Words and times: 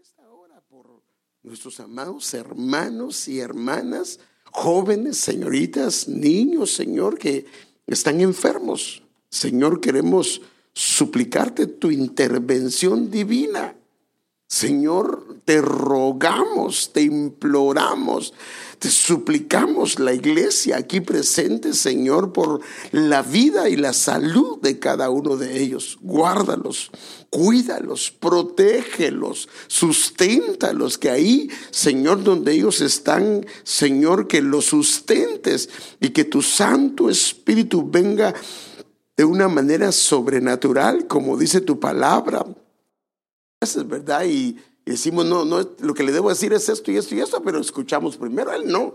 esta 0.00 0.30
hora 0.30 0.62
por 0.62 1.02
nuestros 1.42 1.78
amados 1.78 2.32
hermanos 2.32 3.28
y 3.28 3.38
hermanas, 3.38 4.18
jóvenes, 4.50 5.18
señoritas, 5.18 6.08
niños, 6.08 6.72
Señor, 6.72 7.18
que 7.18 7.44
están 7.86 8.22
enfermos. 8.22 9.02
Señor, 9.28 9.78
queremos 9.78 10.40
suplicarte 10.72 11.66
tu 11.66 11.90
intervención 11.90 13.10
divina. 13.10 13.76
Señor, 14.52 15.36
te 15.44 15.62
rogamos, 15.62 16.92
te 16.92 17.02
imploramos, 17.02 18.34
te 18.80 18.90
suplicamos 18.90 20.00
la 20.00 20.12
iglesia 20.12 20.78
aquí 20.78 21.00
presente, 21.00 21.72
Señor, 21.72 22.32
por 22.32 22.60
la 22.90 23.22
vida 23.22 23.68
y 23.68 23.76
la 23.76 23.92
salud 23.92 24.58
de 24.60 24.80
cada 24.80 25.08
uno 25.08 25.36
de 25.36 25.62
ellos. 25.62 25.98
Guárdalos, 26.02 26.90
cuídalos, 27.30 28.10
protégelos, 28.10 29.48
susténtalos, 29.68 30.98
que 30.98 31.10
ahí, 31.10 31.48
Señor, 31.70 32.24
donde 32.24 32.50
ellos 32.50 32.80
están, 32.80 33.46
Señor, 33.62 34.26
que 34.26 34.42
los 34.42 34.64
sustentes 34.64 35.68
y 36.00 36.08
que 36.08 36.24
tu 36.24 36.42
Santo 36.42 37.08
Espíritu 37.08 37.88
venga 37.88 38.34
de 39.16 39.24
una 39.24 39.46
manera 39.46 39.92
sobrenatural, 39.92 41.06
como 41.06 41.36
dice 41.36 41.60
tu 41.60 41.78
palabra 41.78 42.44
es 43.60 43.86
verdad 43.86 44.24
y, 44.24 44.56
decimos, 44.86 45.26
no, 45.26 45.44
no, 45.44 45.70
lo 45.80 45.94
que 45.94 46.02
le 46.02 46.12
debo 46.12 46.30
decir 46.30 46.52
es 46.52 46.68
esto 46.68 46.90
y 46.90 46.96
esto 46.96 47.14
y 47.14 47.20
esto, 47.20 47.42
pero 47.42 47.60
escuchamos 47.60 48.16
primero 48.16 48.52
él, 48.52 48.66
no. 48.66 48.94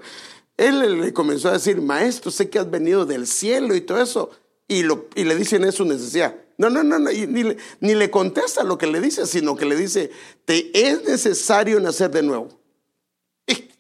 Él 0.58 1.02
le 1.02 1.14
comenzó 1.14 1.50
a 1.50 1.54
decir, 1.54 1.82
maestro, 1.82 2.32
sé 2.32 2.50
que 2.50 2.60
has 2.60 2.70
venido 2.70 3.06
del 3.06 3.28
cielo 3.28 3.76
y 3.76 3.82
todo 3.82 4.02
eso, 4.02 4.32
y, 4.68 4.84
lo, 4.84 5.08
y 5.16 5.24
le 5.24 5.36
dicen 5.36 5.64
eso 5.64 5.86
necesidad. 5.86 6.36
No, 6.58 6.70
no, 6.70 6.84
no, 6.84 6.98
no 6.98 7.12
ni, 7.12 7.44
le, 7.44 7.58
ni 7.80 7.94
le 7.94 8.10
contesta 8.10 8.64
lo 8.64 8.78
que 8.78 8.88
le 8.88 9.00
dice, 9.00 9.26
sino 9.28 9.56
que 9.56 9.66
le 9.66 9.76
dice, 9.76 10.12
te 10.46 10.72
es 10.88 11.04
necesario 11.04 11.80
nacer 11.80 12.12
de 12.12 12.24
nuevo. 12.24 12.50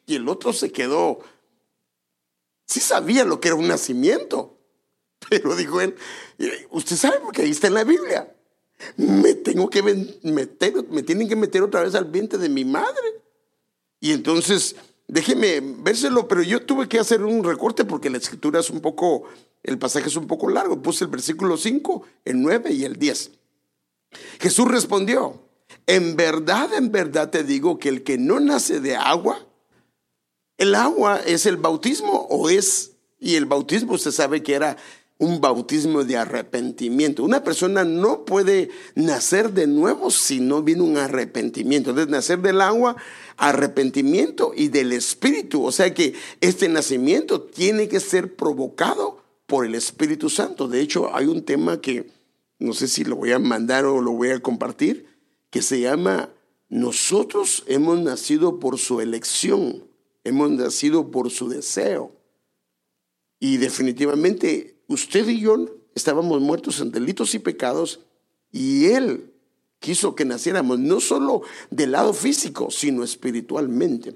Y 0.05 0.15
el 0.15 0.29
otro 0.29 0.53
se 0.53 0.71
quedó, 0.71 1.19
sí 2.67 2.79
sabía 2.79 3.25
lo 3.25 3.39
que 3.39 3.47
era 3.47 3.57
un 3.57 3.67
nacimiento, 3.67 4.59
pero 5.29 5.55
dijo 5.55 5.81
él, 5.81 5.95
usted 6.69 6.95
sabe 6.95 7.19
porque 7.21 7.41
ahí 7.41 7.49
está 7.49 7.67
en 7.67 7.73
la 7.73 7.83
Biblia 7.83 8.34
me 8.97 9.33
tengo 9.33 9.69
que 9.69 9.81
meter, 10.23 10.73
me 10.89 11.03
tienen 11.03 11.27
que 11.27 11.35
meter 11.35 11.61
otra 11.63 11.83
vez 11.83 11.95
al 11.95 12.05
vientre 12.05 12.37
de 12.39 12.49
mi 12.49 12.65
madre. 12.65 13.21
Y 13.99 14.11
entonces, 14.11 14.75
déjeme 15.07 15.61
vérselo, 15.61 16.27
pero 16.27 16.41
yo 16.43 16.65
tuve 16.65 16.87
que 16.87 16.99
hacer 16.99 17.23
un 17.23 17.43
recorte 17.43 17.85
porque 17.85 18.09
la 18.09 18.17
escritura 18.17 18.59
es 18.59 18.69
un 18.69 18.81
poco, 18.81 19.23
el 19.63 19.77
pasaje 19.77 20.07
es 20.07 20.15
un 20.15 20.27
poco 20.27 20.49
largo. 20.49 20.81
Puse 20.81 21.05
el 21.05 21.09
versículo 21.09 21.57
5, 21.57 22.03
el 22.25 22.41
9 22.41 22.71
y 22.73 22.83
el 22.85 22.97
10. 22.97 23.31
Jesús 24.39 24.67
respondió, 24.67 25.41
en 25.87 26.15
verdad, 26.15 26.73
en 26.73 26.91
verdad 26.91 27.29
te 27.29 27.43
digo 27.43 27.79
que 27.79 27.89
el 27.89 28.03
que 28.03 28.17
no 28.17 28.39
nace 28.39 28.79
de 28.79 28.95
agua, 28.95 29.45
el 30.57 30.75
agua 30.75 31.19
es 31.25 31.45
el 31.45 31.57
bautismo 31.57 32.27
o 32.29 32.49
es, 32.49 32.93
y 33.19 33.35
el 33.35 33.45
bautismo 33.45 33.93
usted 33.93 34.11
sabe 34.11 34.43
que 34.43 34.53
era 34.53 34.77
un 35.17 35.39
bautismo 35.39 36.03
de 36.03 36.17
arrepentimiento. 36.17 37.23
Una 37.23 37.43
persona 37.43 37.83
no 37.85 38.25
puede 38.25 38.69
nacer 38.95 39.53
de 39.53 39.67
nuevo 39.67 40.11
si 40.11 40.39
no 40.39 40.61
viene 40.61 40.81
un 40.81 40.97
arrepentimiento. 40.97 41.91
Entonces, 41.91 42.11
nacer 42.11 42.41
del 42.41 42.61
agua, 42.61 42.97
arrepentimiento 43.37 44.51
y 44.55 44.67
del 44.67 44.91
espíritu. 44.91 45.63
O 45.63 45.71
sea 45.71 45.93
que 45.93 46.13
este 46.41 46.67
nacimiento 46.67 47.41
tiene 47.41 47.87
que 47.87 47.99
ser 47.99 48.35
provocado 48.35 49.23
por 49.45 49.65
el 49.65 49.75
Espíritu 49.75 50.29
Santo. 50.29 50.67
De 50.67 50.81
hecho, 50.81 51.15
hay 51.15 51.27
un 51.27 51.43
tema 51.43 51.79
que 51.79 52.09
no 52.59 52.73
sé 52.73 52.87
si 52.87 53.03
lo 53.03 53.15
voy 53.15 53.31
a 53.31 53.39
mandar 53.39 53.85
o 53.85 54.01
lo 54.01 54.11
voy 54.11 54.29
a 54.29 54.39
compartir, 54.39 55.07
que 55.49 55.61
se 55.61 55.81
llama 55.81 56.29
Nosotros 56.69 57.63
hemos 57.67 57.99
nacido 57.99 58.59
por 58.59 58.77
su 58.77 59.01
elección, 59.01 59.87
hemos 60.23 60.51
nacido 60.51 61.11
por 61.11 61.29
su 61.31 61.49
deseo. 61.49 62.15
Y 63.39 63.57
definitivamente 63.57 64.74
usted 64.87 65.27
y 65.27 65.39
yo 65.39 65.65
estábamos 65.93 66.41
muertos 66.41 66.79
en 66.79 66.91
delitos 66.91 67.33
y 67.35 67.39
pecados 67.39 68.01
y 68.51 68.85
Él 68.87 69.31
quiso 69.79 70.15
que 70.15 70.25
naciéramos 70.25 70.79
no 70.79 70.99
solo 70.99 71.41
del 71.69 71.91
lado 71.91 72.13
físico, 72.13 72.71
sino 72.71 73.03
espiritualmente. 73.03 74.15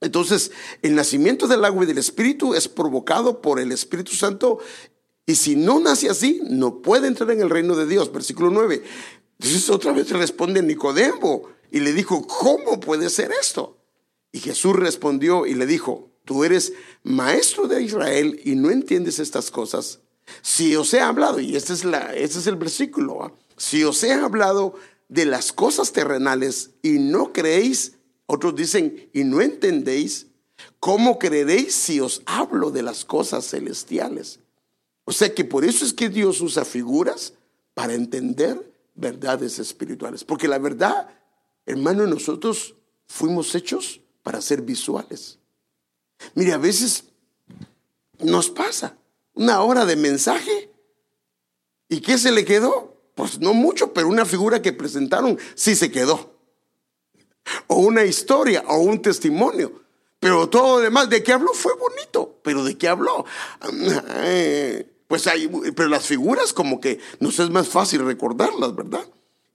Entonces, 0.00 0.50
el 0.82 0.94
nacimiento 0.94 1.46
del 1.46 1.64
agua 1.64 1.84
y 1.84 1.86
del 1.86 1.98
Espíritu 1.98 2.54
es 2.54 2.68
provocado 2.68 3.42
por 3.42 3.60
el 3.60 3.70
Espíritu 3.70 4.12
Santo 4.12 4.58
y 5.26 5.36
si 5.36 5.54
no 5.54 5.78
nace 5.78 6.08
así, 6.08 6.40
no 6.50 6.82
puede 6.82 7.06
entrar 7.06 7.30
en 7.30 7.40
el 7.40 7.50
reino 7.50 7.76
de 7.76 7.86
Dios. 7.86 8.10
Versículo 8.12 8.50
9. 8.50 8.82
Entonces 9.38 9.70
otra 9.70 9.92
vez 9.92 10.10
responde 10.10 10.62
Nicodemo 10.62 11.44
y 11.70 11.80
le 11.80 11.92
dijo, 11.92 12.26
¿cómo 12.26 12.80
puede 12.80 13.08
ser 13.10 13.30
esto? 13.40 13.78
Y 14.32 14.40
Jesús 14.40 14.74
respondió 14.74 15.46
y 15.46 15.54
le 15.54 15.66
dijo, 15.66 16.10
tú 16.30 16.44
eres 16.44 16.72
maestro 17.02 17.66
de 17.66 17.82
Israel 17.82 18.40
y 18.44 18.54
no 18.54 18.70
entiendes 18.70 19.18
estas 19.18 19.50
cosas, 19.50 19.98
si 20.42 20.76
os 20.76 20.94
he 20.94 21.00
hablado, 21.00 21.40
y 21.40 21.56
este 21.56 21.72
es, 21.72 21.84
la, 21.84 22.14
este 22.14 22.38
es 22.38 22.46
el 22.46 22.54
versículo, 22.54 23.36
si 23.56 23.82
os 23.82 24.04
he 24.04 24.12
hablado 24.12 24.76
de 25.08 25.24
las 25.24 25.52
cosas 25.52 25.90
terrenales 25.90 26.70
y 26.82 27.00
no 27.00 27.32
creéis, 27.32 27.94
otros 28.26 28.54
dicen, 28.54 29.10
y 29.12 29.24
no 29.24 29.40
entendéis, 29.40 30.28
¿cómo 30.78 31.18
creeréis 31.18 31.74
si 31.74 31.98
os 31.98 32.22
hablo 32.26 32.70
de 32.70 32.84
las 32.84 33.04
cosas 33.04 33.50
celestiales? 33.50 34.38
O 35.06 35.10
sea 35.10 35.34
que 35.34 35.44
por 35.44 35.64
eso 35.64 35.84
es 35.84 35.92
que 35.92 36.10
Dios 36.10 36.40
usa 36.42 36.64
figuras 36.64 37.32
para 37.74 37.94
entender 37.94 38.72
verdades 38.94 39.58
espirituales. 39.58 40.22
Porque 40.22 40.46
la 40.46 40.58
verdad, 40.58 41.08
hermano, 41.66 42.06
nosotros 42.06 42.76
fuimos 43.08 43.52
hechos 43.56 44.00
para 44.22 44.40
ser 44.40 44.62
visuales. 44.62 45.39
Mire, 46.34 46.52
a 46.52 46.58
veces 46.58 47.04
nos 48.18 48.50
pasa 48.50 48.96
una 49.34 49.62
hora 49.62 49.86
de 49.86 49.96
mensaje 49.96 50.70
y 51.88 52.00
¿qué 52.00 52.18
se 52.18 52.32
le 52.32 52.44
quedó? 52.44 52.96
Pues 53.14 53.40
no 53.40 53.54
mucho, 53.54 53.92
pero 53.92 54.08
una 54.08 54.24
figura 54.24 54.62
que 54.62 54.72
presentaron 54.72 55.38
sí 55.54 55.74
se 55.74 55.90
quedó. 55.90 56.38
O 57.66 57.76
una 57.76 58.04
historia 58.04 58.64
o 58.68 58.78
un 58.78 59.02
testimonio. 59.02 59.82
Pero 60.20 60.48
todo 60.48 60.76
lo 60.76 60.84
demás, 60.84 61.08
¿de 61.08 61.22
qué 61.22 61.32
habló? 61.32 61.52
Fue 61.54 61.72
bonito, 61.76 62.38
pero 62.42 62.62
¿de 62.62 62.76
qué 62.76 62.88
habló? 62.88 63.24
Pues 65.08 65.26
hay, 65.26 65.48
pero 65.74 65.88
las 65.88 66.06
figuras 66.06 66.52
como 66.52 66.80
que 66.80 67.00
nos 67.18 67.38
es 67.40 67.50
más 67.50 67.68
fácil 67.68 68.04
recordarlas, 68.04 68.76
¿verdad? 68.76 69.04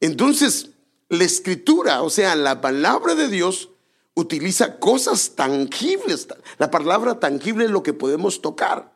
Entonces, 0.02 0.72
la 1.08 1.24
escritura, 1.24 2.02
o 2.02 2.10
sea, 2.10 2.36
la 2.36 2.62
palabra 2.62 3.16
de 3.16 3.30
Dios, 3.30 3.70
utiliza 4.16 4.80
cosas 4.80 5.36
tangibles. 5.36 6.28
La 6.58 6.72
palabra 6.72 7.20
tangible 7.20 7.66
es 7.66 7.72
lo 7.72 7.84
que 7.84 7.94
podemos 7.94 8.42
tocar, 8.42 8.94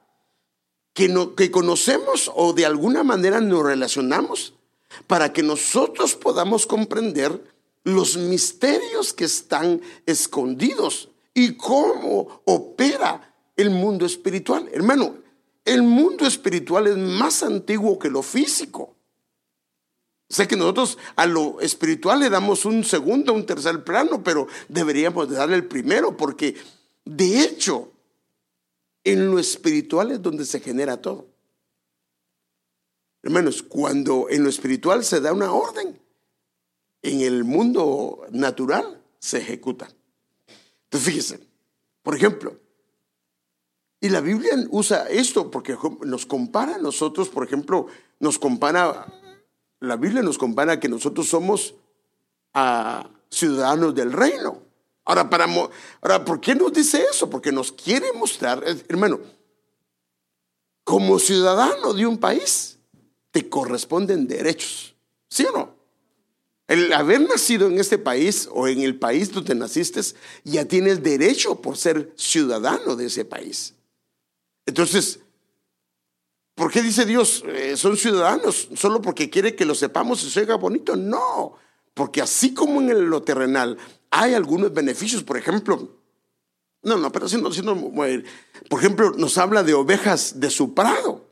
que, 0.93 1.07
no, 1.07 1.35
que 1.35 1.51
conocemos 1.51 2.31
o 2.33 2.53
de 2.53 2.65
alguna 2.65 3.03
manera 3.03 3.39
nos 3.39 3.63
relacionamos 3.63 4.55
para 5.05 5.31
que 5.31 5.43
nosotros 5.43 6.15
podamos 6.15 6.65
comprender 6.65 7.43
los 7.83 8.17
misterios 8.17 9.13
que 9.13 9.25
están 9.25 9.81
escondidos 10.05 11.09
y 11.33 11.55
cómo 11.55 12.41
opera 12.45 13.35
el 13.55 13.69
mundo 13.69 14.05
espiritual. 14.05 14.69
Hermano, 14.73 15.15
el 15.65 15.83
mundo 15.83 16.25
espiritual 16.25 16.87
es 16.87 16.97
más 16.97 17.43
antiguo 17.43 17.99
que 17.99 18.09
lo 18.09 18.23
físico. 18.23 18.95
Sé 20.29 20.47
que 20.47 20.55
nosotros 20.55 20.99
a 21.15 21.25
lo 21.25 21.59
espiritual 21.59 22.19
le 22.19 22.29
damos 22.29 22.63
un 22.65 22.83
segundo, 22.83 23.33
un 23.33 23.47
tercer 23.47 23.83
plano, 23.83 24.23
pero 24.23 24.47
deberíamos 24.67 25.29
darle 25.29 25.55
el 25.55 25.65
primero, 25.65 26.15
porque 26.15 26.55
de 27.03 27.41
hecho, 27.41 27.91
en 29.03 29.31
lo 29.31 29.39
espiritual 29.39 30.11
es 30.11 30.21
donde 30.21 30.45
se 30.45 30.59
genera 30.59 31.01
todo. 31.01 31.27
Hermanos, 33.23 33.63
cuando 33.63 34.27
en 34.29 34.43
lo 34.43 34.49
espiritual 34.49 35.03
se 35.03 35.19
da 35.19 35.33
una 35.33 35.51
orden, 35.51 35.99
en 37.01 37.21
el 37.21 37.43
mundo 37.43 38.27
natural 38.29 39.01
se 39.17 39.39
ejecuta. 39.39 39.89
Entonces, 40.83 41.07
fíjense, 41.07 41.47
por 42.03 42.15
ejemplo, 42.15 42.55
y 43.99 44.09
la 44.09 44.21
Biblia 44.21 44.53
usa 44.69 45.09
esto 45.09 45.49
porque 45.49 45.75
nos 46.01 46.25
compara 46.25 46.75
a 46.75 46.79
nosotros, 46.79 47.29
por 47.29 47.43
ejemplo, 47.43 47.87
nos 48.19 48.37
compara 48.37 49.11
la 49.79 49.95
Biblia 49.95 50.21
nos 50.21 50.37
compara 50.37 50.79
que 50.79 50.89
nosotros 50.89 51.27
somos 51.27 51.75
ah, 52.53 53.09
ciudadanos 53.29 53.95
del 53.95 54.11
reino. 54.11 54.61
Ahora, 55.05 55.29
para, 55.29 55.47
¿por 56.23 56.39
qué 56.39 56.53
nos 56.53 56.71
dice 56.73 57.03
eso? 57.09 57.29
Porque 57.29 57.51
nos 57.51 57.71
quiere 57.71 58.13
mostrar, 58.13 58.63
hermano, 58.87 59.19
como 60.83 61.17
ciudadano 61.17 61.93
de 61.93 62.05
un 62.05 62.17
país, 62.17 62.77
te 63.31 63.49
corresponden 63.49 64.27
derechos. 64.27 64.95
¿Sí 65.29 65.45
o 65.45 65.51
no? 65.51 65.75
El 66.67 66.93
haber 66.93 67.21
nacido 67.21 67.67
en 67.67 67.79
este 67.79 67.97
país 67.97 68.47
o 68.51 68.67
en 68.67 68.81
el 68.81 68.99
país 68.99 69.31
donde 69.31 69.55
naciste, 69.55 70.01
ya 70.43 70.65
tienes 70.65 71.01
derecho 71.01 71.59
por 71.59 71.77
ser 71.77 72.13
ciudadano 72.15 72.95
de 72.95 73.07
ese 73.07 73.25
país. 73.25 73.73
Entonces, 74.67 75.19
¿Por 76.59 76.69
qué 76.69 76.81
dice 76.81 77.05
Dios, 77.05 77.41
eh, 77.47 77.77
son 77.77 77.95
ciudadanos 77.95 78.67
solo 78.75 79.01
porque 79.01 79.29
quiere 79.29 79.55
que 79.55 79.63
lo 79.63 79.73
sepamos 79.73 80.21
y 80.25 80.29
se 80.29 80.41
oiga 80.41 80.55
bonito? 80.55 80.97
No, 80.97 81.53
porque 81.93 82.21
así 82.21 82.53
como 82.53 82.81
en 82.81 83.09
lo 83.09 83.23
terrenal 83.23 83.77
hay 84.11 84.33
algunos 84.33 84.73
beneficios, 84.73 85.23
por 85.23 85.37
ejemplo, 85.37 85.95
no, 86.83 86.97
no, 86.97 87.13
pero 87.13 87.29
si 87.29 87.41
no, 87.41 87.49
si 87.53 87.61
no, 87.61 87.93
por 88.69 88.77
ejemplo, 88.77 89.11
nos 89.11 89.37
habla 89.37 89.63
de 89.63 89.73
ovejas 89.73 90.41
de 90.41 90.49
su 90.49 90.73
prado. 90.73 91.29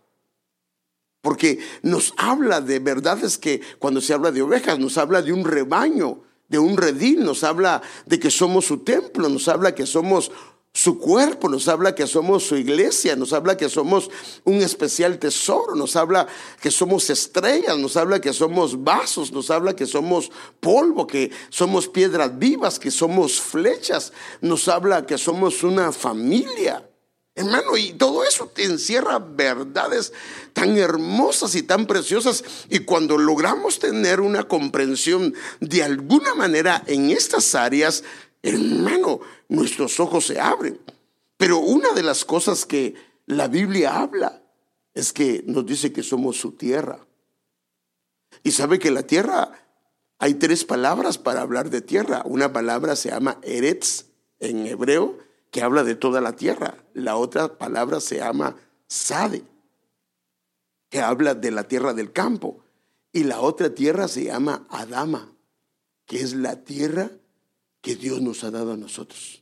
Porque 1.19 1.59
nos 1.81 2.13
habla 2.15 2.61
de 2.61 2.79
verdades 2.79 3.37
que 3.37 3.59
cuando 3.79 3.99
se 3.99 4.13
habla 4.13 4.31
de 4.31 4.43
ovejas, 4.43 4.79
nos 4.79 4.97
habla 4.97 5.21
de 5.21 5.33
un 5.33 5.43
rebaño, 5.43 6.21
de 6.47 6.57
un 6.57 6.77
redil, 6.77 7.25
nos 7.25 7.43
habla 7.43 7.81
de 8.05 8.17
que 8.17 8.31
somos 8.31 8.63
su 8.63 8.77
templo, 8.77 9.27
nos 9.27 9.49
habla 9.49 9.75
que 9.75 9.85
somos 9.85 10.31
su 10.77 10.99
cuerpo, 10.99 11.49
nos 11.49 11.67
habla 11.69 11.95
que 11.95 12.05
somos 12.05 12.43
su 12.43 12.55
iglesia, 12.55 13.15
nos 13.15 13.33
habla 13.33 13.57
que 13.57 13.67
somos 13.67 14.11
un 14.43 14.57
especial 14.57 15.17
tesoro, 15.17 15.73
nos 15.75 15.95
habla 15.95 16.27
que 16.61 16.69
somos 16.69 17.09
estrellas, 17.09 17.79
nos 17.79 17.97
habla 17.97 18.21
que 18.21 18.31
somos 18.31 18.83
vasos, 18.83 19.31
nos 19.31 19.49
habla 19.49 19.75
que 19.75 19.87
somos 19.87 20.29
polvo, 20.59 21.07
que 21.07 21.31
somos 21.49 21.87
piedras 21.87 22.37
vivas, 22.37 22.77
que 22.77 22.91
somos 22.91 23.41
flechas, 23.41 24.13
nos 24.39 24.67
habla 24.67 25.03
que 25.07 25.17
somos 25.17 25.63
una 25.63 25.91
familia. 25.91 26.87
Hermano, 27.33 27.75
y 27.77 27.93
todo 27.93 28.23
eso 28.23 28.47
te 28.47 28.63
encierra 28.63 29.19
verdades 29.19 30.11
tan 30.53 30.75
hermosas 30.77 31.53
y 31.53 31.61
tan 31.61 31.85
preciosas. 31.85 32.43
Y 32.69 32.79
cuando 32.79 33.17
logramos 33.17 33.77
tener 33.77 34.21
una 34.21 34.47
comprensión 34.47 35.35
de 35.59 35.83
alguna 35.83 36.33
manera 36.33 36.83
en 36.87 37.11
estas 37.11 37.53
áreas, 37.53 38.03
hermano, 38.41 39.19
nuestros 39.49 39.99
ojos 39.99 40.27
se 40.27 40.39
abren. 40.39 40.79
Pero 41.37 41.59
una 41.59 41.91
de 41.93 42.03
las 42.03 42.25
cosas 42.25 42.65
que 42.65 42.95
la 43.25 43.47
Biblia 43.47 43.99
habla 43.99 44.41
es 44.93 45.13
que 45.13 45.43
nos 45.45 45.65
dice 45.65 45.93
que 45.93 46.01
somos 46.01 46.39
su 46.39 46.53
tierra. 46.53 47.05
Y 48.43 48.51
sabe 48.51 48.79
que 48.79 48.91
la 48.91 49.03
tierra, 49.03 49.51
hay 50.17 50.35
tres 50.35 50.65
palabras 50.65 51.17
para 51.17 51.41
hablar 51.41 51.69
de 51.69 51.81
tierra. 51.81 52.23
Una 52.25 52.51
palabra 52.51 52.95
se 52.95 53.09
llama 53.09 53.37
Eretz 53.43 54.05
en 54.39 54.65
hebreo, 54.65 55.19
que 55.51 55.61
habla 55.61 55.83
de 55.83 55.95
toda 55.95 56.21
la 56.21 56.35
tierra. 56.35 56.83
La 56.93 57.15
otra 57.15 57.57
palabra 57.57 57.99
se 57.99 58.17
llama 58.17 58.55
Sade, 58.87 59.43
que 60.89 61.01
habla 61.01 61.35
de 61.35 61.51
la 61.51 61.67
tierra 61.67 61.93
del 61.93 62.11
campo. 62.11 62.63
Y 63.11 63.23
la 63.23 63.41
otra 63.41 63.73
tierra 63.73 64.07
se 64.07 64.25
llama 64.25 64.65
Adama, 64.69 65.31
que 66.05 66.21
es 66.21 66.33
la 66.33 66.63
tierra 66.63 67.11
que 67.87 67.95
Dios 67.95 68.21
nos 68.21 68.43
ha 68.43 68.51
dado 68.51 68.73
a 68.73 68.77
nosotros. 68.77 69.41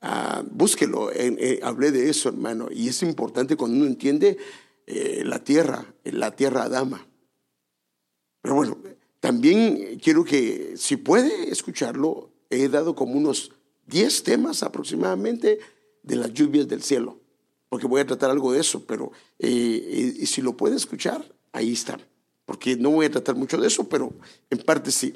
Ah, 0.00 0.42
búsquelo, 0.50 1.12
eh, 1.12 1.60
hablé 1.62 1.92
de 1.92 2.10
eso, 2.10 2.28
hermano, 2.28 2.68
y 2.72 2.88
es 2.88 3.02
importante 3.02 3.56
cuando 3.56 3.76
uno 3.76 3.86
entiende 3.86 4.36
eh, 4.86 5.22
la 5.24 5.44
tierra, 5.44 5.94
la 6.04 6.34
tierra 6.34 6.64
Adama. 6.64 7.06
Pero 8.42 8.54
bueno, 8.56 8.78
también 9.20 10.00
quiero 10.02 10.24
que, 10.24 10.74
si 10.76 10.96
puede 10.96 11.52
escucharlo, 11.52 12.32
he 12.48 12.68
dado 12.68 12.96
como 12.96 13.12
unos 13.12 13.52
10 13.86 14.24
temas 14.24 14.64
aproximadamente 14.64 15.60
de 16.02 16.16
las 16.16 16.32
lluvias 16.32 16.66
del 16.66 16.82
cielo, 16.82 17.20
porque 17.68 17.86
voy 17.86 18.00
a 18.00 18.06
tratar 18.06 18.30
algo 18.30 18.52
de 18.52 18.60
eso, 18.60 18.84
pero 18.86 19.12
eh, 19.38 20.24
si 20.26 20.42
lo 20.42 20.56
puede 20.56 20.74
escuchar, 20.74 21.24
ahí 21.52 21.72
está, 21.72 22.00
porque 22.44 22.74
no 22.74 22.90
voy 22.90 23.06
a 23.06 23.10
tratar 23.10 23.36
mucho 23.36 23.58
de 23.58 23.68
eso, 23.68 23.88
pero 23.88 24.12
en 24.50 24.58
parte 24.58 24.90
sí. 24.90 25.14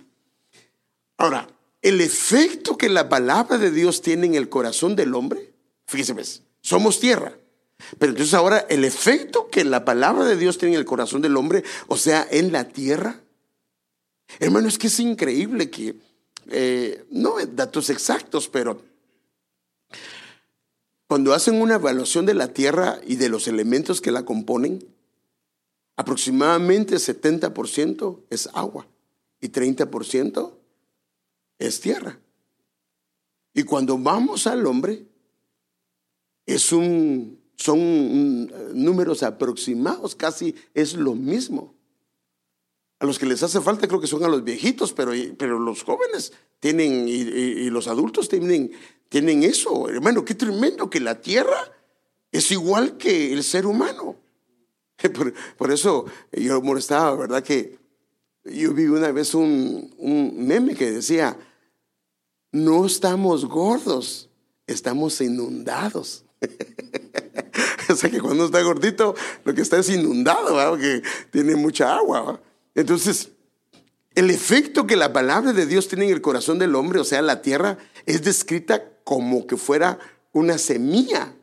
Ahora, 1.17 1.49
el 1.83 2.01
efecto 2.01 2.79
que 2.79 2.89
la 2.89 3.09
palabra 3.09 3.59
de 3.59 3.71
Dios 3.71 4.03
tiene 4.03 4.27
en 4.27 4.35
el 4.35 4.49
corazón 4.49 4.97
del 4.97 5.15
hombre, 5.15 5.53
fíjese, 5.87 6.13
ves, 6.15 6.43
somos 6.61 6.99
tierra. 6.99 7.37
Pero 7.99 8.13
entonces 8.13 8.35
ahora 8.35 8.67
el 8.71 8.85
efecto 8.85 9.49
que 9.49 9.65
la 9.65 9.85
palabra 9.85 10.25
de 10.25 10.37
Dios 10.37 10.59
tiene 10.59 10.75
en 10.75 10.81
el 10.81 10.87
corazón 10.87 11.23
del 11.23 11.37
hombre, 11.37 11.65
o 11.87 11.97
sea, 11.97 12.27
en 12.31 12.53
la 12.53 12.69
tierra. 12.69 13.21
Hermano, 14.39 14.69
es 14.69 14.79
que 14.79 14.87
es 14.87 14.99
increíble 15.01 15.71
que, 15.71 15.97
eh, 16.51 17.05
no 17.11 17.37
datos 17.53 17.91
exactos, 17.91 18.49
pero 18.49 18.81
cuando 21.07 21.35
hacen 21.35 21.61
una 21.61 21.75
evaluación 21.75 22.27
de 22.27 22.35
la 22.35 22.49
tierra 22.49 22.99
y 23.07 23.17
de 23.17 23.29
los 23.29 23.47
elementos 23.47 24.01
que 24.01 24.11
la 24.11 24.25
componen, 24.25 24.87
aproximadamente 25.97 26.97
70% 26.97 28.21
es 28.31 28.49
agua 28.55 28.87
y 29.41 29.49
30% 29.49 30.53
es 31.59 31.81
tierra. 31.81 32.19
Y 33.53 33.63
cuando 33.63 33.97
vamos 33.97 34.47
al 34.47 34.67
hombre, 34.67 35.07
es 36.47 36.73
un, 36.73 37.41
son 37.57 38.47
números 38.75 39.23
aproximados, 39.23 40.15
casi 40.15 40.55
es 40.75 40.95
lo 40.95 41.15
mismo. 41.15 41.75
A 42.99 43.07
los 43.07 43.19
que 43.19 43.27
les 43.27 43.43
hace 43.43 43.61
falta 43.61 43.87
creo 43.87 44.01
que 44.01 44.07
son 44.07 44.25
a 44.25 44.29
los 44.29 44.45
viejitos, 44.45 44.93
pero, 44.93 45.13
pero 45.39 45.59
los 45.59 45.83
jóvenes 45.83 46.33
tienen 46.61 47.07
y, 47.09 47.71
los 47.71 47.87
adultos 47.89 48.29
tienen, 48.29 48.73
tienen 49.09 49.43
eso. 49.43 49.89
Hermano, 49.89 50.25
qué 50.25 50.35
tremendo 50.35 50.91
que 50.91 51.01
la 51.01 51.21
tierra 51.21 51.73
es 52.33 52.51
igual 52.51 52.97
que 52.97 53.33
el 53.33 53.45
ser 53.45 53.67
humano. 53.67 54.17
Por, 55.15 55.35
por 55.57 55.73
eso 55.73 56.07
yo 56.33 56.63
molestaba, 56.63 57.15
¿verdad? 57.17 57.43
Que 57.43 57.84
yo 58.45 58.75
vi 58.75 58.87
una 58.87 59.11
vez 59.11 59.35
un, 59.35 59.93
meme 60.37 60.75
que 60.75 60.91
decía, 60.91 61.37
no 62.53 62.87
estamos 62.87 63.47
gordos, 63.47 64.31
estamos 64.67 65.21
inundados. 65.21 66.25
o 67.89 67.97
sea 67.97 68.11
que 68.11 68.21
cuando 68.21 68.47
está 68.47 68.61
gordito, 68.63 69.15
lo 69.45 69.55
que 69.55 69.63
está 69.63 69.79
es 69.79 69.89
inundado, 69.89 70.57
porque 70.71 71.03
tiene 71.31 71.57
mucha 71.57 71.97
agua. 71.97 72.41
Entonces, 72.75 73.31
el 74.15 74.31
efecto 74.31 74.87
que 74.87 74.97
la 74.97 75.13
palabra 75.13 75.53
de 75.53 75.67
Dios 75.67 75.89
tiene 75.89 76.07
en 76.07 76.13
el 76.13 76.21
corazón 76.21 76.59
del 76.59 76.75
hombre, 76.75 77.01
o 77.01 77.05
sea, 77.05 77.23
la 77.23 77.43
tierra, 77.43 77.79
es 78.07 78.23
descrita 78.23 78.85
como 79.05 79.47
que 79.47 79.57
fuera 79.57 79.99
una 80.33 80.59
semilla 80.59 81.35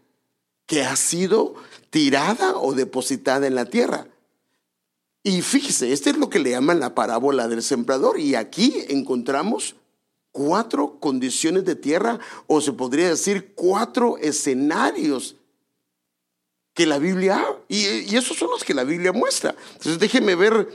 que 0.67 0.83
ha 0.83 0.95
sido 0.95 1.55
tirada 1.89 2.57
o 2.57 2.73
depositada 2.73 3.47
en 3.47 3.55
la 3.55 3.65
tierra. 3.65 4.07
Y 5.23 5.41
fíjese, 5.41 5.93
este 5.93 6.11
es 6.11 6.17
lo 6.17 6.29
que 6.29 6.39
le 6.39 6.51
llaman 6.51 6.79
la 6.79 6.95
parábola 6.95 7.47
del 7.47 7.61
sembrador. 7.61 8.19
Y 8.19 8.35
aquí 8.35 8.73
encontramos 8.89 9.75
cuatro 10.31 10.99
condiciones 10.99 11.65
de 11.65 11.75
tierra, 11.75 12.19
o 12.47 12.61
se 12.61 12.71
podría 12.71 13.09
decir 13.09 13.53
cuatro 13.53 14.17
escenarios 14.17 15.35
que 16.73 16.85
la 16.85 16.99
Biblia, 16.99 17.45
y, 17.67 17.85
y 18.11 18.15
esos 18.15 18.37
son 18.37 18.49
los 18.49 18.63
que 18.63 18.73
la 18.73 18.85
Biblia 18.85 19.11
muestra. 19.11 19.55
Entonces 19.73 19.99
déjeme 19.99 20.35
ver, 20.35 20.69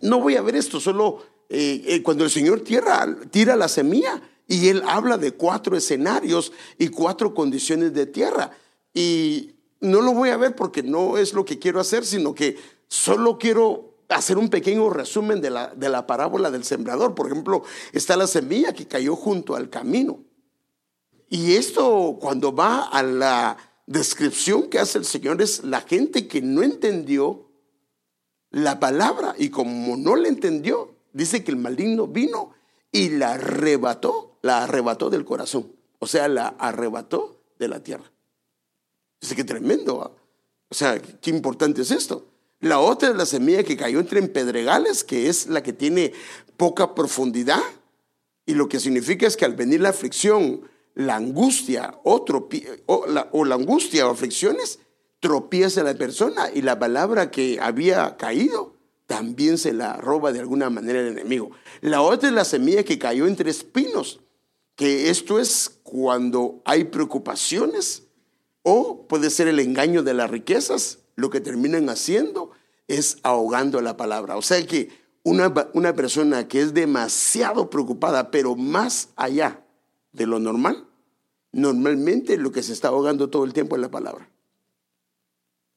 no 0.00 0.20
voy 0.20 0.36
a 0.36 0.42
ver 0.42 0.56
esto, 0.56 0.78
solo 0.78 1.22
eh, 1.48 1.82
eh, 1.86 2.02
cuando 2.02 2.24
el 2.24 2.30
Señor 2.30 2.60
tierra, 2.60 3.06
tira 3.30 3.56
la 3.56 3.68
semilla 3.68 4.20
y 4.46 4.68
Él 4.68 4.82
habla 4.86 5.18
de 5.18 5.32
cuatro 5.32 5.76
escenarios 5.76 6.52
y 6.78 6.88
cuatro 6.88 7.34
condiciones 7.34 7.94
de 7.94 8.06
tierra. 8.06 8.50
Y 8.92 9.52
no 9.80 10.00
lo 10.00 10.12
voy 10.12 10.30
a 10.30 10.36
ver 10.36 10.54
porque 10.56 10.82
no 10.82 11.18
es 11.18 11.32
lo 11.32 11.44
que 11.44 11.58
quiero 11.58 11.80
hacer, 11.80 12.04
sino 12.04 12.34
que 12.34 12.56
Solo 12.94 13.38
quiero 13.38 13.96
hacer 14.08 14.38
un 14.38 14.48
pequeño 14.48 14.88
resumen 14.88 15.40
de 15.40 15.50
la, 15.50 15.74
de 15.74 15.88
la 15.88 16.06
parábola 16.06 16.52
del 16.52 16.62
sembrador. 16.62 17.16
Por 17.16 17.26
ejemplo, 17.26 17.64
está 17.92 18.16
la 18.16 18.28
semilla 18.28 18.72
que 18.72 18.86
cayó 18.86 19.16
junto 19.16 19.56
al 19.56 19.68
camino. 19.68 20.22
Y 21.28 21.56
esto 21.56 22.16
cuando 22.20 22.54
va 22.54 22.84
a 22.84 23.02
la 23.02 23.56
descripción 23.88 24.70
que 24.70 24.78
hace 24.78 24.98
el 24.98 25.06
Señor 25.06 25.42
es 25.42 25.64
la 25.64 25.80
gente 25.80 26.28
que 26.28 26.40
no 26.40 26.62
entendió 26.62 27.50
la 28.50 28.78
palabra 28.78 29.34
y 29.36 29.50
como 29.50 29.96
no 29.96 30.14
la 30.14 30.28
entendió, 30.28 30.94
dice 31.12 31.42
que 31.42 31.50
el 31.50 31.56
maligno 31.56 32.06
vino 32.06 32.52
y 32.92 33.08
la 33.08 33.32
arrebató, 33.32 34.38
la 34.40 34.62
arrebató 34.62 35.10
del 35.10 35.24
corazón, 35.24 35.72
o 35.98 36.06
sea, 36.06 36.28
la 36.28 36.46
arrebató 36.60 37.40
de 37.58 37.66
la 37.66 37.82
tierra. 37.82 38.12
Dice 39.20 39.34
que 39.34 39.42
tremendo, 39.42 40.16
o 40.68 40.74
sea, 40.74 41.02
qué 41.02 41.30
importante 41.30 41.82
es 41.82 41.90
esto. 41.90 42.33
La 42.60 42.78
otra 42.78 43.10
es 43.10 43.16
la 43.16 43.26
semilla 43.26 43.62
que 43.62 43.76
cayó 43.76 44.00
entre 44.00 44.22
pedregales, 44.22 45.04
que 45.04 45.28
es 45.28 45.48
la 45.48 45.62
que 45.62 45.72
tiene 45.72 46.12
poca 46.56 46.94
profundidad. 46.94 47.62
Y 48.46 48.54
lo 48.54 48.68
que 48.68 48.80
significa 48.80 49.26
es 49.26 49.36
que 49.36 49.44
al 49.44 49.54
venir 49.54 49.80
la 49.80 49.90
aflicción, 49.90 50.62
la 50.94 51.16
angustia 51.16 51.98
o, 52.04 52.24
la, 53.06 53.28
o 53.32 53.44
la 53.44 53.54
angustia 53.54 54.06
o 54.06 54.10
aflicciones, 54.10 54.78
tropieza 55.20 55.82
la 55.82 55.94
persona 55.94 56.50
y 56.52 56.62
la 56.62 56.78
palabra 56.78 57.30
que 57.30 57.58
había 57.60 58.16
caído 58.16 58.74
también 59.06 59.58
se 59.58 59.72
la 59.72 59.96
roba 59.96 60.32
de 60.32 60.40
alguna 60.40 60.70
manera 60.70 61.00
el 61.00 61.08
enemigo. 61.08 61.50
La 61.80 62.02
otra 62.02 62.28
es 62.28 62.34
la 62.34 62.44
semilla 62.44 62.84
que 62.84 62.98
cayó 62.98 63.26
entre 63.26 63.50
espinos, 63.50 64.20
que 64.76 65.10
esto 65.10 65.38
es 65.38 65.78
cuando 65.82 66.62
hay 66.64 66.84
preocupaciones 66.84 68.04
o 68.62 69.06
puede 69.06 69.30
ser 69.30 69.48
el 69.48 69.60
engaño 69.60 70.02
de 70.02 70.14
las 70.14 70.30
riquezas 70.30 70.98
lo 71.16 71.30
que 71.30 71.40
terminan 71.40 71.88
haciendo 71.88 72.50
es 72.88 73.18
ahogando 73.22 73.80
la 73.80 73.96
palabra. 73.96 74.36
O 74.36 74.42
sea 74.42 74.64
que 74.66 74.90
una, 75.22 75.52
una 75.72 75.94
persona 75.94 76.48
que 76.48 76.60
es 76.60 76.74
demasiado 76.74 77.70
preocupada, 77.70 78.30
pero 78.30 78.56
más 78.56 79.08
allá 79.16 79.64
de 80.12 80.26
lo 80.26 80.38
normal, 80.38 80.86
normalmente 81.52 82.36
lo 82.36 82.52
que 82.52 82.62
se 82.62 82.72
está 82.72 82.88
ahogando 82.88 83.30
todo 83.30 83.44
el 83.44 83.52
tiempo 83.52 83.76
es 83.76 83.82
la 83.82 83.90
palabra. 83.90 84.28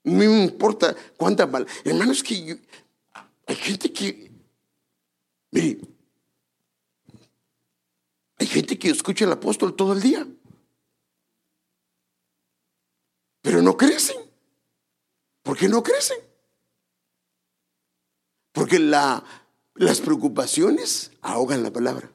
No 0.03 0.23
importa 0.23 0.95
cuánta 1.17 1.49
palabra. 1.49 1.73
Hermano, 1.83 2.11
es 2.11 2.23
que 2.23 2.59
hay 3.45 3.55
gente 3.55 3.91
que 3.91 4.27
Mire, 5.51 5.79
hay 8.37 8.47
gente 8.47 8.77
que 8.77 8.89
escucha 8.89 9.25
al 9.25 9.31
apóstol 9.31 9.75
todo 9.75 9.93
el 9.93 10.01
día, 10.01 10.27
pero 13.41 13.61
no 13.61 13.77
crecen. 13.77 14.26
¿Por 15.47 15.57
qué 15.57 15.69
no 15.69 15.81
crecen? 15.81 16.17
Porque 18.51 18.79
la, 18.79 19.23
las 19.75 20.01
preocupaciones 20.01 21.11
ahogan 21.21 21.63
la 21.63 21.71
palabra. 21.71 22.11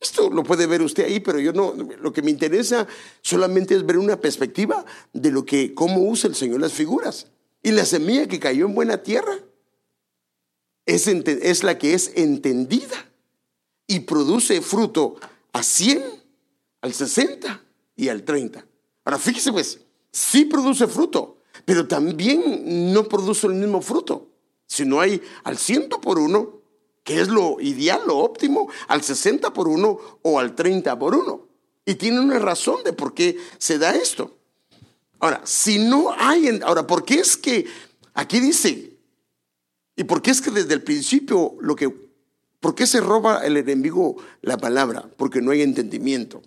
Esto 0.00 0.30
lo 0.30 0.42
puede 0.42 0.66
ver 0.66 0.80
usted 0.80 1.04
ahí, 1.04 1.20
pero 1.20 1.38
yo 1.38 1.52
no, 1.52 1.74
lo 1.74 2.14
que 2.14 2.22
me 2.22 2.30
interesa 2.30 2.86
solamente 3.20 3.74
es 3.74 3.84
ver 3.84 3.98
una 3.98 4.18
perspectiva 4.18 4.86
de 5.12 5.30
lo 5.30 5.44
que, 5.44 5.74
cómo 5.74 6.00
usa 6.08 6.30
el 6.30 6.34
Señor 6.34 6.60
las 6.60 6.72
figuras. 6.72 7.26
Y 7.62 7.72
la 7.72 7.84
semilla 7.84 8.26
que 8.26 8.40
cayó 8.40 8.64
en 8.64 8.74
buena 8.74 9.02
tierra 9.02 9.34
es, 10.86 11.08
es 11.08 11.62
la 11.62 11.76
que 11.76 11.92
es 11.92 12.12
entendida 12.14 12.96
y 13.86 14.00
produce 14.00 14.62
fruto 14.62 15.16
a 15.52 15.62
100, 15.62 16.02
al 16.80 16.94
60 16.94 17.62
y 17.96 18.08
al 18.08 18.22
30. 18.22 18.64
Ahora 19.04 19.18
fíjese 19.18 19.52
pues, 19.52 19.80
sí 20.10 20.46
produce 20.46 20.86
fruto, 20.86 21.35
pero 21.66 21.88
también 21.88 22.92
no 22.92 23.04
produce 23.08 23.48
el 23.48 23.54
mismo 23.54 23.82
fruto. 23.82 24.28
Si 24.66 24.86
no 24.86 25.00
hay 25.00 25.20
al 25.42 25.58
ciento 25.58 26.00
por 26.00 26.18
uno, 26.18 26.60
que 27.02 27.20
es 27.20 27.28
lo 27.28 27.60
ideal, 27.60 28.02
lo 28.06 28.18
óptimo, 28.18 28.70
al 28.86 29.02
60 29.02 29.52
por 29.52 29.66
uno 29.68 29.98
o 30.22 30.38
al 30.38 30.54
30 30.54 30.96
por 30.98 31.14
uno. 31.14 31.48
Y 31.84 31.96
tiene 31.96 32.20
una 32.20 32.38
razón 32.38 32.84
de 32.84 32.92
por 32.92 33.14
qué 33.14 33.36
se 33.58 33.78
da 33.78 33.96
esto. 33.96 34.36
Ahora, 35.18 35.40
si 35.44 35.78
no 35.78 36.12
hay, 36.16 36.60
ahora, 36.64 36.86
¿por 36.86 37.04
qué 37.04 37.16
es 37.16 37.36
que 37.36 37.66
aquí 38.14 38.38
dice, 38.38 38.96
y 39.96 40.04
por 40.04 40.22
qué 40.22 40.30
es 40.30 40.40
que 40.40 40.52
desde 40.52 40.74
el 40.74 40.84
principio 40.84 41.56
lo 41.60 41.74
que, 41.74 41.92
por 42.60 42.76
qué 42.76 42.86
se 42.86 43.00
roba 43.00 43.44
el 43.44 43.56
enemigo 43.56 44.16
la 44.40 44.56
palabra? 44.56 45.10
Porque 45.16 45.42
no 45.42 45.50
hay 45.50 45.62
entendimiento. 45.62 46.42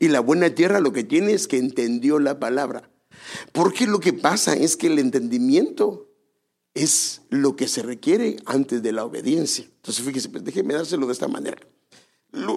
Y 0.00 0.08
la 0.08 0.18
buena 0.18 0.50
tierra 0.50 0.80
lo 0.80 0.92
que 0.92 1.04
tiene 1.04 1.32
es 1.32 1.46
que 1.46 1.58
entendió 1.58 2.18
la 2.18 2.40
palabra. 2.40 2.90
Porque 3.52 3.86
lo 3.86 4.00
que 4.00 4.12
pasa 4.12 4.54
es 4.54 4.76
que 4.76 4.86
el 4.86 4.98
entendimiento 4.98 6.08
es 6.74 7.22
lo 7.30 7.56
que 7.56 7.68
se 7.68 7.82
requiere 7.82 8.36
antes 8.46 8.82
de 8.82 8.92
la 8.92 9.04
obediencia. 9.04 9.64
Entonces, 9.64 10.04
fíjese, 10.04 10.28
pues, 10.28 10.44
dárselo 10.44 11.06
de 11.06 11.12
esta 11.12 11.28
manera. 11.28 11.58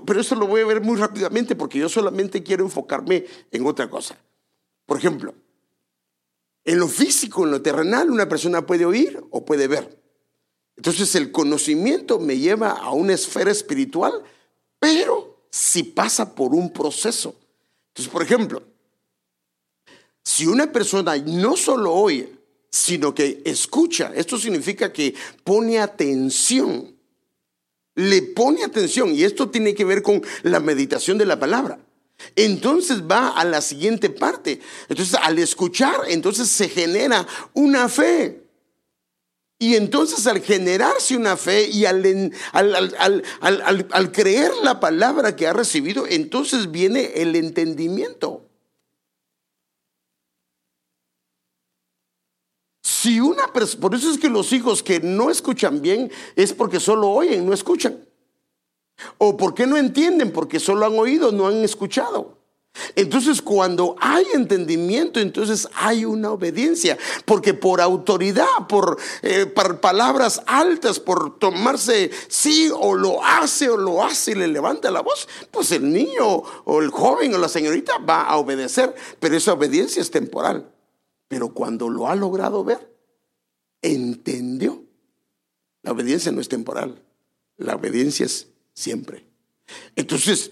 pero 0.06 0.22
esto 0.22 0.36
lo 0.36 0.48
voy 0.48 0.62
a 0.62 0.66
ver 0.66 0.82
muy 0.82 0.98
rápidamente 0.98 1.56
porque 1.56 1.80
yo 1.80 1.90
solamente 1.90 2.44
quiero 2.44 2.64
enfocarme 2.64 3.26
en 3.52 3.66
otra 3.66 3.90
cosa. 3.90 4.16
Por 4.86 4.98
ejemplo, 4.98 5.34
en 6.64 6.80
lo 6.80 6.88
físico, 6.88 7.44
en 7.44 7.52
lo 7.52 7.62
terrenal, 7.62 8.10
una 8.10 8.30
persona 8.30 8.66
puede 8.66 8.86
oír 8.86 9.20
o 9.32 9.44
puede 9.44 9.68
ver. 9.68 10.00
Entonces 10.78 11.16
el 11.16 11.32
conocimiento 11.32 12.20
me 12.20 12.38
lleva 12.38 12.72
a 12.72 12.92
una 12.92 13.14
esfera 13.14 13.52
espiritual, 13.52 14.24
pero 14.80 15.48
si 15.50 15.84
pasa 15.84 16.34
por 16.34 16.54
un 16.54 16.72
proceso. 16.72 17.36
Entonces, 17.90 18.12
por 18.12 18.24
ejemplo, 18.24 18.64
si 20.24 20.48
una 20.48 20.72
persona 20.72 21.18
no 21.18 21.58
solo 21.58 21.94
oye, 21.94 22.32
sino 22.70 23.14
que 23.14 23.42
escucha. 23.46 24.12
Esto 24.16 24.38
significa 24.38 24.92
que 24.92 25.14
pone 25.44 25.80
atención. 25.80 26.96
Le 27.96 28.22
pone 28.24 28.64
atención 28.64 29.14
y 29.14 29.24
esto 29.24 29.50
tiene 29.50 29.76
que 29.76 29.86
ver 29.86 30.02
con 30.02 30.24
la 30.42 30.60
meditación 30.60 31.18
de 31.18 31.26
la 31.26 31.40
palabra. 31.40 31.78
Entonces 32.36 33.04
va 33.04 33.30
a 33.30 33.44
la 33.44 33.62
siguiente 33.62 34.10
parte. 34.10 34.60
Entonces 34.90 35.16
al 35.22 35.38
escuchar, 35.40 36.02
entonces 36.08 36.50
se 36.50 36.70
genera 36.70 37.28
una 37.54 37.90
fe. 37.90 38.42
Y 39.60 39.76
entonces 39.76 40.26
al 40.28 40.42
generarse 40.42 41.16
una 41.16 41.38
fe 41.38 41.70
y 41.70 41.86
al, 41.86 42.34
al, 42.52 44.12
creer 44.12 44.52
la 44.64 44.80
palabra 44.80 45.36
que 45.36 45.48
ha 45.48 45.54
recibido, 45.54 46.06
entonces 46.08 46.72
viene 46.72 47.12
el 47.16 47.36
entendimiento. 47.36 48.43
Si 53.04 53.20
una 53.20 53.48
por 53.52 53.96
eso 53.96 54.10
es 54.10 54.18
que 54.18 54.30
los 54.30 54.54
hijos 54.54 54.82
que 54.82 55.02
no 55.02 55.30
escuchan 55.30 55.82
bien 55.82 56.10
es 56.38 56.54
porque 56.54 56.80
solo 56.80 57.10
oyen, 57.10 57.46
no 57.46 57.52
escuchan. 57.52 58.00
O 59.18 59.36
porque 59.36 59.68
no 59.68 59.76
entienden, 59.76 60.32
porque 60.32 60.58
solo 60.58 60.86
han 60.86 60.98
oído, 60.98 61.34
no 61.34 61.48
han 61.48 61.66
escuchado. 61.66 62.38
Entonces 62.96 63.42
cuando 63.42 63.98
hay 64.00 64.26
entendimiento, 64.34 65.20
entonces 65.20 65.68
hay 65.76 66.06
una 66.06 66.32
obediencia, 66.32 66.98
porque 67.26 67.54
por 67.54 67.82
autoridad, 67.82 68.48
por, 68.70 68.98
eh, 69.22 69.48
por, 69.48 69.82
palabras 69.82 70.42
altas, 70.46 71.02
por 71.02 71.38
tomarse 71.40 72.10
sí 72.30 72.72
o 72.74 72.96
lo 72.96 73.22
hace 73.22 73.70
o 73.70 73.76
lo 73.76 74.02
hace 74.02 74.32
y 74.32 74.36
le 74.36 74.48
levanta 74.48 74.90
la 74.92 75.02
voz, 75.02 75.28
pues 75.52 75.74
el 75.74 75.92
niño 75.92 76.42
o 76.64 76.82
el 76.82 76.90
joven 76.90 77.36
o 77.36 77.38
la 77.38 77.50
señorita 77.50 77.98
va 77.98 78.22
a 78.22 78.38
obedecer, 78.38 78.96
pero 79.20 79.36
esa 79.36 79.52
obediencia 79.52 80.02
es 80.02 80.10
temporal. 80.10 80.72
Pero 81.28 81.54
cuando 81.54 81.90
lo 81.90 82.08
ha 82.08 82.16
logrado 82.16 82.64
ver, 82.64 82.93
entendió. 83.84 84.84
La 85.84 85.92
obediencia 85.92 86.32
no 86.32 86.42
es 86.42 86.50
temporal, 86.50 87.04
la 87.58 87.76
obediencia 87.76 88.26
es 88.26 88.48
siempre. 88.74 89.28
Entonces, 89.96 90.52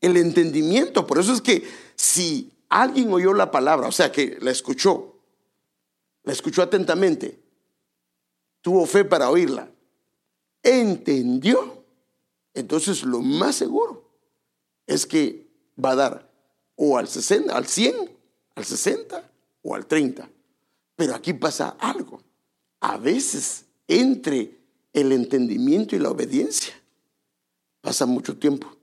el 0.00 0.16
entendimiento, 0.16 1.06
por 1.06 1.18
eso 1.18 1.32
es 1.32 1.40
que 1.40 1.66
si 1.94 2.52
alguien 2.68 3.12
oyó 3.12 3.32
la 3.32 3.50
palabra, 3.50 3.88
o 3.88 3.92
sea, 3.92 4.12
que 4.12 4.36
la 4.40 4.50
escuchó, 4.50 5.18
la 6.24 6.32
escuchó 6.32 6.62
atentamente, 6.62 7.40
tuvo 8.60 8.84
fe 8.84 9.04
para 9.04 9.30
oírla, 9.30 9.70
entendió, 10.62 11.84
entonces 12.52 13.04
lo 13.04 13.20
más 13.20 13.54
seguro 13.54 14.10
es 14.86 15.06
que 15.06 15.46
va 15.82 15.92
a 15.92 15.96
dar 15.96 16.32
o 16.74 16.98
al 16.98 17.08
60, 17.08 17.56
al 17.56 17.66
100, 17.66 18.10
al 18.54 18.64
60 18.64 19.30
o 19.62 19.74
al 19.74 19.86
30. 19.86 20.28
Pero 20.96 21.14
aquí 21.14 21.34
pasa 21.34 21.76
algo. 21.78 22.22
A 22.80 22.96
veces 22.96 23.66
entre 23.86 24.58
el 24.92 25.12
entendimiento 25.12 25.94
y 25.94 25.98
la 25.98 26.10
obediencia 26.10 26.74
pasa 27.82 28.06
mucho 28.06 28.38
tiempo. 28.38 28.74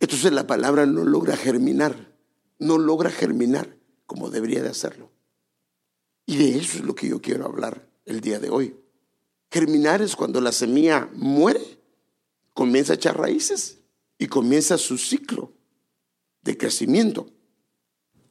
Entonces 0.00 0.32
la 0.32 0.46
palabra 0.46 0.86
no 0.86 1.04
logra 1.04 1.36
germinar, 1.36 2.14
no 2.58 2.78
logra 2.78 3.10
germinar 3.10 3.76
como 4.06 4.30
debería 4.30 4.62
de 4.62 4.68
hacerlo. 4.68 5.10
Y 6.26 6.36
de 6.36 6.58
eso 6.58 6.78
es 6.78 6.84
lo 6.84 6.94
que 6.94 7.08
yo 7.08 7.20
quiero 7.20 7.46
hablar 7.46 7.88
el 8.04 8.20
día 8.20 8.38
de 8.38 8.50
hoy. 8.50 8.76
Germinar 9.50 10.02
es 10.02 10.16
cuando 10.16 10.40
la 10.40 10.52
semilla 10.52 11.08
muere, 11.14 11.60
comienza 12.54 12.92
a 12.92 12.96
echar 12.96 13.18
raíces 13.18 13.78
y 14.18 14.26
comienza 14.26 14.78
su 14.78 14.98
ciclo 14.98 15.52
de 16.42 16.56
crecimiento. 16.56 17.26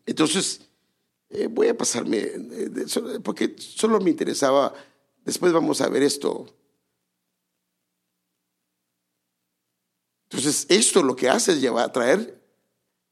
Entonces, 0.05 0.61
eh, 1.33 1.47
voy 1.47 1.67
a 1.67 1.77
pasarme, 1.77 2.31
porque 3.23 3.55
solo 3.57 3.99
me 3.99 4.11
interesaba, 4.11 4.73
después 5.25 5.51
vamos 5.51 5.81
a 5.81 5.89
ver 5.89 6.03
esto. 6.03 6.45
Entonces, 10.25 10.65
esto 10.69 11.03
lo 11.03 11.15
que 11.15 11.29
hace 11.29 11.51
es 11.51 11.61
llevar 11.61 11.85
a 11.85 11.91
traer 11.91 12.41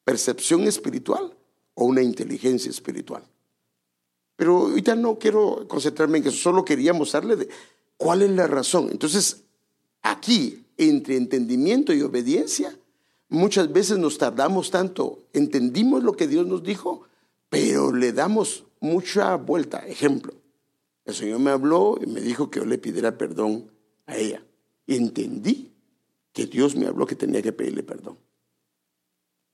percepción 0.04 0.64
espiritual 0.64 1.36
o 1.76 1.86
una 1.86 2.02
inteligencia 2.02 2.70
espiritual. 2.70 3.24
Pero 4.36 4.58
ahorita 4.58 4.96
no 4.96 5.20
quiero 5.20 5.68
concentrarme 5.68 6.18
en 6.18 6.28
eso, 6.28 6.38
solo 6.38 6.66
quería 6.66 6.94
mostrarle 6.94 7.36
de 7.36 7.50
cuál 7.98 8.24
es 8.24 8.32
la 8.32 8.48
razón. 8.48 8.90
Entonces, 8.92 9.44
aquí, 10.02 10.66
entre 10.78 11.16
entendimiento 11.16 11.94
y 11.94 12.02
obediencia, 12.02 12.76
muchas 13.30 13.72
veces 13.72 14.00
nos 14.00 14.18
tardamos 14.18 14.72
tanto, 14.72 15.20
entendimos 15.34 16.04
lo 16.04 16.14
que 16.14 16.28
Dios 16.28 16.48
nos 16.48 16.64
dijo, 16.64 17.04
pero 17.52 17.92
le 17.92 18.14
damos 18.14 18.64
mucha 18.80 19.36
vuelta. 19.36 19.80
Ejemplo, 19.80 20.34
el 21.04 21.14
Señor 21.14 21.40
me 21.40 21.52
habló 21.52 22.00
y 22.02 22.08
me 22.08 22.22
dijo 22.22 22.50
que 22.50 22.60
yo 22.62 22.66
le 22.66 22.78
pidiera 22.78 23.18
perdón 23.18 23.70
a 24.06 24.16
ella. 24.16 24.42
Entendí 24.88 25.74
que 26.32 26.46
Dios 26.46 26.78
me 26.78 26.88
habló 26.88 27.06
que 27.06 27.18
tenía 27.18 27.42
que 27.42 27.52
pedirle 27.52 27.84
perdón. 27.84 28.18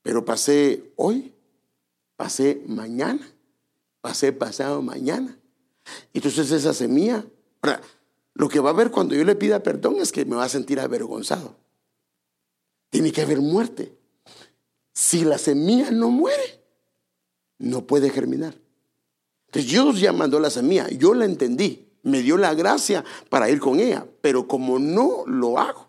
Pero 0.02 0.24
pasé 0.24 0.92
hoy, 0.94 1.34
pasé 2.14 2.62
mañana, 2.68 3.28
pasé 4.00 4.32
pasado 4.32 4.80
mañana. 4.80 5.36
Entonces 6.14 6.52
esa 6.52 6.72
semilla, 6.72 7.26
ahora, 7.62 7.82
lo 8.34 8.48
que 8.48 8.60
va 8.60 8.70
a 8.70 8.74
haber 8.74 8.92
cuando 8.92 9.16
yo 9.16 9.24
le 9.24 9.34
pida 9.34 9.64
perdón 9.64 9.96
es 9.96 10.12
que 10.12 10.24
me 10.24 10.36
va 10.36 10.44
a 10.44 10.48
sentir 10.48 10.78
avergonzado. 10.78 11.56
Tiene 12.90 13.10
que 13.10 13.22
haber 13.22 13.40
muerte. 13.40 13.92
Si 14.94 15.24
la 15.24 15.36
semilla 15.36 15.90
no 15.90 16.10
muere, 16.10 16.58
no 17.58 17.86
puede 17.86 18.10
germinar. 18.10 18.58
Entonces 19.46 19.70
Dios 19.70 20.00
ya 20.00 20.12
mandó 20.12 20.40
la 20.40 20.50
semilla, 20.50 20.88
yo 20.88 21.14
la 21.14 21.24
entendí, 21.24 21.88
me 22.02 22.22
dio 22.22 22.36
la 22.36 22.54
gracia 22.54 23.04
para 23.28 23.50
ir 23.50 23.60
con 23.60 23.80
ella, 23.80 24.06
pero 24.20 24.46
como 24.46 24.78
no 24.78 25.24
lo 25.26 25.58
hago, 25.58 25.88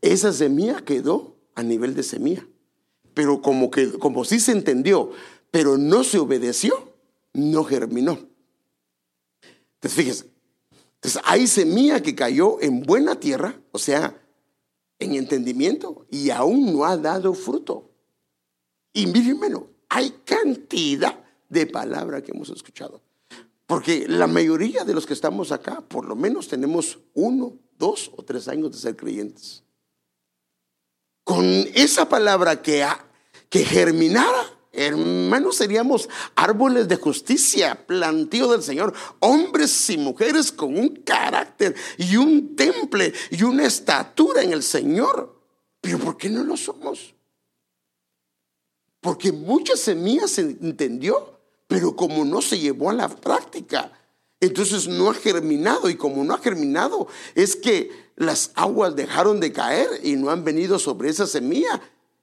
esa 0.00 0.32
semilla 0.32 0.84
quedó 0.84 1.36
a 1.54 1.62
nivel 1.62 1.94
de 1.94 2.02
semilla. 2.02 2.46
Pero 3.14 3.42
como 3.42 3.70
que 3.70 3.92
como 3.92 4.24
sí 4.24 4.38
se 4.38 4.52
entendió, 4.52 5.10
pero 5.50 5.78
no 5.78 6.04
se 6.04 6.18
obedeció, 6.18 6.94
no 7.32 7.64
germinó. 7.64 8.18
Entonces 9.74 9.96
fíjese, 9.96 10.30
Entonces 10.96 11.22
hay 11.24 11.46
semilla 11.46 12.02
que 12.02 12.14
cayó 12.14 12.60
en 12.60 12.82
buena 12.82 13.18
tierra, 13.18 13.58
o 13.72 13.78
sea, 13.78 14.20
en 14.98 15.14
entendimiento, 15.14 16.06
y 16.10 16.30
aún 16.30 16.72
no 16.72 16.84
ha 16.84 16.96
dado 16.96 17.32
fruto. 17.32 17.90
Y 18.92 19.06
hay 19.90 20.10
cantidad 20.24 21.18
de 21.48 21.66
palabras 21.66 22.22
que 22.22 22.30
hemos 22.30 22.48
escuchado. 22.48 23.02
Porque 23.66 24.06
la 24.08 24.26
mayoría 24.26 24.84
de 24.84 24.94
los 24.94 25.04
que 25.04 25.12
estamos 25.12 25.52
acá, 25.52 25.80
por 25.80 26.06
lo 26.06 26.16
menos 26.16 26.48
tenemos 26.48 26.98
uno, 27.12 27.58
dos 27.78 28.10
o 28.16 28.22
tres 28.22 28.48
años 28.48 28.72
de 28.72 28.78
ser 28.78 28.96
creyentes. 28.96 29.62
Con 31.24 31.44
esa 31.74 32.08
palabra 32.08 32.62
que, 32.62 32.86
que 33.48 33.64
germinara, 33.64 34.44
hermanos, 34.72 35.56
seríamos 35.56 36.08
árboles 36.34 36.88
de 36.88 36.96
justicia, 36.96 37.86
plantío 37.86 38.50
del 38.50 38.62
Señor, 38.62 38.92
hombres 39.20 39.90
y 39.90 39.98
mujeres 39.98 40.50
con 40.50 40.76
un 40.76 40.88
carácter 41.04 41.74
y 41.98 42.16
un 42.16 42.56
temple 42.56 43.12
y 43.30 43.42
una 43.42 43.66
estatura 43.66 44.42
en 44.42 44.52
el 44.52 44.62
Señor. 44.62 45.40
Pero 45.80 45.98
¿por 45.98 46.16
qué 46.16 46.28
no 46.28 46.44
lo 46.44 46.56
somos? 46.56 47.14
Porque 49.00 49.32
muchas 49.32 49.80
semillas 49.80 50.32
se 50.32 50.42
entendió 50.42 51.40
pero 51.70 51.94
como 51.94 52.24
no 52.24 52.42
se 52.42 52.58
llevó 52.58 52.90
a 52.90 52.94
la 52.94 53.08
práctica, 53.08 53.92
entonces 54.40 54.88
no 54.88 55.08
ha 55.08 55.14
germinado 55.14 55.88
y 55.88 55.94
como 55.94 56.24
no 56.24 56.34
ha 56.34 56.38
germinado 56.38 57.06
es 57.36 57.54
que 57.54 57.92
las 58.16 58.50
aguas 58.56 58.96
dejaron 58.96 59.38
de 59.38 59.52
caer 59.52 59.88
y 60.02 60.16
no 60.16 60.30
han 60.30 60.42
venido 60.42 60.80
sobre 60.80 61.10
esa 61.10 61.28
semilla 61.28 61.80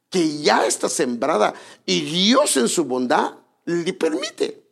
que 0.09 0.39
ya 0.39 0.65
está 0.65 0.89
sembrada 0.89 1.53
y 1.85 2.01
Dios 2.01 2.57
en 2.57 2.67
su 2.67 2.83
bondad 2.83 3.35
le 3.63 3.93
permite 3.93 4.67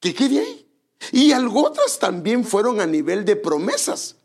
que 0.00 0.12
quede 0.12 0.40
ahí. 0.40 0.66
Y 1.12 1.30
algo 1.30 1.66
otras 1.66 2.00
también 2.00 2.44
fueron 2.44 2.80
a 2.80 2.86
nivel 2.86 3.24
de 3.24 3.36
promesas 3.36 4.16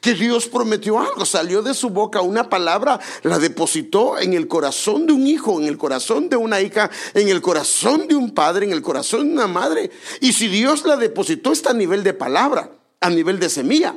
que 0.00 0.14
Dios 0.14 0.48
prometió 0.48 0.98
algo, 0.98 1.24
salió 1.24 1.62
de 1.62 1.74
su 1.74 1.90
boca 1.90 2.20
una 2.20 2.48
palabra, 2.50 3.00
la 3.22 3.38
depositó 3.38 4.18
en 4.18 4.34
el 4.34 4.48
corazón 4.48 5.06
de 5.06 5.12
un 5.12 5.26
hijo, 5.26 5.60
en 5.60 5.66
el 5.66 5.78
corazón 5.78 6.28
de 6.28 6.36
una 6.36 6.60
hija, 6.60 6.90
en 7.14 7.28
el 7.28 7.40
corazón 7.40 8.08
de 8.08 8.14
un 8.14 8.32
padre, 8.32 8.66
en 8.66 8.72
el 8.72 8.82
corazón 8.82 9.28
de 9.28 9.34
una 9.34 9.46
madre. 9.46 9.90
Y 10.20 10.32
si 10.32 10.48
Dios 10.48 10.84
la 10.84 10.96
depositó 10.96 11.52
está 11.52 11.70
a 11.70 11.74
nivel 11.74 12.02
de 12.02 12.14
palabra, 12.14 12.70
a 13.00 13.10
nivel 13.10 13.38
de 13.38 13.48
semilla. 13.48 13.94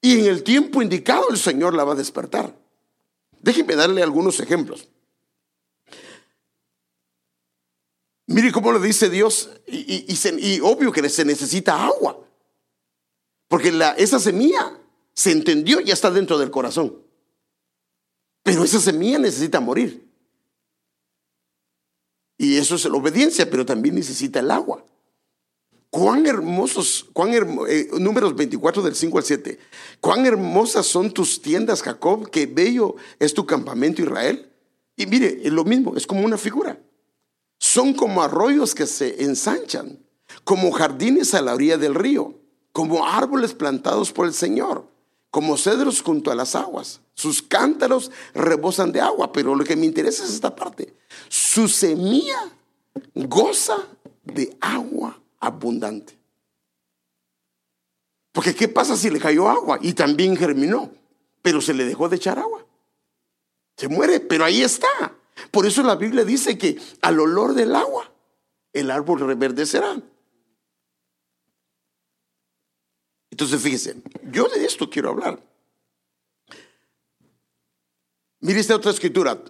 Y 0.00 0.18
en 0.18 0.26
el 0.26 0.42
tiempo 0.42 0.82
indicado 0.82 1.30
el 1.30 1.38
Señor 1.38 1.74
la 1.74 1.84
va 1.84 1.92
a 1.92 1.96
despertar. 1.96 2.54
Déjenme 3.40 3.76
darle 3.76 4.02
algunos 4.02 4.40
ejemplos. 4.40 4.88
Mire 8.26 8.50
cómo 8.50 8.72
le 8.72 8.80
dice 8.80 9.10
Dios, 9.10 9.50
y, 9.66 10.60
obvio 10.60 10.92
que 10.92 11.08
se 11.08 11.24
necesita 11.24 11.84
agua. 11.84 12.18
Porque 13.52 13.70
la, 13.70 13.90
esa 13.90 14.18
semilla 14.18 14.80
se 15.12 15.30
entendió, 15.30 15.78
ya 15.80 15.92
está 15.92 16.10
dentro 16.10 16.38
del 16.38 16.50
corazón. 16.50 16.96
Pero 18.42 18.64
esa 18.64 18.80
semilla 18.80 19.18
necesita 19.18 19.60
morir. 19.60 20.08
Y 22.38 22.56
eso 22.56 22.76
es 22.76 22.86
la 22.86 22.96
obediencia, 22.96 23.50
pero 23.50 23.66
también 23.66 23.94
necesita 23.94 24.40
el 24.40 24.50
agua. 24.50 24.86
Cuán 25.90 26.24
hermosos, 26.24 27.04
cuán 27.12 27.34
eh, 27.68 27.90
números 28.00 28.34
24 28.34 28.80
del 28.80 28.94
5 28.94 29.18
al 29.18 29.24
7. 29.24 29.58
Cuán 30.00 30.24
hermosas 30.24 30.86
son 30.86 31.12
tus 31.12 31.42
tiendas, 31.42 31.82
Jacob, 31.82 32.30
qué 32.30 32.46
bello 32.46 32.96
es 33.18 33.34
tu 33.34 33.44
campamento, 33.44 34.00
Israel. 34.00 34.50
Y 34.96 35.04
mire, 35.04 35.42
es 35.44 35.52
lo 35.52 35.64
mismo, 35.64 35.94
es 35.94 36.06
como 36.06 36.24
una 36.24 36.38
figura. 36.38 36.80
Son 37.58 37.92
como 37.92 38.22
arroyos 38.22 38.74
que 38.74 38.86
se 38.86 39.22
ensanchan, 39.22 39.98
como 40.42 40.72
jardines 40.72 41.34
a 41.34 41.42
la 41.42 41.52
orilla 41.52 41.76
del 41.76 41.94
río 41.94 42.38
como 42.72 43.06
árboles 43.06 43.54
plantados 43.54 44.12
por 44.12 44.26
el 44.26 44.34
Señor, 44.34 44.86
como 45.30 45.56
cedros 45.56 46.02
junto 46.02 46.30
a 46.30 46.34
las 46.34 46.54
aguas. 46.54 47.00
Sus 47.14 47.42
cántaros 47.42 48.10
rebosan 48.34 48.92
de 48.92 49.00
agua, 49.00 49.32
pero 49.32 49.54
lo 49.54 49.64
que 49.64 49.76
me 49.76 49.86
interesa 49.86 50.24
es 50.24 50.30
esta 50.30 50.54
parte. 50.54 50.94
Su 51.28 51.68
semilla 51.68 52.50
goza 53.14 53.76
de 54.24 54.56
agua 54.60 55.20
abundante. 55.40 56.18
Porque 58.32 58.54
¿qué 58.54 58.68
pasa 58.68 58.96
si 58.96 59.10
le 59.10 59.20
cayó 59.20 59.48
agua 59.48 59.78
y 59.82 59.92
también 59.92 60.36
germinó? 60.36 60.90
Pero 61.42 61.60
se 61.60 61.74
le 61.74 61.84
dejó 61.84 62.08
de 62.08 62.16
echar 62.16 62.38
agua. 62.38 62.64
Se 63.76 63.88
muere, 63.88 64.20
pero 64.20 64.44
ahí 64.44 64.62
está. 64.62 64.88
Por 65.50 65.66
eso 65.66 65.82
la 65.82 65.96
Biblia 65.96 66.24
dice 66.24 66.56
que 66.56 66.80
al 67.02 67.20
olor 67.20 67.54
del 67.54 67.74
agua 67.74 68.10
el 68.72 68.90
árbol 68.90 69.20
reverdecerá. 69.20 70.00
Entonces, 73.32 73.62
fíjese, 73.62 73.96
yo 74.30 74.46
de 74.46 74.66
esto 74.66 74.90
quiero 74.90 75.08
hablar. 75.08 75.42
Mire 78.40 78.60
esta 78.60 78.76
otra 78.76 78.90
escritura, 78.90 79.42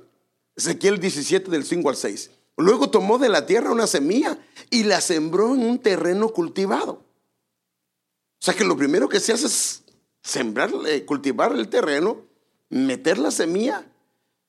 Ezequiel 0.54 1.00
17 1.00 1.50
del 1.50 1.64
5 1.64 1.88
al 1.88 1.96
6. 1.96 2.30
Luego 2.58 2.90
tomó 2.90 3.18
de 3.18 3.28
la 3.28 3.44
tierra 3.44 3.72
una 3.72 3.88
semilla 3.88 4.38
y 4.70 4.84
la 4.84 5.00
sembró 5.00 5.56
en 5.56 5.64
un 5.64 5.80
terreno 5.80 6.28
cultivado. 6.28 6.92
O 6.92 8.44
sea 8.44 8.54
que 8.54 8.62
lo 8.62 8.76
primero 8.76 9.08
que 9.08 9.18
se 9.18 9.32
hace 9.32 9.46
es 9.46 9.82
sembrar, 10.22 10.70
cultivar 11.04 11.52
el 11.52 11.68
terreno, 11.68 12.22
meter 12.68 13.18
la 13.18 13.32
semilla 13.32 13.84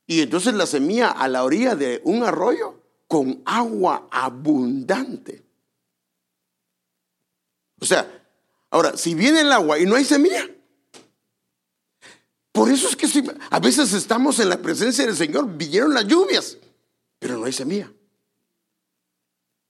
y 0.06 0.22
entonces 0.22 0.54
la 0.54 0.68
semilla 0.68 1.10
a 1.10 1.28
la 1.28 1.44
orilla 1.44 1.76
de 1.76 2.02
un 2.04 2.22
arroyo 2.22 2.80
con 3.08 3.42
agua 3.46 4.08
abundante. 4.12 5.44
O 7.80 7.86
sea, 7.86 8.23
Ahora, 8.74 8.98
si 8.98 9.14
viene 9.14 9.42
el 9.42 9.52
agua 9.52 9.78
y 9.78 9.86
no 9.86 9.94
hay 9.94 10.04
semilla, 10.04 10.50
por 12.52 12.72
eso 12.72 12.88
es 12.90 12.96
que 12.96 13.08
a 13.52 13.60
veces 13.60 13.94
estamos 13.94 14.40
en 14.40 14.50
la 14.50 14.60
presencia 14.64 15.06
del 15.06 15.16
Señor, 15.16 15.48
vinieron 15.48 15.94
las 15.94 16.08
lluvias, 16.08 16.58
pero 17.20 17.38
no 17.38 17.46
hay 17.46 17.54
semilla. 17.54 17.94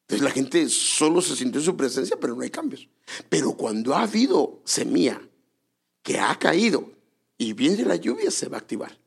Entonces 0.04 0.24
la 0.24 0.32
gente 0.32 0.70
solo 0.70 1.22
se 1.22 1.36
sintió 1.36 1.60
en 1.60 1.66
su 1.66 1.76
presencia, 1.76 2.16
pero 2.18 2.34
no 2.34 2.44
hay 2.44 2.50
cambios. 2.50 2.88
Pero 3.28 3.52
cuando 3.52 3.94
ha 3.94 4.04
habido 4.04 4.62
semilla 4.64 5.22
que 6.02 6.18
ha 6.18 6.40
caído 6.40 6.90
y 7.38 7.52
viene 7.52 7.84
la 7.84 7.98
lluvia, 7.98 8.32
se 8.32 8.48
va 8.48 8.56
a 8.56 8.62
activar. 8.62 8.98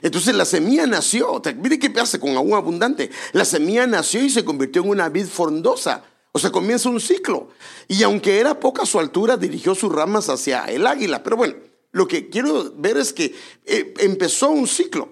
Entonces 0.00 0.34
la 0.34 0.46
semilla 0.46 0.86
nació, 0.86 1.42
mire 1.56 1.78
qué 1.78 1.90
pasa 1.90 2.18
con 2.18 2.34
agua 2.34 2.56
abundante. 2.56 3.10
La 3.32 3.44
semilla 3.44 3.86
nació 3.86 4.24
y 4.24 4.30
se 4.30 4.42
convirtió 4.42 4.82
en 4.84 4.88
una 4.88 5.10
vid 5.10 5.26
frondosa 5.26 6.02
o 6.38 6.40
sea, 6.40 6.52
comienza 6.52 6.88
un 6.88 7.00
ciclo. 7.00 7.48
Y 7.88 8.02
aunque 8.04 8.38
era 8.38 8.60
poca 8.60 8.86
su 8.86 9.00
altura, 9.00 9.36
dirigió 9.36 9.74
sus 9.74 9.92
ramas 9.92 10.28
hacia 10.28 10.64
el 10.66 10.86
águila. 10.86 11.22
Pero 11.24 11.36
bueno, 11.36 11.56
lo 11.90 12.06
que 12.06 12.28
quiero 12.28 12.72
ver 12.76 12.96
es 12.96 13.12
que 13.12 13.34
eh, 13.66 13.92
empezó 13.98 14.50
un 14.50 14.68
ciclo. 14.68 15.10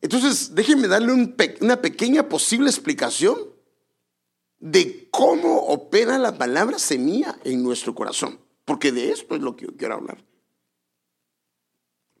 Entonces, 0.00 0.54
déjenme 0.54 0.86
darle 0.86 1.34
una 1.60 1.82
pequeña 1.82 2.28
posible 2.28 2.70
explicación 2.70 3.36
de 4.60 5.08
cómo 5.10 5.66
opera 5.66 6.18
la 6.18 6.38
palabra 6.38 6.78
semilla 6.78 7.36
en 7.42 7.62
nuestro 7.64 7.94
corazón. 7.94 8.38
Porque 8.64 8.92
de 8.92 9.10
esto 9.10 9.34
es 9.34 9.42
lo 9.42 9.56
que 9.56 9.66
yo 9.66 9.76
quiero 9.76 9.94
hablar. 9.94 10.24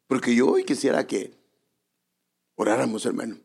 Porque 0.08 0.34
yo 0.34 0.50
hoy 0.50 0.64
quisiera 0.64 1.06
que 1.06 1.38
oráramos, 2.56 3.06
hermano. 3.06 3.38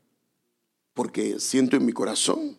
Porque 0.95 1.39
siento 1.39 1.77
en 1.77 1.85
mi 1.85 1.93
corazón 1.93 2.57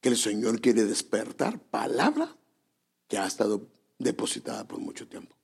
que 0.00 0.08
el 0.08 0.16
Señor 0.16 0.60
quiere 0.60 0.84
despertar 0.84 1.58
palabra 1.58 2.36
que 3.08 3.18
ha 3.18 3.26
estado 3.26 3.66
depositada 3.98 4.66
por 4.66 4.78
mucho 4.78 5.06
tiempo. 5.08 5.34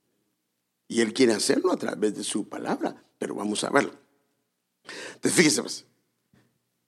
Y 0.89 1.01
Él 1.01 1.13
quiere 1.13 1.33
hacerlo 1.33 1.73
a 1.73 1.77
través 1.77 2.15
de 2.15 2.25
su 2.25 2.49
palabra, 2.49 3.05
pero 3.19 3.35
vamos 3.35 3.65
a 3.65 3.71
verlo. 3.71 3.93
Entonces, 5.15 5.33
fíjese 5.33 5.63
pues, 5.63 5.85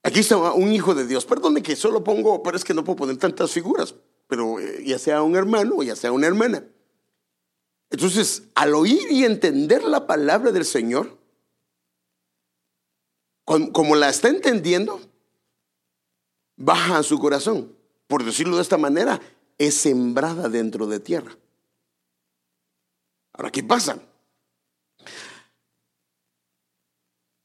Aquí 0.02 0.20
está 0.20 0.36
un 0.36 0.72
hijo 0.72 0.94
de 0.94 1.06
Dios. 1.06 1.26
Perdone 1.26 1.62
que 1.62 1.76
solo 1.76 2.04
pongo, 2.04 2.42
pero 2.42 2.56
es 2.56 2.64
que 2.64 2.74
no 2.74 2.84
puedo 2.84 2.96
poner 2.96 3.16
tantas 3.16 3.50
figuras, 3.50 3.94
pero 4.26 4.60
eh, 4.60 4.82
ya 4.86 4.98
sea 4.98 5.22
un 5.22 5.36
hermano 5.36 5.76
o 5.76 5.82
ya 5.82 5.96
sea 5.96 6.12
una 6.12 6.26
hermana. 6.26 6.64
Entonces, 7.90 8.44
al 8.54 8.74
oír 8.74 9.10
y 9.10 9.24
entender 9.24 9.82
la 9.82 10.06
palabra 10.06 10.52
del 10.52 10.64
Señor, 10.64 11.18
como 13.44 13.96
la 13.96 14.10
está 14.10 14.28
entendiendo, 14.28 15.00
baja 16.58 16.98
a 16.98 17.02
su 17.02 17.18
corazón. 17.18 17.74
Por 18.06 18.24
decirlo 18.24 18.56
de 18.56 18.62
esta 18.62 18.76
manera, 18.76 19.20
es 19.56 19.74
sembrada 19.74 20.48
dentro 20.48 20.86
de 20.86 21.00
tierra. 21.00 21.36
Ahora, 23.32 23.50
¿qué 23.50 23.62
pasa? 23.62 24.02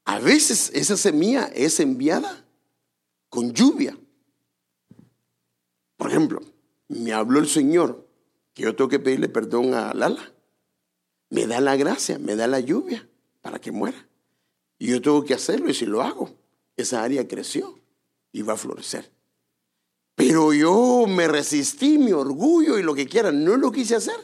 A 0.04 0.18
veces 0.18 0.70
esa 0.74 0.96
semilla 0.96 1.46
es 1.54 1.80
enviada 1.80 2.44
con 3.30 3.52
lluvia. 3.52 3.98
Por 5.96 6.10
ejemplo, 6.10 6.40
me 6.88 7.12
habló 7.12 7.38
el 7.38 7.48
Señor 7.48 8.06
que 8.52 8.64
yo 8.64 8.76
tengo 8.76 8.90
que 8.90 8.98
pedirle 8.98 9.28
perdón 9.28 9.74
a 9.74 9.94
Lala. 9.94 10.32
Me 11.30 11.46
da 11.46 11.60
la 11.60 11.76
gracia, 11.76 12.18
me 12.18 12.36
da 12.36 12.46
la 12.46 12.60
lluvia 12.60 13.08
para 13.40 13.58
que 13.60 13.72
muera. 13.72 14.08
Y 14.78 14.88
yo 14.88 15.00
tengo 15.00 15.24
que 15.24 15.34
hacerlo 15.34 15.70
y 15.70 15.74
si 15.74 15.86
lo 15.86 16.02
hago, 16.02 16.36
esa 16.76 17.02
área 17.02 17.26
creció 17.26 17.78
y 18.34 18.42
va 18.42 18.54
a 18.54 18.58
florecer. 18.58 19.10
Pero 20.16 20.52
yo 20.52 21.06
me 21.08 21.28
resistí, 21.28 21.98
mi 21.98 22.12
orgullo 22.12 22.78
y 22.78 22.82
lo 22.82 22.94
que 22.94 23.06
quiera, 23.06 23.30
no 23.30 23.56
lo 23.56 23.70
quise 23.70 23.94
hacer. 23.94 24.16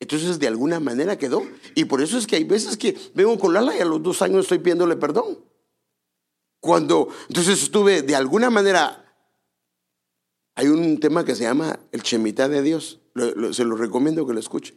Entonces 0.00 0.40
de 0.40 0.48
alguna 0.48 0.80
manera 0.80 1.16
quedó. 1.16 1.42
Y 1.76 1.84
por 1.84 2.02
eso 2.02 2.18
es 2.18 2.26
que 2.26 2.36
hay 2.36 2.44
veces 2.44 2.76
que 2.76 2.98
vengo 3.14 3.38
con 3.38 3.54
Lala 3.54 3.76
y 3.76 3.80
a 3.80 3.84
los 3.84 4.02
dos 4.02 4.22
años 4.22 4.40
estoy 4.40 4.58
pidiéndole 4.58 4.96
perdón. 4.96 5.38
Cuando 6.60 7.08
entonces 7.28 7.62
estuve 7.62 8.02
de 8.02 8.16
alguna 8.16 8.50
manera, 8.50 9.04
hay 10.56 10.66
un 10.66 10.98
tema 10.98 11.24
que 11.24 11.36
se 11.36 11.44
llama 11.44 11.78
el 11.92 12.02
chemitá 12.02 12.48
de 12.48 12.62
Dios. 12.62 13.00
se 13.52 13.64
lo 13.64 13.76
recomiendo 13.76 14.26
que 14.26 14.34
lo 14.34 14.40
escuche. 14.40 14.76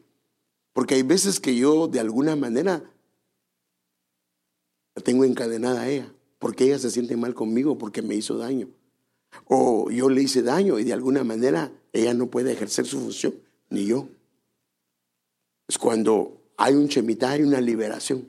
Porque 0.72 0.96
hay 0.96 1.04
veces 1.04 1.40
que 1.40 1.56
yo 1.56 1.88
de 1.88 2.00
alguna 2.00 2.36
manera 2.36 2.84
la 4.94 5.02
tengo 5.02 5.26
encadenada 5.26 5.82
a 5.82 5.90
ella. 5.90 6.14
Porque 6.42 6.64
ella 6.64 6.80
se 6.80 6.90
siente 6.90 7.16
mal 7.16 7.36
conmigo 7.36 7.78
porque 7.78 8.02
me 8.02 8.16
hizo 8.16 8.36
daño. 8.36 8.68
O 9.46 9.92
yo 9.92 10.10
le 10.10 10.24
hice 10.24 10.42
daño 10.42 10.80
y 10.80 10.84
de 10.84 10.92
alguna 10.92 11.24
manera 11.24 11.72
ella 11.94 12.16
no 12.16 12.32
puede 12.32 12.52
ejercer 12.52 12.88
su 12.88 13.00
función, 13.00 13.36
ni 13.70 13.86
yo. 13.86 14.08
Es 15.68 15.78
cuando 15.78 16.42
hay 16.58 16.74
un 16.74 16.90
chemitá, 16.90 17.30
hay 17.30 17.44
una 17.44 17.62
liberación. 17.62 18.28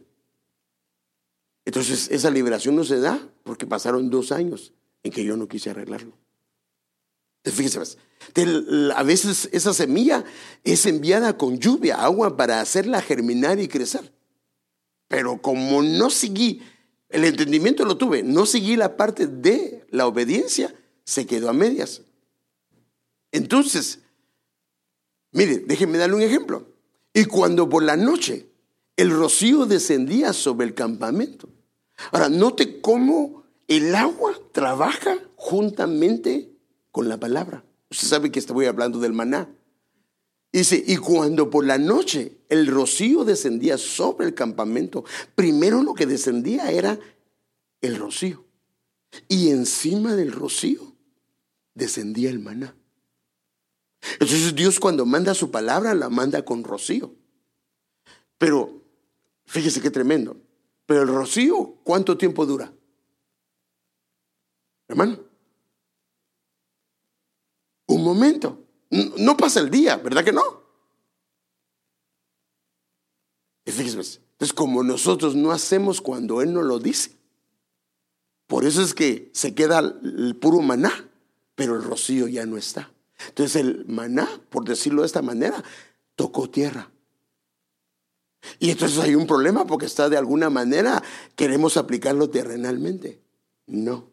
Entonces 1.65 2.11
esa 2.11 2.31
liberación 2.31 2.77
no 2.77 2.85
se 2.85 3.01
da 3.01 3.19
porque 3.45 3.67
pasaron 3.67 4.11
dos 4.11 4.31
años 4.31 4.75
en 5.03 5.11
que 5.11 5.25
yo 5.25 5.39
no 5.39 5.49
quise 5.49 5.71
arreglarlo. 5.71 6.13
Fíjese, 7.45 7.81
a 8.95 9.03
veces 9.05 9.49
esa 9.53 9.73
semilla 9.73 10.23
es 10.65 10.85
enviada 10.85 11.39
con 11.39 11.59
lluvia, 11.59 11.97
agua 11.97 12.37
para 12.37 12.61
hacerla 12.61 13.01
germinar 13.01 13.59
y 13.59 13.69
crecer. 13.69 14.13
Pero 15.09 15.41
como 15.41 15.83
no 15.83 16.11
seguí, 16.11 16.61
el 17.13 17.25
entendimiento 17.25 17.85
lo 17.85 17.97
tuve, 17.97 18.23
no 18.23 18.47
seguí 18.47 18.77
la 18.77 18.97
parte 18.97 19.27
de 19.27 19.87
la 19.91 20.07
obediencia, 20.07 20.75
se 21.05 21.27
quedó 21.27 21.51
a 21.51 21.53
medias. 21.53 22.03
Entonces, 23.31 24.01
mire, 25.33 25.59
déjenme 25.59 25.99
darle 25.99 26.17
un 26.17 26.23
ejemplo. 26.23 26.67
Y 27.15 27.27
cuando 27.27 27.69
por 27.69 27.83
la 27.83 27.97
noche 27.97 28.47
el 28.97 29.11
rocío 29.11 29.67
descendía 29.67 30.33
sobre 30.33 30.67
el 30.67 30.75
campamento. 30.75 31.49
Ahora, 32.11 32.29
note 32.29 32.81
cómo 32.81 33.45
el 33.69 33.95
agua 33.95 34.35
trabaja 34.53 35.19
juntamente 35.37 36.53
con 36.91 37.09
la 37.09 37.19
palabra. 37.19 37.65
Usted 37.91 38.09
sabe 38.09 38.31
que 38.31 38.39
estoy 38.39 38.67
hablando 38.67 38.99
del 38.99 39.13
maná. 39.13 39.49
Dice, 40.53 40.83
y 40.87 40.99
cuando 40.99 41.49
por 41.49 41.65
la 41.65 41.79
noche 41.79 42.37
el 42.51 42.67
rocío 42.67 43.25
descendía 43.25 43.79
sobre 43.79 44.27
el 44.27 44.35
campamento, 44.35 45.03
primero 45.35 45.83
lo 45.83 45.95
que 45.95 46.05
descendía 46.05 46.71
era 46.71 46.99
el 47.81 47.97
rocío. 47.97 48.45
Y 49.29 49.49
encima 49.49 50.15
del 50.15 50.31
rocío 50.31 50.95
descendía 51.75 52.29
el 52.29 52.39
maná. 52.39 52.77
Entonces 54.13 54.55
Dios 54.55 54.79
cuando 54.79 55.07
manda 55.07 55.33
su 55.33 55.51
palabra 55.51 55.95
la 55.95 56.11
manda 56.11 56.45
con 56.45 56.65
rocío. 56.65 57.15
Pero 58.37 58.83
fíjese 59.47 59.81
qué 59.81 59.91
tremendo. 59.91 60.37
Pero 60.85 61.03
el 61.03 61.09
rocío, 61.09 61.79
¿cuánto 61.85 62.19
tiempo 62.19 62.45
dura? 62.45 62.73
Hermano. 64.89 65.19
Un 67.87 68.05
momento. 68.05 68.62
No 68.93 69.39
pasa 69.39 69.61
el 69.61 69.71
día, 69.71 69.97
¿verdad 69.97 70.23
que 70.23 70.33
no? 70.33 70.43
Y 73.65 73.71
fíjese, 73.71 74.21
entonces 74.33 74.53
como 74.53 74.83
nosotros 74.83 75.35
no 75.35 75.51
hacemos 75.51 76.03
cuando 76.03 76.43
Él 76.43 76.53
nos 76.53 76.65
lo 76.65 76.79
dice, 76.79 77.17
por 78.47 78.67
eso 78.67 78.83
es 78.83 78.93
que 78.93 79.31
se 79.33 79.55
queda 79.55 79.79
el 79.79 80.37
puro 80.37 80.61
maná, 80.61 81.09
pero 81.55 81.75
el 81.75 81.83
rocío 81.83 82.29
ya 82.29 82.45
no 82.45 82.59
está. 82.59 82.93
Entonces 83.29 83.57
el 83.57 83.87
maná, 83.87 84.29
por 84.51 84.65
decirlo 84.65 85.01
de 85.03 85.07
esta 85.07 85.23
manera, 85.23 85.65
tocó 86.15 86.51
tierra. 86.51 86.91
Y 88.59 88.71
entonces 88.71 88.99
hay 88.99 89.15
un 89.15 89.27
problema 89.27 89.65
porque 89.67 89.87
está 89.87 90.11
de 90.11 90.19
alguna 90.19 90.51
manera, 90.51 91.03
queremos 91.35 91.79
aplicarlo 91.79 92.29
terrenalmente. 92.29 93.23
No. 93.67 94.12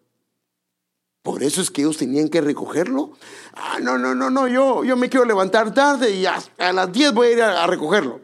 Por 1.21 1.43
eso 1.43 1.61
es 1.61 1.69
que 1.69 1.81
ellos 1.81 1.97
tenían 1.97 2.29
que 2.29 2.41
recogerlo. 2.41 3.11
Ah, 3.53 3.79
no, 3.81 3.97
no, 3.97 4.15
no, 4.15 4.29
no, 4.29 4.47
yo, 4.47 4.83
yo 4.83 4.95
me 4.95 5.09
quiero 5.09 5.25
levantar 5.25 5.73
tarde 5.73 6.11
y 6.11 6.25
a, 6.25 6.41
las 6.71 6.91
10 6.91 7.13
voy 7.13 7.27
a 7.27 7.31
ir 7.31 7.41
a, 7.41 7.67
recogerlo. 7.67 8.21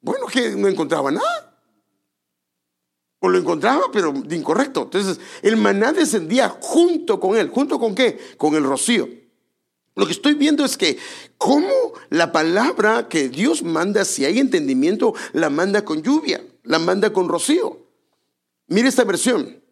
Bueno, 0.00 0.26
que 0.26 0.50
no 0.50 0.68
encontraba 0.68 1.10
nada. 1.10 1.58
O 3.20 3.28
lo 3.28 3.38
encontraba, 3.38 3.84
pero 3.92 4.12
de 4.12 4.36
incorrecto. 4.36 4.82
Entonces, 4.82 5.20
el 5.42 5.56
maná 5.56 5.92
descendía 5.92 6.48
junto 6.60 7.18
con 7.20 7.36
él. 7.36 7.48
¿Junto 7.50 7.78
con 7.78 7.94
qué? 7.94 8.18
Con 8.36 8.54
el 8.56 8.64
rocío. 8.64 9.08
Lo 9.94 10.06
que 10.06 10.12
estoy 10.12 10.34
viendo 10.34 10.64
es 10.64 10.76
que 10.76 10.98
cómo 11.38 11.92
la 12.10 12.32
palabra 12.32 13.08
que 13.08 13.28
Dios 13.28 13.62
manda, 13.62 14.04
si 14.04 14.24
hay 14.24 14.38
entendimiento, 14.38 15.14
la 15.32 15.50
manda 15.50 15.84
con 15.84 16.02
lluvia, 16.02 16.44
la 16.64 16.78
manda 16.78 17.12
con 17.12 17.28
rocío. 17.28 17.78
Mire 18.66 18.88
esta 18.88 19.04
versión. 19.04 19.62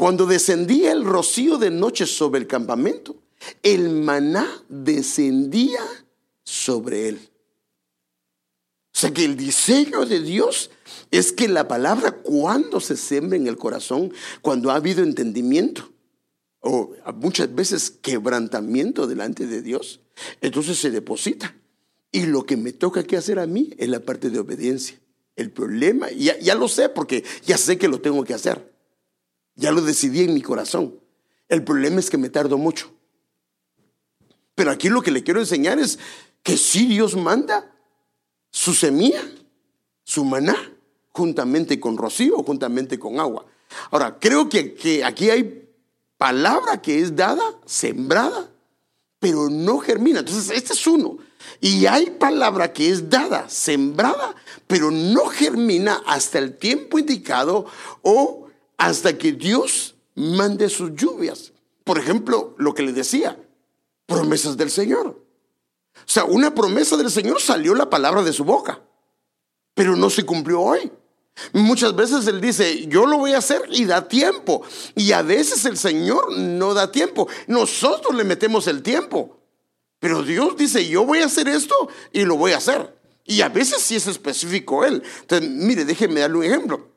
Cuando 0.00 0.24
descendía 0.24 0.92
el 0.92 1.04
rocío 1.04 1.58
de 1.58 1.70
noche 1.70 2.06
sobre 2.06 2.40
el 2.40 2.46
campamento, 2.46 3.16
el 3.62 3.90
maná 3.90 4.48
descendía 4.70 5.82
sobre 6.42 7.10
él. 7.10 7.20
O 8.94 8.98
sea 8.98 9.12
que 9.12 9.26
el 9.26 9.36
diseño 9.36 10.06
de 10.06 10.22
Dios 10.22 10.70
es 11.10 11.32
que 11.32 11.48
la 11.48 11.68
palabra 11.68 12.12
cuando 12.12 12.80
se 12.80 12.96
sembra 12.96 13.36
en 13.36 13.46
el 13.46 13.58
corazón, 13.58 14.10
cuando 14.40 14.70
ha 14.70 14.76
habido 14.76 15.02
entendimiento, 15.02 15.92
o 16.60 16.94
muchas 17.16 17.54
veces 17.54 17.90
quebrantamiento 17.90 19.06
delante 19.06 19.46
de 19.46 19.60
Dios, 19.60 20.00
entonces 20.40 20.78
se 20.78 20.90
deposita. 20.90 21.54
Y 22.10 22.24
lo 22.24 22.46
que 22.46 22.56
me 22.56 22.72
toca 22.72 23.02
que 23.04 23.18
hacer 23.18 23.38
a 23.38 23.46
mí 23.46 23.74
es 23.76 23.90
la 23.90 24.00
parte 24.00 24.30
de 24.30 24.38
obediencia. 24.38 24.98
El 25.36 25.50
problema, 25.50 26.10
ya 26.10 26.54
lo 26.54 26.68
sé 26.68 26.88
porque 26.88 27.22
ya 27.44 27.58
sé 27.58 27.76
que 27.76 27.86
lo 27.86 28.00
tengo 28.00 28.24
que 28.24 28.32
hacer. 28.32 28.69
Ya 29.54 29.72
lo 29.72 29.82
decidí 29.82 30.24
en 30.24 30.34
mi 30.34 30.42
corazón. 30.42 30.98
El 31.48 31.64
problema 31.64 32.00
es 32.00 32.10
que 32.10 32.18
me 32.18 32.30
tardo 32.30 32.58
mucho. 32.58 32.92
Pero 34.54 34.70
aquí 34.70 34.88
lo 34.88 35.02
que 35.02 35.10
le 35.10 35.22
quiero 35.22 35.40
enseñar 35.40 35.78
es 35.78 35.98
que 36.42 36.56
si 36.56 36.86
Dios 36.86 37.16
manda 37.16 37.72
su 38.50 38.74
semilla, 38.74 39.22
su 40.04 40.24
maná, 40.24 40.56
juntamente 41.12 41.78
con 41.80 41.96
rocío, 41.96 42.42
juntamente 42.42 42.98
con 42.98 43.18
agua. 43.18 43.46
Ahora, 43.90 44.18
creo 44.18 44.48
que, 44.48 44.74
que 44.74 45.04
aquí 45.04 45.30
hay 45.30 45.68
palabra 46.18 46.82
que 46.82 47.00
es 47.00 47.16
dada, 47.16 47.42
sembrada, 47.66 48.50
pero 49.18 49.48
no 49.48 49.78
germina. 49.78 50.20
Entonces, 50.20 50.56
este 50.56 50.72
es 50.72 50.86
uno. 50.86 51.18
Y 51.60 51.86
hay 51.86 52.10
palabra 52.10 52.72
que 52.72 52.90
es 52.90 53.08
dada, 53.08 53.48
sembrada, 53.48 54.34
pero 54.66 54.90
no 54.90 55.26
germina 55.26 56.02
hasta 56.06 56.38
el 56.38 56.56
tiempo 56.56 56.98
indicado 56.98 57.66
o 58.02 58.39
hasta 58.80 59.18
que 59.18 59.32
Dios 59.32 59.94
mande 60.14 60.70
sus 60.70 60.94
lluvias. 60.94 61.52
Por 61.84 61.98
ejemplo, 61.98 62.54
lo 62.56 62.74
que 62.74 62.82
le 62.82 62.94
decía, 62.94 63.38
promesas 64.06 64.56
del 64.56 64.70
Señor. 64.70 65.06
O 65.06 66.06
sea, 66.06 66.24
una 66.24 66.54
promesa 66.54 66.96
del 66.96 67.10
Señor 67.10 67.42
salió 67.42 67.74
la 67.74 67.90
palabra 67.90 68.22
de 68.22 68.32
su 68.32 68.42
boca, 68.42 68.80
pero 69.74 69.96
no 69.96 70.08
se 70.08 70.24
cumplió 70.24 70.62
hoy. 70.62 70.90
Muchas 71.52 71.94
veces 71.94 72.26
Él 72.26 72.40
dice, 72.40 72.86
yo 72.86 73.04
lo 73.04 73.18
voy 73.18 73.34
a 73.34 73.38
hacer 73.38 73.60
y 73.70 73.84
da 73.84 74.08
tiempo. 74.08 74.62
Y 74.94 75.12
a 75.12 75.20
veces 75.20 75.66
el 75.66 75.76
Señor 75.76 76.38
no 76.38 76.72
da 76.72 76.90
tiempo. 76.90 77.28
Nosotros 77.48 78.14
le 78.14 78.24
metemos 78.24 78.66
el 78.66 78.82
tiempo. 78.82 79.36
Pero 79.98 80.22
Dios 80.22 80.56
dice, 80.56 80.88
yo 80.88 81.04
voy 81.04 81.18
a 81.18 81.26
hacer 81.26 81.48
esto 81.48 81.74
y 82.12 82.24
lo 82.24 82.36
voy 82.36 82.52
a 82.52 82.56
hacer. 82.56 82.98
Y 83.26 83.42
a 83.42 83.50
veces 83.50 83.82
sí 83.82 83.96
es 83.96 84.06
específico 84.06 84.86
Él. 84.86 85.02
Entonces, 85.20 85.50
mire, 85.50 85.84
déjeme 85.84 86.20
darle 86.20 86.38
un 86.38 86.44
ejemplo. 86.44 86.90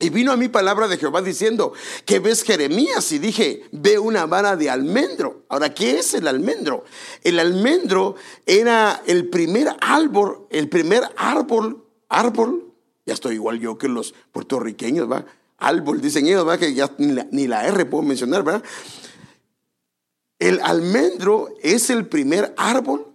Y 0.00 0.10
vino 0.10 0.30
a 0.30 0.36
mí 0.36 0.48
palabra 0.48 0.86
de 0.86 0.96
Jehová 0.96 1.22
diciendo, 1.22 1.72
que 2.04 2.20
ves 2.20 2.44
Jeremías? 2.44 3.10
Y 3.10 3.18
dije, 3.18 3.64
ve 3.72 3.98
una 3.98 4.26
vara 4.26 4.54
de 4.54 4.70
almendro. 4.70 5.44
Ahora, 5.48 5.74
¿qué 5.74 5.98
es 5.98 6.14
el 6.14 6.28
almendro? 6.28 6.84
El 7.24 7.40
almendro 7.40 8.14
era 8.46 9.02
el 9.06 9.28
primer 9.28 9.68
árbol, 9.80 10.46
el 10.50 10.68
primer 10.68 11.02
árbol, 11.16 11.84
árbol 12.08 12.68
ya 13.08 13.14
estoy 13.14 13.36
igual 13.36 13.58
yo 13.58 13.78
que 13.78 13.88
los 13.88 14.14
puertorriqueños, 14.32 15.10
¿va? 15.10 15.24
Árbol, 15.56 16.02
dicen 16.02 16.26
ellos, 16.26 16.46
¿va? 16.46 16.58
Que 16.58 16.74
ya 16.74 16.94
ni 16.98 17.46
la, 17.46 17.66
R 17.66 17.86
puedo 17.86 18.02
mencionar, 18.02 18.42
¿verdad? 18.44 18.62
El 20.38 20.60
almendro 20.60 21.48
es 21.62 21.88
el 21.88 22.06
primer 22.06 22.52
árbol 22.58 23.14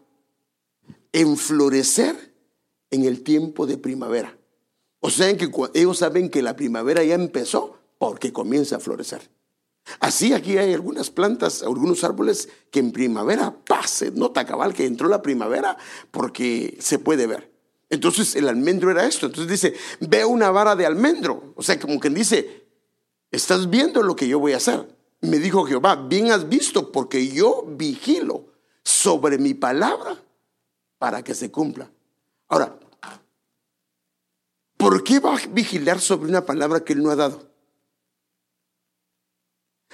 en 1.12 1.38
florecer 1.38 2.34
en 2.89 3.06
el 3.06 3.22
tiempo 3.22 3.67
de 3.67 3.78
primavera. 3.78 4.36
O 5.05 5.09
sea 5.09 5.35
que 5.35 5.51
ellos 5.73 5.97
saben 5.97 6.29
que 6.29 6.41
la 6.41 6.55
primavera 6.55 7.03
ya 7.03 7.15
empezó 7.15 7.77
porque 7.97 8.31
comienza 8.31 8.77
a 8.77 8.79
florecer. 8.79 9.29
Así 9.99 10.31
aquí 10.31 10.57
hay 10.57 10.73
algunas 10.73 11.09
plantas, 11.09 11.61
algunos 11.61 12.05
árboles 12.05 12.47
que 12.71 12.79
en 12.79 12.93
primavera 12.93 13.53
pase, 13.65 14.11
nota 14.11 14.45
cabal 14.45 14.73
que 14.73 14.85
entró 14.85 15.09
la 15.09 15.21
primavera 15.21 15.75
porque 16.09 16.77
se 16.79 16.99
puede 16.99 17.27
ver. 17.27 17.51
Entonces 17.89 18.37
el 18.37 18.47
almendro 18.47 18.91
era 18.91 19.05
esto. 19.05 19.25
Entonces 19.25 19.51
dice, 19.51 19.77
ve 19.99 20.23
una 20.23 20.51
vara 20.51 20.73
de 20.73 20.85
almendro. 20.85 21.51
O 21.57 21.63
sea, 21.63 21.77
como 21.77 21.99
quien 21.99 22.13
dice, 22.13 22.63
estás 23.29 23.69
viendo 23.69 24.03
lo 24.03 24.15
que 24.15 24.29
yo 24.29 24.39
voy 24.39 24.53
a 24.53 24.57
hacer. 24.57 24.87
me 25.19 25.37
dijo 25.37 25.65
Jehová, 25.65 25.97
bien 25.97 26.31
has 26.31 26.47
visto, 26.47 26.93
porque 26.93 27.27
yo 27.27 27.65
vigilo 27.67 28.45
sobre 28.85 29.37
mi 29.37 29.53
palabra 29.53 30.23
para 30.97 31.25
que 31.25 31.35
se 31.35 31.51
cumpla. 31.51 31.91
Ahora, 32.47 32.79
¿por 34.84 35.04
qué 35.04 35.19
va 35.19 35.36
a 35.38 35.48
vigilar 35.48 36.02
sobre 36.02 36.30
una 36.30 36.46
palabra 36.46 36.84
que 36.84 36.91
él 36.91 37.02
no 37.02 37.10
ha 37.10 37.15
dado? 37.15 37.41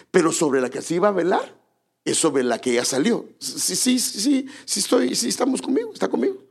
Pero 0.09 0.31
sobre 0.31 0.61
la 0.61 0.69
que 0.71 0.81
sí 0.81 0.97
va 0.97 1.09
a 1.09 1.11
velar 1.11 1.55
es 2.03 2.17
sobre 2.17 2.43
la 2.43 2.59
que 2.59 2.73
ya 2.73 2.83
salió. 2.83 3.25
Sí, 3.37 3.75
sí, 3.75 3.99
sí, 3.99 4.47
sí, 4.65 4.79
estoy, 4.79 5.15
sí 5.15 5.29
estamos 5.29 5.61
conmigo, 5.61 5.91
está 5.93 6.07
conmigo. 6.07 6.43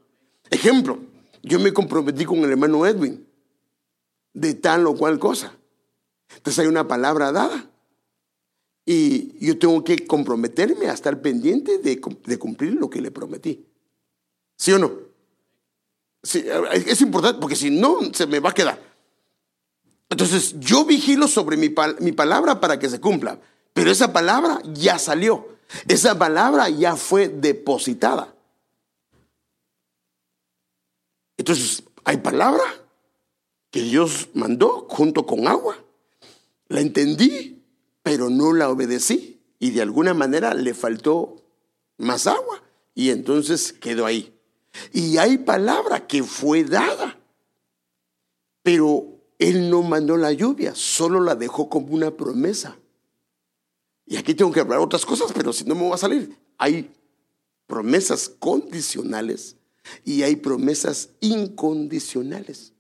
Ejemplo, 0.50 1.00
yo 1.42 1.58
me 1.58 1.72
comprometí 1.72 2.24
con 2.24 2.38
el 2.38 2.50
hermano 2.50 2.86
Edwin 2.86 3.26
de 4.34 4.54
tal 4.54 4.86
o 4.86 4.94
cual 4.94 5.18
cosa. 5.18 5.52
Entonces 6.36 6.60
hay 6.60 6.68
una 6.68 6.86
palabra 6.86 7.32
dada. 7.32 7.68
Y 8.86 9.44
yo 9.44 9.58
tengo 9.58 9.82
que 9.82 10.06
comprometerme 10.06 10.86
a 10.86 10.94
estar 10.94 11.20
pendiente 11.20 11.78
de, 11.78 12.00
cumplir 12.00 12.74
lo 12.74 12.88
que 12.88 13.00
le 13.00 13.10
prometí. 13.10 13.66
¿Sí 14.56 14.72
o 14.72 14.78
no? 14.78 15.07
Es 16.22 17.00
importante 17.00 17.40
porque 17.40 17.56
si 17.56 17.70
no, 17.70 17.98
se 18.12 18.26
me 18.26 18.40
va 18.40 18.50
a 18.50 18.54
quedar. 18.54 18.80
Entonces 20.10 20.54
yo 20.58 20.84
vigilo 20.84 21.28
sobre 21.28 21.56
mi, 21.56 21.74
mi 22.00 22.12
palabra 22.12 22.60
para 22.60 22.78
que 22.78 22.88
se 22.88 23.00
cumpla. 23.00 23.38
Pero 23.72 23.90
esa 23.90 24.12
palabra 24.12 24.60
ya 24.72 24.98
salió. 24.98 25.58
Esa 25.86 26.18
palabra 26.18 26.68
ya 26.68 26.96
fue 26.96 27.28
depositada. 27.28 28.34
Entonces, 31.36 31.84
hay 32.04 32.16
palabra 32.16 32.64
que 33.70 33.82
Dios 33.82 34.28
mandó 34.34 34.86
junto 34.88 35.26
con 35.26 35.46
agua. 35.46 35.78
La 36.68 36.80
entendí, 36.80 37.62
pero 38.02 38.30
no 38.30 38.52
la 38.52 38.70
obedecí. 38.70 39.40
Y 39.58 39.70
de 39.70 39.82
alguna 39.82 40.14
manera 40.14 40.54
le 40.54 40.74
faltó 40.74 41.36
más 41.96 42.26
agua. 42.26 42.62
Y 42.94 43.10
entonces 43.10 43.72
quedó 43.72 44.06
ahí. 44.06 44.37
Y 44.92 45.18
hay 45.18 45.38
palabra 45.38 46.06
que 46.06 46.22
fue 46.22 46.64
dada. 46.64 47.18
Pero 48.62 49.06
Él 49.38 49.70
no 49.70 49.82
mandó 49.82 50.16
la 50.16 50.32
lluvia, 50.32 50.74
solo 50.74 51.20
la 51.20 51.34
dejó 51.34 51.68
como 51.68 51.94
una 51.94 52.10
promesa. 52.10 52.76
Y 54.06 54.16
aquí 54.16 54.34
tengo 54.34 54.52
que 54.52 54.60
hablar 54.60 54.78
otras 54.80 55.04
cosas, 55.04 55.32
pero 55.34 55.52
si 55.52 55.64
no 55.64 55.74
me 55.74 55.88
va 55.88 55.94
a 55.94 55.98
salir. 55.98 56.36
Hay 56.56 56.90
promesas 57.66 58.30
condicionales 58.38 59.56
y 60.04 60.22
hay 60.22 60.36
promesas 60.36 61.10
incondicionales. 61.20 62.72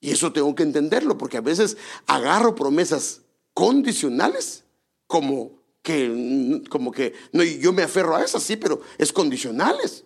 Y 0.00 0.10
eso 0.10 0.32
tengo 0.32 0.54
que 0.54 0.62
entenderlo, 0.62 1.16
porque 1.16 1.36
a 1.36 1.42
veces 1.42 1.76
agarro 2.06 2.54
promesas 2.54 3.22
condicionales 3.54 4.64
como 5.06 5.52
que, 5.82 6.62
como 6.68 6.90
que 6.90 7.14
no, 7.32 7.42
yo 7.44 7.72
me 7.72 7.84
aferro 7.84 8.16
a 8.16 8.24
esas, 8.24 8.42
sí, 8.42 8.56
pero 8.56 8.82
es 8.98 9.12
condicionales. 9.12 10.04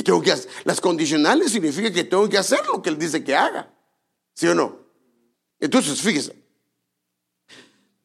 Y 0.00 0.02
tengo 0.02 0.22
que 0.22 0.34
las 0.64 0.80
condicionales 0.80 1.52
significa 1.52 1.92
que 1.92 2.04
tengo 2.04 2.26
que 2.26 2.38
hacer 2.38 2.60
lo 2.68 2.80
que 2.80 2.88
él 2.88 2.98
dice 2.98 3.22
que 3.22 3.36
haga. 3.36 3.70
¿Sí 4.32 4.46
o 4.46 4.54
no? 4.54 4.78
Entonces, 5.58 6.00
fíjese, 6.00 6.42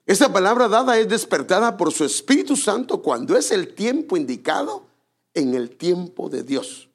esta 0.05 0.33
palabra 0.33 0.67
dada 0.67 0.99
es 0.99 1.07
despertada 1.07 1.77
por 1.77 1.93
su 1.93 2.03
Espíritu 2.03 2.57
Santo 2.57 3.01
cuando 3.01 3.37
es 3.37 3.49
el 3.49 3.73
tiempo 3.75 4.17
indicado 4.17 4.87
en 5.33 5.55
el 5.55 5.69
tiempo 5.77 6.27
de 6.27 6.43
Dios. 6.43 6.89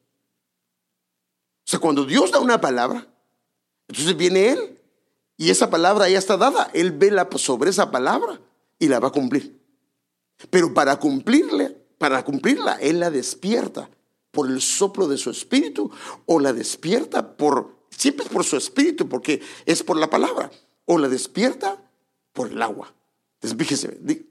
O 1.65 1.71
sea, 1.71 1.79
cuando 1.79 2.05
Dios 2.05 2.31
da 2.31 2.39
una 2.39 2.61
palabra, 2.61 3.07
entonces 3.89 4.15
viene 4.15 4.51
Él 4.51 4.79
y 5.39 5.49
esa 5.49 5.71
palabra 5.71 6.11
ya 6.11 6.19
está 6.19 6.37
dada. 6.37 6.71
Él 6.75 6.93
vela 6.93 7.27
sobre 7.37 7.71
esa 7.71 7.91
palabra 7.91 8.39
y 8.79 8.89
la 8.89 9.01
va 9.01 9.09
a 9.09 9.13
cumplir. 9.13 9.63
Pero 10.51 10.75
para 10.75 10.97
cumplirle, 10.99 11.71
para 11.97 12.23
cumplirla, 12.23 12.75
Él 12.75 13.01
la 13.01 13.11
despierta 13.11 13.89
por 14.31 14.49
el 14.49 14.61
soplo 14.61 15.09
de 15.09 15.19
su 15.19 15.31
espíritu 15.31 15.91
o 16.27 16.39
la 16.39 16.53
despierta 16.53 17.37
por, 17.37 17.77
siempre 17.91 18.27
es 18.27 18.33
por 18.33 18.45
su 18.45 18.57
espíritu 18.57 19.09
porque 19.09 19.43
es 19.67 19.83
por 19.83 19.97
la 19.97 20.09
palabra, 20.09 20.51
o 20.85 20.99
la 20.99 21.09
despierta 21.09 21.83
por 22.33 22.51
el 22.51 22.63
agua. 22.63 22.95
Entonces, 23.35 23.59
fíjese, 23.59 24.27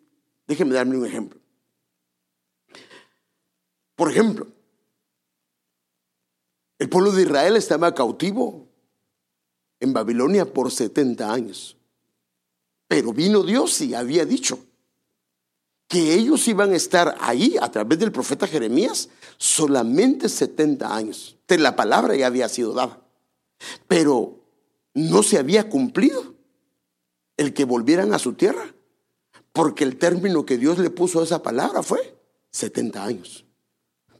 déjeme 0.47 0.73
darme 0.73 0.97
un 0.97 1.05
ejemplo. 1.05 1.39
Por 3.95 4.09
ejemplo, 4.09 4.47
el 6.77 6.87
pueblo 6.87 7.11
de 7.11 7.23
Israel 7.23 7.57
estaba 7.57 7.93
cautivo 7.93 8.69
en 9.79 9.93
Babilonia 9.93 10.45
por 10.45 10.71
70 10.71 11.31
años. 11.31 11.75
Pero 12.87 13.13
vino 13.13 13.43
Dios 13.43 13.81
y 13.81 13.93
había 13.93 14.25
dicho 14.25 14.59
que 15.87 16.13
ellos 16.13 16.47
iban 16.47 16.71
a 16.71 16.75
estar 16.75 17.17
ahí 17.19 17.57
a 17.59 17.69
través 17.69 17.99
del 17.99 18.11
profeta 18.11 18.47
Jeremías 18.47 19.09
solamente 19.39 20.29
70 20.29 20.95
años. 20.95 21.37
Entonces 21.41 21.63
la 21.63 21.75
palabra 21.75 22.15
ya 22.15 22.27
había 22.27 22.47
sido 22.49 22.73
dada. 22.73 23.01
Pero 23.87 24.43
no 24.93 25.23
se 25.23 25.39
había 25.39 25.69
cumplido 25.69 26.35
el 27.37 27.53
que 27.53 27.65
volvieran 27.65 28.13
a 28.13 28.19
su 28.19 28.33
tierra 28.33 28.75
porque 29.53 29.83
el 29.83 29.97
término 29.97 30.45
que 30.45 30.57
Dios 30.57 30.77
le 30.77 30.89
puso 30.89 31.21
a 31.21 31.23
esa 31.23 31.41
palabra 31.41 31.81
fue 31.81 32.15
70 32.51 33.03
años. 33.03 33.45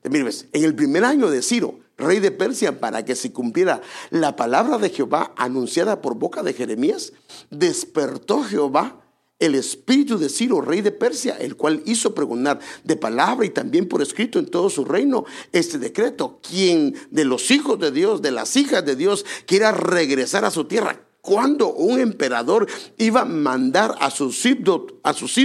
En 0.03 0.63
el 0.63 0.75
primer 0.75 1.03
año 1.03 1.29
de 1.29 1.41
Ciro, 1.41 1.79
rey 1.97 2.19
de 2.19 2.31
Persia, 2.31 2.79
para 2.79 3.03
que 3.03 3.15
se 3.15 3.33
cumpliera 3.33 3.81
la 4.09 4.35
palabra 4.37 4.77
de 4.77 4.89
Jehová 4.89 5.33
anunciada 5.35 6.01
por 6.01 6.15
boca 6.15 6.41
de 6.41 6.53
Jeremías, 6.53 7.11
despertó 7.49 8.43
Jehová 8.43 9.01
el 9.39 9.55
espíritu 9.55 10.17
de 10.17 10.29
Ciro, 10.29 10.61
rey 10.61 10.81
de 10.81 10.91
Persia, 10.91 11.37
el 11.39 11.55
cual 11.55 11.81
hizo 11.85 12.13
pregonar 12.13 12.59
de 12.83 12.95
palabra 12.97 13.45
y 13.45 13.49
también 13.49 13.87
por 13.87 14.01
escrito 14.01 14.37
en 14.37 14.45
todo 14.45 14.69
su 14.69 14.85
reino 14.85 15.25
este 15.51 15.79
decreto. 15.79 16.39
Quien 16.47 16.95
de 17.09 17.25
los 17.25 17.49
hijos 17.51 17.79
de 17.79 17.91
Dios, 17.91 18.21
de 18.21 18.31
las 18.31 18.55
hijas 18.55 18.85
de 18.85 18.95
Dios, 18.95 19.25
quiera 19.45 19.71
regresar 19.71 20.45
a 20.45 20.51
su 20.51 20.65
tierra, 20.65 21.01
cuando 21.21 21.73
un 21.73 21.99
emperador 21.99 22.67
iba 22.97 23.21
a 23.21 23.25
mandar 23.25 23.95
a 23.99 24.09
sus, 24.09 24.43
a 25.03 25.13
sus 25.13 25.35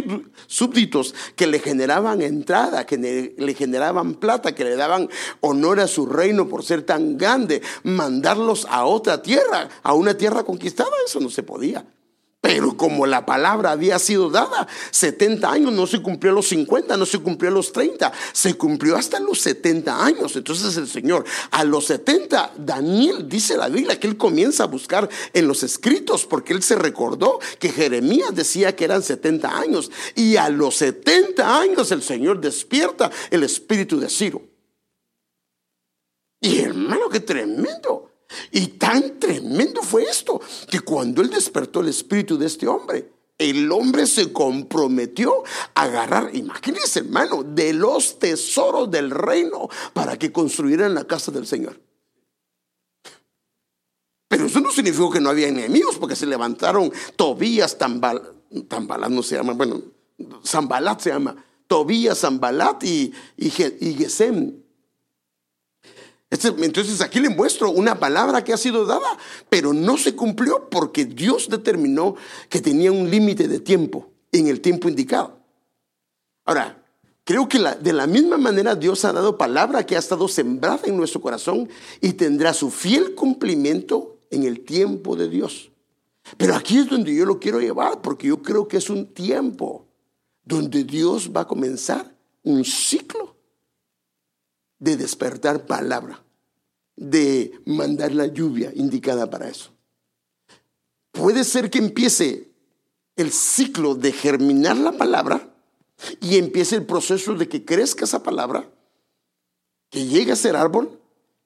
súbditos 0.46 1.14
que 1.36 1.46
le 1.46 1.58
generaban 1.58 2.22
entrada, 2.22 2.86
que 2.86 3.34
le 3.36 3.54
generaban 3.54 4.14
plata, 4.14 4.54
que 4.54 4.64
le 4.64 4.76
daban 4.76 5.08
honor 5.40 5.80
a 5.80 5.88
su 5.88 6.06
reino 6.06 6.48
por 6.48 6.64
ser 6.64 6.82
tan 6.82 7.18
grande, 7.18 7.60
mandarlos 7.82 8.66
a 8.70 8.84
otra 8.84 9.20
tierra, 9.20 9.68
a 9.82 9.94
una 9.94 10.16
tierra 10.16 10.44
conquistada, 10.44 10.90
eso 11.06 11.20
no 11.20 11.28
se 11.28 11.42
podía. 11.42 11.84
Pero 12.44 12.76
como 12.76 13.06
la 13.06 13.24
palabra 13.24 13.70
había 13.70 13.98
sido 13.98 14.28
dada, 14.28 14.68
70 14.90 15.50
años 15.50 15.72
no 15.72 15.86
se 15.86 16.02
cumplió 16.02 16.30
a 16.30 16.34
los 16.34 16.48
50, 16.48 16.94
no 16.98 17.06
se 17.06 17.18
cumplió 17.20 17.50
a 17.50 17.54
los 17.54 17.72
30, 17.72 18.12
se 18.34 18.52
cumplió 18.52 18.96
hasta 18.96 19.18
los 19.18 19.40
70 19.40 20.04
años. 20.04 20.36
Entonces 20.36 20.76
el 20.76 20.86
Señor, 20.86 21.24
a 21.50 21.64
los 21.64 21.86
70, 21.86 22.52
Daniel 22.58 23.26
dice 23.30 23.56
la 23.56 23.70
Biblia 23.70 23.98
que 23.98 24.08
él 24.08 24.18
comienza 24.18 24.64
a 24.64 24.66
buscar 24.66 25.08
en 25.32 25.48
los 25.48 25.62
escritos 25.62 26.26
porque 26.26 26.52
él 26.52 26.62
se 26.62 26.74
recordó 26.74 27.38
que 27.58 27.70
Jeremías 27.70 28.34
decía 28.34 28.76
que 28.76 28.84
eran 28.84 29.02
70 29.02 29.48
años. 29.48 29.90
Y 30.14 30.36
a 30.36 30.50
los 30.50 30.76
70 30.76 31.58
años 31.58 31.92
el 31.92 32.02
Señor 32.02 32.42
despierta 32.42 33.10
el 33.30 33.42
espíritu 33.42 33.98
de 33.98 34.10
Ciro. 34.10 34.42
Y 36.42 36.60
hermano, 36.60 37.08
qué 37.08 37.20
tremendo. 37.20 38.10
Y 38.50 38.66
tan 38.68 39.18
tremendo 39.18 39.82
fue 39.82 40.04
esto, 40.04 40.40
que 40.70 40.80
cuando 40.80 41.22
él 41.22 41.30
despertó 41.30 41.80
el 41.80 41.88
espíritu 41.88 42.36
de 42.38 42.46
este 42.46 42.66
hombre, 42.66 43.10
el 43.38 43.70
hombre 43.72 44.06
se 44.06 44.32
comprometió 44.32 45.42
a 45.74 45.82
agarrar, 45.82 46.30
imagínense 46.34 47.00
hermano, 47.00 47.42
de 47.42 47.72
los 47.72 48.18
tesoros 48.18 48.90
del 48.90 49.10
reino 49.10 49.68
para 49.92 50.18
que 50.18 50.32
construyeran 50.32 50.94
la 50.94 51.04
casa 51.04 51.32
del 51.32 51.46
Señor. 51.46 51.80
Pero 54.28 54.46
eso 54.46 54.60
no 54.60 54.70
significó 54.70 55.10
que 55.10 55.20
no 55.20 55.30
había 55.30 55.48
enemigos, 55.48 55.96
porque 55.98 56.16
se 56.16 56.26
levantaron 56.26 56.92
Tobías, 57.16 57.78
Tambal, 57.78 58.34
Tambalat 58.68 59.10
no 59.10 59.22
se 59.22 59.36
llama, 59.36 59.52
bueno, 59.52 59.82
Zambalat 60.44 61.00
se 61.00 61.10
llama, 61.10 61.36
Tobías, 61.66 62.20
Zambalat 62.20 62.82
y, 62.84 63.12
Gesem, 63.38 64.63
entonces 66.42 67.00
aquí 67.00 67.20
le 67.20 67.28
muestro 67.28 67.70
una 67.70 67.98
palabra 67.98 68.42
que 68.42 68.52
ha 68.52 68.56
sido 68.56 68.84
dada, 68.84 69.18
pero 69.48 69.72
no 69.72 69.96
se 69.96 70.16
cumplió 70.16 70.68
porque 70.68 71.04
Dios 71.04 71.48
determinó 71.48 72.16
que 72.48 72.60
tenía 72.60 72.90
un 72.90 73.10
límite 73.10 73.46
de 73.46 73.60
tiempo 73.60 74.10
en 74.32 74.48
el 74.48 74.60
tiempo 74.60 74.88
indicado. 74.88 75.38
Ahora, 76.44 76.82
creo 77.24 77.48
que 77.48 77.58
de 77.58 77.92
la 77.92 78.06
misma 78.06 78.36
manera 78.36 78.74
Dios 78.74 79.04
ha 79.04 79.12
dado 79.12 79.38
palabra 79.38 79.86
que 79.86 79.96
ha 79.96 80.00
estado 80.00 80.26
sembrada 80.28 80.80
en 80.84 80.96
nuestro 80.96 81.20
corazón 81.20 81.68
y 82.00 82.14
tendrá 82.14 82.52
su 82.52 82.70
fiel 82.70 83.14
cumplimiento 83.14 84.18
en 84.30 84.42
el 84.42 84.64
tiempo 84.64 85.16
de 85.16 85.28
Dios. 85.28 85.70
Pero 86.36 86.56
aquí 86.56 86.78
es 86.78 86.88
donde 86.88 87.14
yo 87.14 87.26
lo 87.26 87.38
quiero 87.38 87.60
llevar 87.60 88.00
porque 88.00 88.28
yo 88.28 88.42
creo 88.42 88.66
que 88.66 88.78
es 88.78 88.90
un 88.90 89.12
tiempo 89.12 89.86
donde 90.42 90.84
Dios 90.84 91.30
va 91.34 91.42
a 91.42 91.46
comenzar 91.46 92.16
un 92.42 92.64
ciclo 92.64 93.36
de 94.78 94.96
despertar 94.96 95.66
palabra 95.66 96.23
de 96.96 97.52
mandar 97.66 98.12
la 98.12 98.26
lluvia 98.26 98.72
indicada 98.74 99.28
para 99.28 99.48
eso. 99.48 99.70
Puede 101.12 101.44
ser 101.44 101.70
que 101.70 101.78
empiece 101.78 102.50
el 103.16 103.30
ciclo 103.30 103.94
de 103.94 104.12
germinar 104.12 104.76
la 104.76 104.92
palabra 104.92 105.54
y 106.20 106.36
empieza 106.38 106.76
el 106.76 106.84
proceso 106.84 107.34
de 107.34 107.48
que 107.48 107.64
crezca 107.64 108.04
esa 108.04 108.22
palabra, 108.22 108.68
que 109.90 110.06
llegue 110.06 110.32
a 110.32 110.36
ser 110.36 110.56
árbol, 110.56 111.00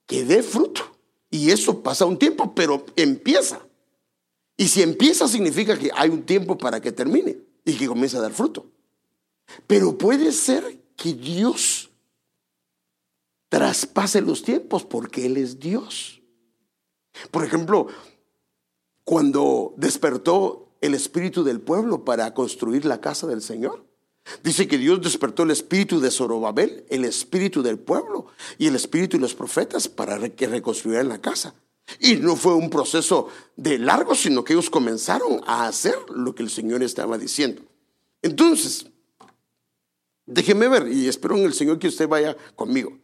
que 0.06 0.24
dé 0.24 0.42
fruto. 0.42 0.82
Y 1.30 1.50
eso 1.50 1.82
pasa 1.82 2.06
un 2.06 2.18
tiempo, 2.18 2.54
pero 2.54 2.86
empieza. 2.96 3.60
Y 4.56 4.68
si 4.68 4.82
empieza 4.82 5.28
significa 5.28 5.78
que 5.78 5.90
hay 5.94 6.08
un 6.08 6.22
tiempo 6.22 6.56
para 6.56 6.80
que 6.80 6.90
termine 6.90 7.38
y 7.64 7.74
que 7.74 7.86
comience 7.86 8.16
a 8.16 8.20
dar 8.20 8.32
fruto. 8.32 8.66
Pero 9.66 9.96
puede 9.96 10.32
ser 10.32 10.80
que 10.96 11.12
Dios 11.12 11.87
traspase 13.48 14.20
los 14.20 14.42
tiempos 14.42 14.84
porque 14.84 15.26
Él 15.26 15.36
es 15.36 15.58
Dios. 15.58 16.22
Por 17.30 17.44
ejemplo, 17.44 17.88
cuando 19.04 19.74
despertó 19.76 20.76
el 20.80 20.94
espíritu 20.94 21.42
del 21.42 21.60
pueblo 21.60 22.04
para 22.04 22.34
construir 22.34 22.84
la 22.84 23.00
casa 23.00 23.26
del 23.26 23.42
Señor, 23.42 23.84
dice 24.42 24.68
que 24.68 24.78
Dios 24.78 25.00
despertó 25.00 25.42
el 25.42 25.50
espíritu 25.50 26.00
de 26.00 26.10
Zorobabel, 26.10 26.84
el 26.88 27.04
espíritu 27.04 27.62
del 27.62 27.78
pueblo 27.78 28.26
y 28.58 28.66
el 28.66 28.76
espíritu 28.76 29.16
de 29.16 29.22
los 29.22 29.34
profetas 29.34 29.88
para 29.88 30.28
que 30.28 30.46
reconstruyeran 30.46 31.08
la 31.08 31.20
casa. 31.20 31.54
Y 32.00 32.16
no 32.16 32.36
fue 32.36 32.54
un 32.54 32.68
proceso 32.68 33.28
de 33.56 33.78
largo, 33.78 34.14
sino 34.14 34.44
que 34.44 34.52
ellos 34.52 34.68
comenzaron 34.68 35.40
a 35.46 35.66
hacer 35.66 35.96
lo 36.10 36.34
que 36.34 36.42
el 36.42 36.50
Señor 36.50 36.82
estaba 36.82 37.16
diciendo. 37.16 37.62
Entonces, 38.20 38.86
déjeme 40.26 40.68
ver 40.68 40.88
y 40.88 41.08
espero 41.08 41.36
en 41.36 41.44
el 41.44 41.54
Señor 41.54 41.78
que 41.78 41.88
usted 41.88 42.06
vaya 42.06 42.36
conmigo. 42.54 42.98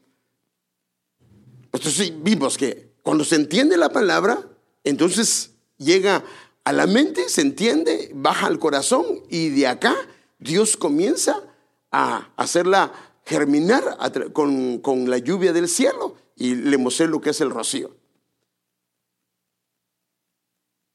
Entonces 1.75 2.13
vimos 2.23 2.57
que 2.57 2.95
cuando 3.03 3.25
se 3.25 3.35
entiende 3.35 3.77
la 3.77 3.89
palabra, 3.89 4.49
entonces 4.85 5.51
llega 5.77 6.25
a 6.63 6.73
la 6.73 6.87
mente, 6.87 7.29
se 7.29 7.41
entiende, 7.41 8.13
baja 8.15 8.47
al 8.47 8.61
corazón 8.61 9.05
y 9.29 9.49
de 9.51 9.67
acá 9.67 9.95
Dios 10.39 10.77
comienza 10.77 11.43
a 11.91 12.33
hacerla 12.37 12.93
germinar 13.25 13.99
con, 14.33 14.79
con 14.79 15.11
la 15.11 15.19
lluvia 15.19 15.53
del 15.53 15.69
cielo 15.69 16.17
y 16.37 16.55
le 16.55 16.79
mostré 16.79 17.09
lo 17.09 17.21
que 17.21 17.31
es 17.31 17.41
el 17.41 17.51
rocío. 17.51 17.97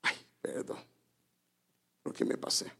Ay, 0.01 0.15
perdón, 0.41 0.79
lo 2.05 2.13
que 2.13 2.23
me 2.23 2.37
pasé. 2.37 2.71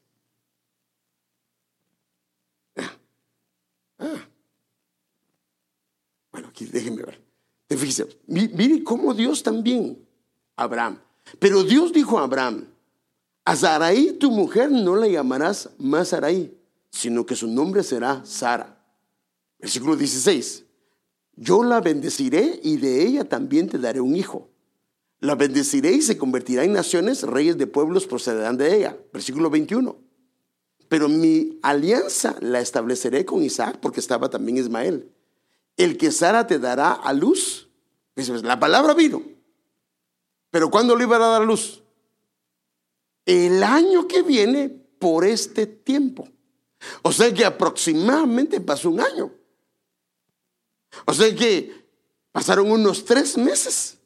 Ah, 2.78 2.98
ah. 4.00 4.28
Bueno, 6.32 6.48
aquí 6.48 6.66
déjenme 6.66 7.04
ver. 7.04 7.29
Fíjese, 7.70 8.08
mire 8.26 8.84
cómo 8.84 9.14
Dios 9.14 9.44
también, 9.44 10.04
Abraham. 10.56 11.00
Pero 11.38 11.64
Dios 11.64 11.94
dijo 11.94 12.18
a 12.18 12.24
Abraham, 12.24 12.66
a 13.46 13.56
Sarai 13.56 14.14
tu 14.14 14.32
mujer 14.32 14.72
no 14.72 14.96
la 14.96 15.08
llamarás 15.08 15.70
más 15.78 16.10
Sarai, 16.10 16.58
sino 16.90 17.26
que 17.26 17.36
su 17.36 17.48
nombre 17.48 17.84
será 17.84 18.26
Sara. 18.26 18.84
Versículo 19.60 19.96
16. 19.96 20.66
Yo 21.36 21.64
la 21.64 21.80
bendeciré 21.80 22.60
y 22.64 22.78
de 22.78 23.06
ella 23.06 23.24
también 23.26 23.70
te 23.70 23.78
daré 23.78 24.02
un 24.02 24.16
hijo. 24.16 24.50
La 25.20 25.36
bendeciré 25.36 25.92
y 25.92 26.02
se 26.02 26.18
convertirá 26.18 26.64
en 26.64 26.74
naciones, 26.74 27.24
reyes 27.24 27.58
de 27.58 27.68
pueblos 27.68 28.08
procederán 28.08 28.58
de 28.58 28.76
ella. 28.76 28.98
Versículo 29.14 29.50
21. 29.50 29.96
Pero 30.88 31.08
mi 31.08 31.60
alianza 31.62 32.36
la 32.42 32.62
estableceré 32.62 33.26
con 33.26 33.44
Isaac 33.44 33.78
porque 33.80 34.00
estaba 34.00 34.30
también 34.30 34.58
Ismael 34.58 35.12
el 35.80 35.98
que 35.98 36.12
Sara 36.12 36.46
te 36.46 36.60
dará 36.60 36.92
a 36.92 37.14
luz. 37.14 37.70
La 38.44 38.60
palabra 38.60 38.94
vino. 38.94 39.24
Pero 40.52 40.70
¿cuándo 40.70 40.94
le 40.94 41.06
iba 41.06 41.16
a 41.16 41.20
dar 41.20 41.42
a 41.42 41.46
luz? 41.46 41.82
El 43.26 43.64
año 43.64 44.06
que 44.06 44.22
viene 44.22 44.68
por 44.68 45.24
este 45.24 45.68
tiempo. 45.68 46.28
O 47.02 47.14
sea 47.14 47.34
que 47.34 47.46
aproximadamente 47.46 48.60
pasó 48.60 48.90
un 48.90 49.00
año. 49.00 49.32
O 51.06 51.14
sea 51.14 51.34
que 51.34 51.88
pasaron 52.34 52.70
unos 52.70 53.06
tres 53.06 53.38
meses. 53.38 54.00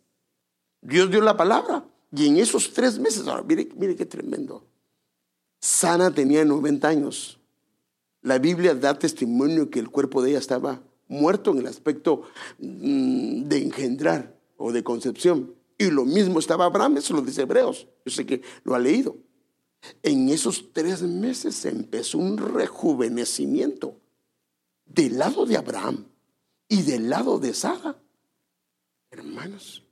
Dios 0.79 1.09
dio 1.09 1.21
la 1.21 1.35
palabra. 1.35 1.83
Y 2.11 2.27
en 2.27 2.37
esos 2.37 2.71
tres 2.71 2.99
meses, 2.99 3.25
ahora 3.25 3.41
mire, 3.41 3.67
mire 3.75 3.95
qué 3.95 4.05
tremendo. 4.05 4.63
Sana 5.59 6.13
tenía 6.13 6.45
90 6.45 6.87
años. 6.87 7.39
La 8.21 8.37
Biblia 8.37 8.75
da 8.75 8.99
testimonio 8.99 9.71
que 9.71 9.79
el 9.79 9.89
cuerpo 9.89 10.21
de 10.21 10.31
ella 10.31 10.39
estaba 10.39 10.79
muerto 11.13 11.51
en 11.51 11.59
el 11.59 11.67
aspecto 11.67 12.23
mm, 12.59 13.43
de 13.43 13.57
engendrar 13.57 14.37
o 14.57 14.71
de 14.71 14.83
concepción. 14.83 15.55
Y 15.77 15.89
lo 15.89 16.05
mismo 16.05 16.39
estaba 16.39 16.65
Abraham, 16.65 16.97
eso 16.97 17.13
lo 17.13 17.21
dice 17.21 17.43
Hebreos. 17.43 17.87
Yo 18.05 18.11
sé 18.11 18.25
que 18.25 18.41
lo 18.63 18.75
ha 18.75 18.79
leído. 18.79 19.15
En 20.01 20.29
esos 20.29 20.71
tres 20.71 21.01
meses 21.01 21.65
empezó 21.65 22.17
un 22.17 22.37
rejuvenecimiento 22.37 23.99
del 24.85 25.17
lado 25.17 25.45
de 25.45 25.57
Abraham 25.57 26.05
y 26.67 26.83
del 26.83 27.09
lado 27.09 27.39
de 27.39 27.53
Sara. 27.53 28.01
Hermanos, 29.11 29.83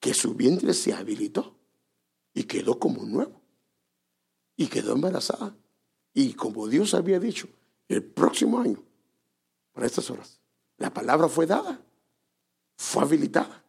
que 0.00 0.14
su 0.14 0.34
vientre 0.34 0.74
se 0.74 0.92
habilitó 0.92 1.56
y 2.34 2.44
quedó 2.44 2.78
como 2.78 3.04
nuevo. 3.04 3.40
Y 4.56 4.66
quedó 4.66 4.92
embarazada. 4.92 5.56
Y 6.14 6.34
como 6.34 6.68
Dios 6.68 6.94
había 6.94 7.18
dicho, 7.18 7.48
el 7.88 8.02
próximo 8.02 8.58
año 8.60 8.82
para 9.72 9.86
estas 9.86 10.10
horas. 10.10 10.38
La 10.78 10.92
palabra 10.92 11.28
fue 11.28 11.46
dada, 11.46 11.80
fue 12.76 13.02
habilitada 13.02 13.62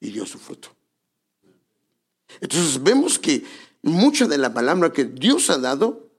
y 0.00 0.10
dio 0.10 0.26
su 0.26 0.38
fruto. 0.38 0.68
Entonces 2.40 2.82
vemos 2.82 3.18
que 3.18 3.44
mucha 3.82 4.26
de 4.26 4.38
la 4.38 4.52
palabra 4.52 4.92
que 4.92 5.04
Dios 5.04 5.48
ha 5.50 5.58
dado 5.58 6.10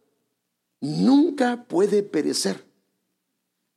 nunca 0.79 1.65
puede 1.67 2.03
perecer, 2.03 2.65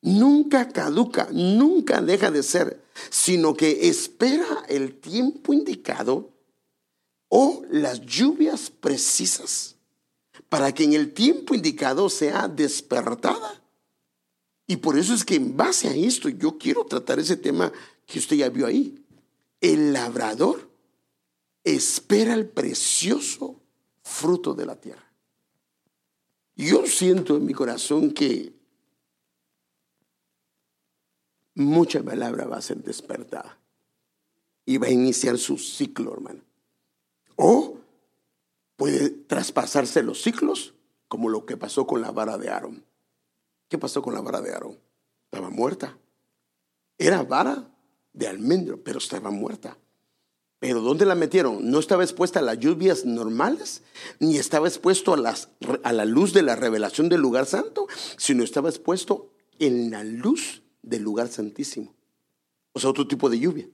nunca 0.00 0.68
caduca, 0.68 1.28
nunca 1.32 2.00
deja 2.00 2.30
de 2.30 2.42
ser, 2.42 2.82
sino 3.10 3.54
que 3.54 3.88
espera 3.88 4.64
el 4.68 5.00
tiempo 5.00 5.52
indicado 5.52 6.30
o 7.28 7.62
las 7.70 8.00
lluvias 8.02 8.70
precisas 8.70 9.76
para 10.48 10.72
que 10.72 10.84
en 10.84 10.94
el 10.94 11.12
tiempo 11.12 11.54
indicado 11.54 12.08
sea 12.08 12.48
despertada 12.48 13.59
y 14.70 14.76
por 14.76 14.96
eso 14.96 15.14
es 15.14 15.24
que 15.24 15.34
en 15.34 15.56
base 15.56 15.88
a 15.88 15.96
esto 15.96 16.28
yo 16.28 16.56
quiero 16.56 16.84
tratar 16.84 17.18
ese 17.18 17.36
tema 17.36 17.72
que 18.06 18.20
usted 18.20 18.36
ya 18.36 18.48
vio 18.50 18.68
ahí. 18.68 19.04
El 19.60 19.92
labrador 19.92 20.70
espera 21.64 22.34
el 22.34 22.48
precioso 22.48 23.60
fruto 24.04 24.54
de 24.54 24.66
la 24.66 24.76
tierra. 24.76 25.12
Yo 26.54 26.86
siento 26.86 27.34
en 27.36 27.46
mi 27.46 27.52
corazón 27.52 28.12
que 28.12 28.52
mucha 31.56 32.00
palabra 32.04 32.46
va 32.46 32.58
a 32.58 32.62
ser 32.62 32.80
despertada 32.84 33.58
y 34.64 34.78
va 34.78 34.86
a 34.86 34.90
iniciar 34.90 35.36
su 35.36 35.58
ciclo, 35.58 36.12
hermano. 36.12 36.42
O 37.34 37.76
puede 38.76 39.10
traspasarse 39.10 40.04
los 40.04 40.22
ciclos 40.22 40.74
como 41.08 41.28
lo 41.28 41.44
que 41.44 41.56
pasó 41.56 41.88
con 41.88 42.02
la 42.02 42.12
vara 42.12 42.38
de 42.38 42.50
Aarón. 42.50 42.89
¿Qué 43.70 43.78
pasó 43.78 44.02
con 44.02 44.12
la 44.12 44.20
vara 44.20 44.42
de 44.42 44.52
Aarón? 44.52 44.78
Estaba 45.26 45.48
muerta. 45.48 45.96
Era 46.98 47.22
vara 47.22 47.72
de 48.12 48.26
almendro, 48.26 48.82
pero 48.82 48.98
estaba 48.98 49.30
muerta. 49.30 49.78
Pero 50.58 50.80
¿dónde 50.80 51.06
la 51.06 51.14
metieron? 51.14 51.70
No 51.70 51.78
estaba 51.78 52.02
expuesta 52.02 52.40
a 52.40 52.42
las 52.42 52.58
lluvias 52.58 53.06
normales, 53.06 53.82
ni 54.18 54.38
estaba 54.38 54.66
expuesto 54.66 55.14
a, 55.14 55.92
la 55.92 56.04
luz 56.04 56.34
de 56.34 56.42
la 56.42 56.56
revelación 56.56 57.08
del 57.08 57.20
lugar 57.20 57.46
santo, 57.46 57.86
sino 58.18 58.42
estaba 58.42 58.68
expuesto 58.68 59.30
en 59.60 59.92
la 59.92 60.02
luz 60.02 60.62
del 60.82 61.02
lugar 61.02 61.28
santísimo. 61.28 61.94
O 62.72 62.80
sea, 62.80 62.90
otro 62.90 63.06
tipo 63.06 63.30
de 63.30 63.38
lluvia. 63.38 63.68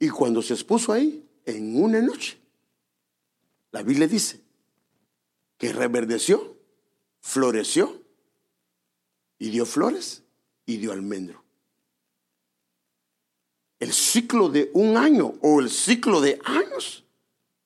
Y 0.00 0.08
cuando 0.08 0.42
se 0.42 0.52
expuso 0.52 0.92
ahí, 0.92 1.24
en 1.46 1.80
una 1.80 2.02
noche, 2.02 2.38
la 3.70 3.84
Biblia 3.84 4.08
dice 4.08 4.40
que 5.58 5.72
reverdeció, 5.72 6.56
floreció 7.20 8.03
y 9.44 9.50
dio 9.50 9.66
flores 9.66 10.22
y 10.64 10.78
dio 10.78 10.90
almendro. 10.90 11.44
El 13.78 13.92
ciclo 13.92 14.48
de 14.48 14.70
un 14.72 14.96
año 14.96 15.34
o 15.42 15.60
el 15.60 15.68
ciclo 15.68 16.22
de 16.22 16.40
años 16.44 17.04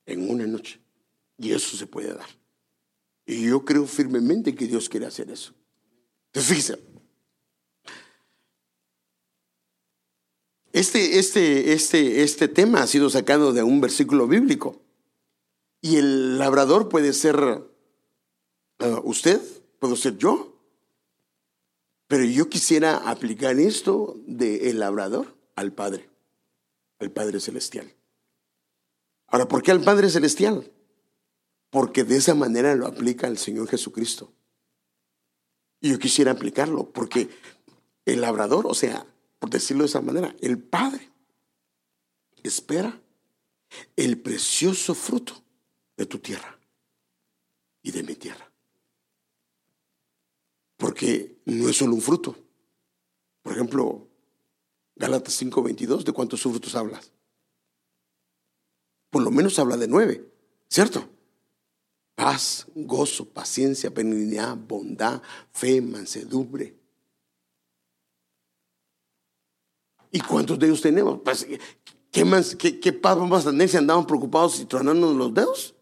en 0.05 0.29
una 0.29 0.45
noche. 0.45 0.81
Y 1.37 1.53
eso 1.53 1.77
se 1.77 1.87
puede 1.87 2.13
dar. 2.13 2.29
Y 3.27 3.47
yo 3.47 3.65
creo 3.65 3.87
firmemente 3.87 4.57
que 4.57 4.67
Dios 4.67 4.89
quiere 4.89 5.07
hacer 5.07 5.31
eso. 5.31 5.55
Entonces, 6.33 6.49
fíjese. 6.51 6.83
Este, 10.73 11.21
este, 11.21 11.73
este, 11.75 12.25
este 12.25 12.49
tema 12.49 12.83
ha 12.83 12.89
sido 12.89 13.09
sacado 13.09 13.53
de 13.53 13.63
un 13.63 13.81
versículo 13.81 14.27
bíblico. 14.27 14.83
Y 15.81 15.95
el 15.95 16.39
labrador 16.39 16.89
puede 16.89 17.13
ser 17.13 17.39
uh, 17.41 19.01
usted, 19.05 19.41
puedo 19.79 19.95
ser 19.95 20.19
yo, 20.19 20.48
pero 22.09 22.25
yo 22.25 22.49
quisiera 22.49 22.97
aplicar 23.09 23.61
esto 23.61 24.17
del 24.27 24.67
el 24.67 24.79
labrador 24.81 25.37
al 25.55 25.73
Padre, 25.73 26.11
al 26.99 27.13
Padre 27.13 27.39
Celestial. 27.39 27.95
Ahora, 29.29 29.47
¿por 29.47 29.63
qué 29.63 29.71
al 29.71 29.83
Padre 29.83 30.11
Celestial? 30.11 30.73
porque 31.71 32.05
de 32.05 32.17
esa 32.17 32.35
manera 32.35 32.75
lo 32.75 32.87
aplica 32.87 33.27
el 33.27 33.39
Señor 33.39 33.69
Jesucristo. 33.69 34.33
Y 35.81 35.91
yo 35.91 35.99
quisiera 35.99 36.33
aplicarlo, 36.33 36.91
porque 36.91 37.29
el 38.05 38.21
labrador, 38.21 38.67
o 38.67 38.75
sea, 38.75 39.07
por 39.39 39.51
decirlo 39.51 39.85
de 39.85 39.89
esa 39.89 40.01
manera, 40.01 40.35
el 40.41 40.59
Padre 40.59 41.11
espera 42.43 43.01
el 43.97 44.21
precioso 44.21 44.95
fruto 44.95 45.45
de 45.97 46.07
tu 46.07 46.19
tierra 46.19 46.59
y 47.83 47.93
de 47.93 48.03
mi 48.03 48.15
tierra. 48.15 48.48
Porque 50.89 51.37
no 51.45 51.69
es 51.69 51.77
solo 51.77 51.93
un 51.95 52.01
fruto. 52.01 52.35
Por 53.43 53.53
ejemplo, 53.53 54.09
Gálatas 54.97 55.35
5:22, 55.35 56.03
¿de 56.03 56.13
cuántos 56.13 56.41
frutos 56.41 56.75
hablas? 56.75 57.13
Por 59.11 59.23
lo 59.23 59.31
menos 59.31 59.59
habla 59.59 59.77
de 59.77 59.87
nueve, 59.87 60.27
¿cierto? 60.67 61.07
Paz, 62.15 62.67
gozo, 62.75 63.29
paciencia, 63.29 63.91
benignidad, 63.91 64.57
bondad, 64.57 65.21
fe, 65.53 65.83
mansedumbre. 65.83 66.75
¿Y 70.11 70.21
cuántos 70.21 70.59
de 70.59 70.69
ellos 70.69 70.81
tenemos? 70.81 71.21
Pues, 71.23 71.47
¿Qué, 72.11 72.25
más, 72.25 72.57
qué, 72.57 72.81
qué 72.81 72.95
paz 72.95 73.19
vamos 73.19 73.45
a 73.45 73.51
tener 73.51 73.69
si 73.69 73.77
andaban 73.77 74.07
preocupados 74.07 74.59
y 74.59 74.65
tronándonos 74.65 75.17
los 75.17 75.35
dedos? 75.35 75.75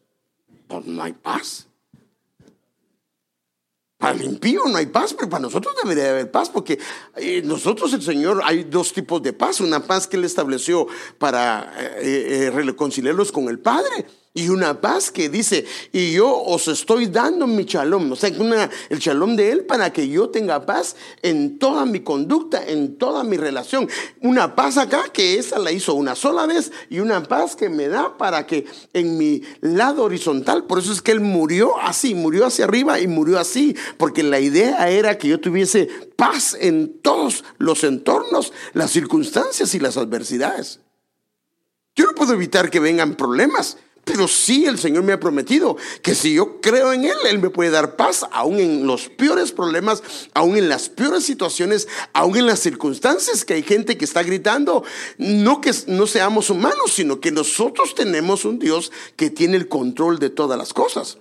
Pues 0.67 0.85
no 0.85 1.01
hay 1.01 1.13
paz. 1.13 1.66
Para 3.99 4.15
el 4.15 4.25
impío 4.25 4.61
no 4.67 4.77
hay 4.77 4.87
paz, 4.87 5.15
pero 5.15 5.31
para 5.31 5.43
nosotros 5.43 5.75
debería 5.83 6.11
haber 6.11 6.31
paz, 6.31 6.51
porque 6.51 6.79
eh, 7.17 7.41
nosotros 7.43 7.95
el 7.95 8.03
Señor 8.03 8.43
hay 8.45 8.65
dos 8.65 8.93
tipos 8.93 9.23
de 9.23 9.33
paz, 9.33 9.61
una 9.61 9.81
paz 9.81 10.07
que 10.07 10.17
Él 10.17 10.25
estableció 10.25 10.87
para 11.19 11.73
eh, 11.79 12.47
eh, 12.47 12.51
reconciliarlos 12.51 13.33
con 13.33 13.49
el 13.49 13.59
Padre 13.59 14.07
y 14.37 14.51
una 14.51 14.83
paz 14.83 15.11
que 15.11 15.31
dice, 15.31 15.65
y 15.93 16.13
yo 16.13 16.31
os 16.31 16.69
estoy 16.69 17.07
dando 17.07 17.47
mi 17.47 17.65
shalom, 17.65 18.13
o 18.13 18.17
sea, 18.17 18.29
el 18.91 18.99
shalom 18.99 19.35
de 19.35 19.51
Él 19.51 19.65
para 19.65 19.95
que 19.95 20.07
yo 20.11 20.29
tenga 20.29 20.67
paz 20.67 20.95
en 21.23 21.59
toda 21.59 21.87
mi 21.87 22.01
conducta, 22.01 22.63
en 22.63 22.99
toda 22.99 23.25
mi 23.25 23.39
relación. 23.39 23.89
Una 24.21 24.55
paz 24.55 24.77
acá 24.77 25.05
que 25.11 25.39
esa 25.39 25.59
la 25.59 25.73
hizo 25.73 25.95
una 25.95 26.15
sola 26.15 26.45
vez 26.45 26.71
y 26.91 26.99
una 26.99 27.23
paz 27.23 27.57
que 27.57 27.71
me 27.71 27.89
da 27.89 28.19
para 28.19 28.47
que 28.47 28.67
en 28.93 29.17
mi 29.17 29.41
lado 29.63 30.05
horizontal, 30.05 30.65
por 30.65 30.81
eso 30.81 30.93
es 30.93 31.01
que 31.01 31.13
Él 31.13 31.21
murió 31.21 31.79
así, 31.81 32.15
murió 32.15 32.45
hacia 32.45 32.67
arriba 32.67 33.01
y 33.01 33.07
murió 33.07 33.39
así, 33.39 33.75
porque 33.97 34.23
la 34.23 34.39
idea 34.39 34.91
era 34.91 35.17
que 35.17 35.29
yo 35.29 35.41
tuviese 35.41 35.89
paz 36.15 36.55
en 36.61 37.01
todos 37.01 37.43
los 37.57 37.85
entornos, 37.85 38.53
las 38.75 38.91
circunstancias 38.91 39.75
y 39.75 39.81
las 39.81 39.97
adversidades. 39.97 40.81
Yo 41.95 42.05
no 42.05 42.15
puedo 42.15 42.35
evitar 42.35 42.69
que 42.69 42.81
vengan 42.81 43.15
problemas, 43.15 43.79
pero 44.07 44.29
sí 44.29 44.67
el 44.67 44.79
Señor 44.79 45.03
me 45.03 45.13
ha 45.13 45.19
prometido 45.19 45.77
que 46.01 46.15
si 46.15 46.33
yo 46.33 46.61
creo 46.61 46.93
en 46.93 47.05
Él, 47.05 47.17
Él 47.29 47.41
me 47.41 47.51
puede 47.51 47.71
dar 47.71 47.97
paz, 47.97 48.25
aún 48.31 48.61
en 48.61 48.87
los 48.87 49.09
peores 49.09 49.51
problemas, 49.51 50.01
aún 50.33 50.57
en 50.57 50.69
las 50.69 50.89
peores 50.89 51.25
situaciones, 51.25 51.89
aún 52.13 52.37
en 52.37 52.47
las 52.47 52.61
circunstancias 52.61 53.45
que 53.45 53.55
hay 53.55 53.65
gente 53.65 53.99
que 53.99 54.05
está 54.05 54.23
gritando. 54.23 54.85
No 55.19 55.61
que 55.61 55.73
no 55.89 56.07
seamos 56.07 56.51
humanos, 56.51 56.93
sino 56.93 57.19
que 57.19 57.33
nosotros 57.33 57.97
tenemos 57.97 58.45
un 58.45 58.61
Dios 58.61 58.93
que 59.17 59.29
tiene 59.29 59.57
el 59.57 59.67
control 59.67 60.21
de 60.21 60.31
todas 60.31 60.57
las 60.57 60.73
cosas. 60.73 61.19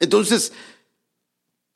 Entonces, 0.00 0.52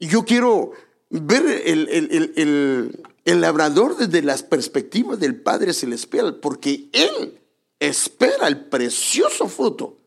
yo 0.00 0.24
quiero 0.24 0.72
ver 1.08 1.62
el, 1.66 3.00
el 3.24 3.40
labrador 3.40 3.96
desde 3.96 4.22
las 4.22 4.42
perspectivas 4.42 5.20
del 5.20 5.40
Padre 5.40 5.72
Celestial, 5.72 6.40
porque 6.40 6.88
Él 6.92 7.38
espera 7.78 8.48
el 8.48 8.64
precioso 8.64 9.46
fruto 9.46 9.98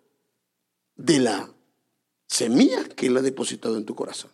de 1.00 1.20
la 1.20 1.50
semilla 2.28 2.84
que 2.84 3.08
Él 3.08 3.18
ha 3.18 3.22
depositado 3.22 3.78
en 3.78 3.86
tu 3.86 3.96
corazón. 3.96 4.30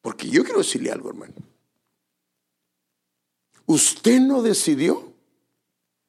Porque 0.00 0.28
yo 0.28 0.44
quiero 0.44 0.60
decirle 0.60 0.90
algo, 0.90 1.10
hermano. 1.10 1.34
Usted 3.66 4.20
no 4.20 4.42
decidió 4.42 5.12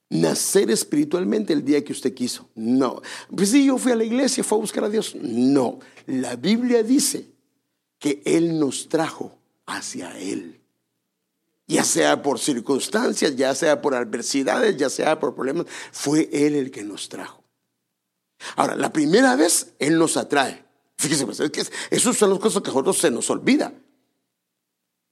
nacer 0.10 0.70
espiritualmente 0.70 1.54
el 1.54 1.66
día 1.66 1.84
que 1.84 1.92
usted 1.92 2.14
quiso. 2.14 2.50
No. 2.56 3.02
Pues 3.36 3.50
sí, 3.50 3.66
yo 3.66 3.78
fui 3.78 3.92
a 3.92 3.96
la 3.96 4.04
iglesia, 4.04 4.44
fue 4.44 4.58
a 4.58 4.62
buscar 4.62 4.84
a 4.84 4.90
Dios. 4.90 5.16
No. 5.16 5.80
La 6.06 6.36
Biblia 6.36 6.84
dice 6.84 7.28
que 7.98 8.22
Él 8.26 8.60
nos 8.60 8.90
trajo 8.90 9.38
hacia 9.66 10.18
Él. 10.20 10.60
Ya 11.66 11.84
sea 11.84 12.22
por 12.22 12.40
circunstancias, 12.40 13.36
ya 13.36 13.56
sea 13.56 13.82
por 13.82 13.96
adversidades, 13.96 14.78
ya 14.78 14.90
sea 14.90 15.20
por 15.20 15.34
problemas, 15.34 15.66
fue 15.92 16.30
Él 16.32 16.56
el 16.56 16.70
que 16.70 16.84
nos 16.84 17.10
trajo. 17.10 17.43
Ahora, 18.56 18.76
la 18.76 18.92
primera 18.92 19.36
vez 19.36 19.74
Él 19.80 19.98
nos 19.98 20.18
atrae. 20.18 20.64
Fíjese, 20.98 21.26
pues, 21.26 21.40
esas 21.90 22.18
son 22.18 22.30
las 22.30 22.40
cosas 22.40 22.62
que 22.62 22.70
a 22.70 22.74
nosotros 22.74 22.98
se 22.98 23.12
nos 23.12 23.30
olvida. 23.30 23.74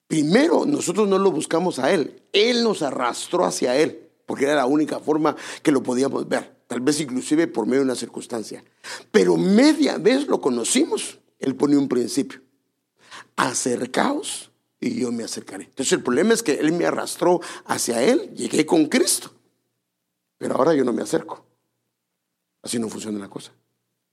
Primero, 0.07 0.65
nosotros 0.65 1.07
no 1.07 1.17
lo 1.17 1.31
buscamos 1.31 1.79
a 1.79 1.91
Él. 1.91 2.21
Él 2.33 2.63
nos 2.63 2.81
arrastró 2.81 3.45
hacia 3.45 3.75
Él, 3.77 4.09
porque 4.25 4.45
era 4.45 4.55
la 4.55 4.65
única 4.65 4.99
forma 4.99 5.35
que 5.63 5.71
lo 5.71 5.81
podíamos 5.81 6.27
ver. 6.27 6.61
Tal 6.67 6.81
vez 6.81 6.99
inclusive 6.99 7.47
por 7.47 7.65
medio 7.65 7.79
de 7.79 7.85
una 7.85 7.95
circunstancia. 7.95 8.63
Pero 9.11 9.37
media 9.37 9.97
vez 9.97 10.27
lo 10.27 10.39
conocimos. 10.39 11.19
Él 11.39 11.55
pone 11.55 11.77
un 11.77 11.89
principio. 11.89 12.41
Acercaos 13.35 14.51
y 14.79 14.99
yo 14.99 15.11
me 15.11 15.23
acercaré. 15.23 15.65
Entonces 15.65 15.93
el 15.93 16.03
problema 16.03 16.33
es 16.33 16.43
que 16.43 16.53
Él 16.53 16.71
me 16.71 16.85
arrastró 16.85 17.41
hacia 17.65 18.01
Él. 18.01 18.33
Llegué 18.35 18.65
con 18.65 18.85
Cristo. 18.85 19.33
Pero 20.37 20.55
ahora 20.55 20.73
yo 20.73 20.83
no 20.83 20.93
me 20.93 21.03
acerco. 21.03 21.45
Así 22.61 22.79
no 22.79 22.89
funciona 22.89 23.19
la 23.19 23.29
cosa. 23.29 23.51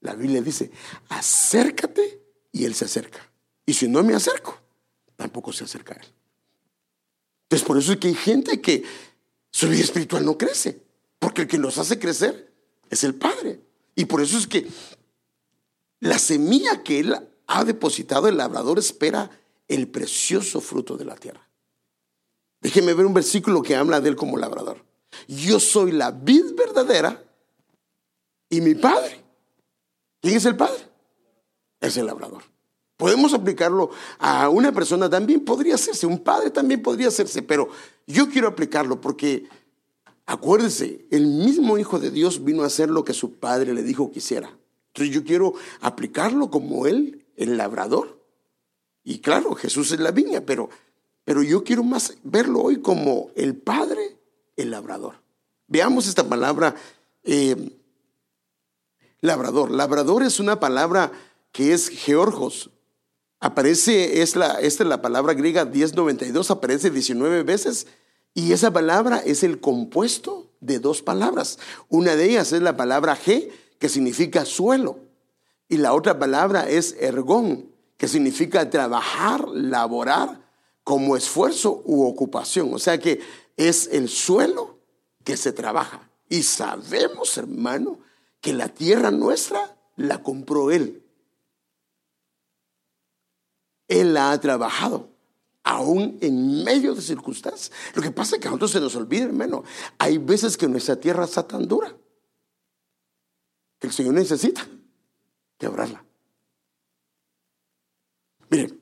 La 0.00 0.14
Biblia 0.14 0.40
dice, 0.40 0.70
acércate 1.08 2.22
y 2.52 2.64
Él 2.64 2.74
se 2.74 2.84
acerca. 2.84 3.20
Y 3.66 3.74
si 3.74 3.88
no 3.88 4.02
me 4.02 4.14
acerco, 4.14 4.58
tampoco 5.16 5.52
se 5.52 5.64
acerca 5.64 5.94
a 5.94 5.98
Él. 5.98 6.06
Entonces 7.44 7.66
por 7.66 7.78
eso 7.78 7.92
es 7.92 7.98
que 7.98 8.08
hay 8.08 8.14
gente 8.14 8.60
que 8.60 8.84
su 9.50 9.68
vida 9.68 9.82
espiritual 9.82 10.24
no 10.24 10.38
crece, 10.38 10.82
porque 11.18 11.42
el 11.42 11.48
que 11.48 11.58
nos 11.58 11.78
hace 11.78 11.98
crecer 11.98 12.52
es 12.90 13.04
el 13.04 13.14
Padre. 13.14 13.60
Y 13.94 14.04
por 14.04 14.20
eso 14.20 14.38
es 14.38 14.46
que 14.46 14.68
la 16.00 16.18
semilla 16.18 16.82
que 16.82 17.00
Él 17.00 17.16
ha 17.46 17.64
depositado, 17.64 18.28
el 18.28 18.36
labrador 18.36 18.78
espera 18.78 19.30
el 19.66 19.88
precioso 19.88 20.60
fruto 20.60 20.96
de 20.96 21.04
la 21.04 21.16
tierra. 21.16 21.48
Déjeme 22.60 22.94
ver 22.94 23.06
un 23.06 23.14
versículo 23.14 23.62
que 23.62 23.76
habla 23.76 24.00
de 24.00 24.10
Él 24.10 24.16
como 24.16 24.36
labrador. 24.36 24.84
Yo 25.26 25.58
soy 25.58 25.92
la 25.92 26.10
vid 26.10 26.54
verdadera 26.54 27.27
y 28.48 28.60
mi 28.60 28.74
padre. 28.74 29.24
¿Quién 30.20 30.36
es 30.36 30.44
el 30.44 30.56
padre? 30.56 30.88
Es 31.80 31.96
el 31.96 32.06
labrador. 32.06 32.42
Podemos 32.96 33.32
aplicarlo 33.32 33.90
a 34.18 34.48
una 34.48 34.72
persona 34.72 35.08
también, 35.08 35.44
podría 35.44 35.76
hacerse, 35.76 36.06
un 36.06 36.18
padre 36.18 36.50
también 36.50 36.82
podría 36.82 37.08
hacerse, 37.08 37.42
pero 37.42 37.68
yo 38.08 38.28
quiero 38.28 38.48
aplicarlo 38.48 39.00
porque, 39.00 39.48
acuérdese, 40.26 41.06
el 41.12 41.28
mismo 41.28 41.78
Hijo 41.78 42.00
de 42.00 42.10
Dios 42.10 42.42
vino 42.42 42.64
a 42.64 42.66
hacer 42.66 42.90
lo 42.90 43.04
que 43.04 43.14
su 43.14 43.38
padre 43.38 43.72
le 43.72 43.84
dijo 43.84 44.10
que 44.10 44.18
hiciera. 44.18 44.58
Entonces 44.88 45.14
yo 45.14 45.22
quiero 45.22 45.54
aplicarlo 45.80 46.50
como 46.50 46.88
él, 46.88 47.24
el 47.36 47.56
labrador. 47.56 48.20
Y 49.04 49.20
claro, 49.20 49.54
Jesús 49.54 49.92
es 49.92 50.00
la 50.00 50.10
viña, 50.10 50.40
pero, 50.40 50.68
pero 51.24 51.44
yo 51.44 51.62
quiero 51.62 51.84
más 51.84 52.16
verlo 52.24 52.62
hoy 52.62 52.82
como 52.82 53.30
el 53.36 53.54
padre, 53.54 54.18
el 54.56 54.72
labrador. 54.72 55.22
Veamos 55.68 56.08
esta 56.08 56.28
palabra. 56.28 56.74
Eh, 57.22 57.77
labrador. 59.20 59.70
Labrador 59.70 60.22
es 60.22 60.40
una 60.40 60.60
palabra 60.60 61.12
que 61.52 61.72
es 61.72 61.88
georgos. 61.88 62.70
Aparece, 63.40 64.22
es 64.22 64.36
la, 64.36 64.60
esta 64.60 64.82
es 64.82 64.88
la 64.88 65.00
palabra 65.00 65.34
griega 65.34 65.64
1092, 65.64 66.50
aparece 66.50 66.90
19 66.90 67.42
veces. 67.42 67.86
Y 68.34 68.52
esa 68.52 68.72
palabra 68.72 69.18
es 69.18 69.42
el 69.42 69.60
compuesto 69.60 70.50
de 70.60 70.78
dos 70.78 71.02
palabras. 71.02 71.58
Una 71.88 72.16
de 72.16 72.24
ellas 72.24 72.52
es 72.52 72.62
la 72.62 72.76
palabra 72.76 73.16
G, 73.16 73.50
que 73.78 73.88
significa 73.88 74.44
suelo. 74.44 74.98
Y 75.68 75.76
la 75.76 75.92
otra 75.92 76.18
palabra 76.18 76.68
es 76.68 76.96
ergón, 76.98 77.70
que 77.96 78.08
significa 78.08 78.70
trabajar, 78.70 79.46
laborar 79.48 80.40
como 80.82 81.16
esfuerzo 81.16 81.82
u 81.84 82.06
ocupación. 82.06 82.72
O 82.72 82.78
sea 82.78 82.98
que 82.98 83.20
es 83.56 83.88
el 83.92 84.08
suelo 84.08 84.78
que 85.24 85.36
se 85.36 85.52
trabaja. 85.52 86.08
Y 86.28 86.42
sabemos, 86.42 87.36
hermano, 87.36 87.98
que 88.40 88.52
la 88.52 88.68
tierra 88.68 89.10
nuestra 89.10 89.76
la 89.96 90.22
compró 90.22 90.70
Él. 90.70 91.04
Él 93.88 94.14
la 94.14 94.32
ha 94.32 94.40
trabajado, 94.40 95.08
aún 95.64 96.18
en 96.20 96.62
medio 96.62 96.94
de 96.94 97.00
circunstancias. 97.00 97.72
Lo 97.94 98.02
que 98.02 98.10
pasa 98.10 98.36
es 98.36 98.42
que 98.42 98.48
a 98.48 98.50
nosotros 98.50 98.70
se 98.70 98.80
nos 98.80 98.94
olvida, 98.96 99.24
hermano. 99.24 99.64
Hay 99.98 100.18
veces 100.18 100.56
que 100.56 100.68
nuestra 100.68 100.96
tierra 100.96 101.24
está 101.24 101.46
tan 101.46 101.66
dura 101.66 101.96
que 103.78 103.86
el 103.86 103.92
Señor 103.92 104.14
necesita 104.14 104.66
quebrarla. 105.56 106.04
Miren, 108.50 108.80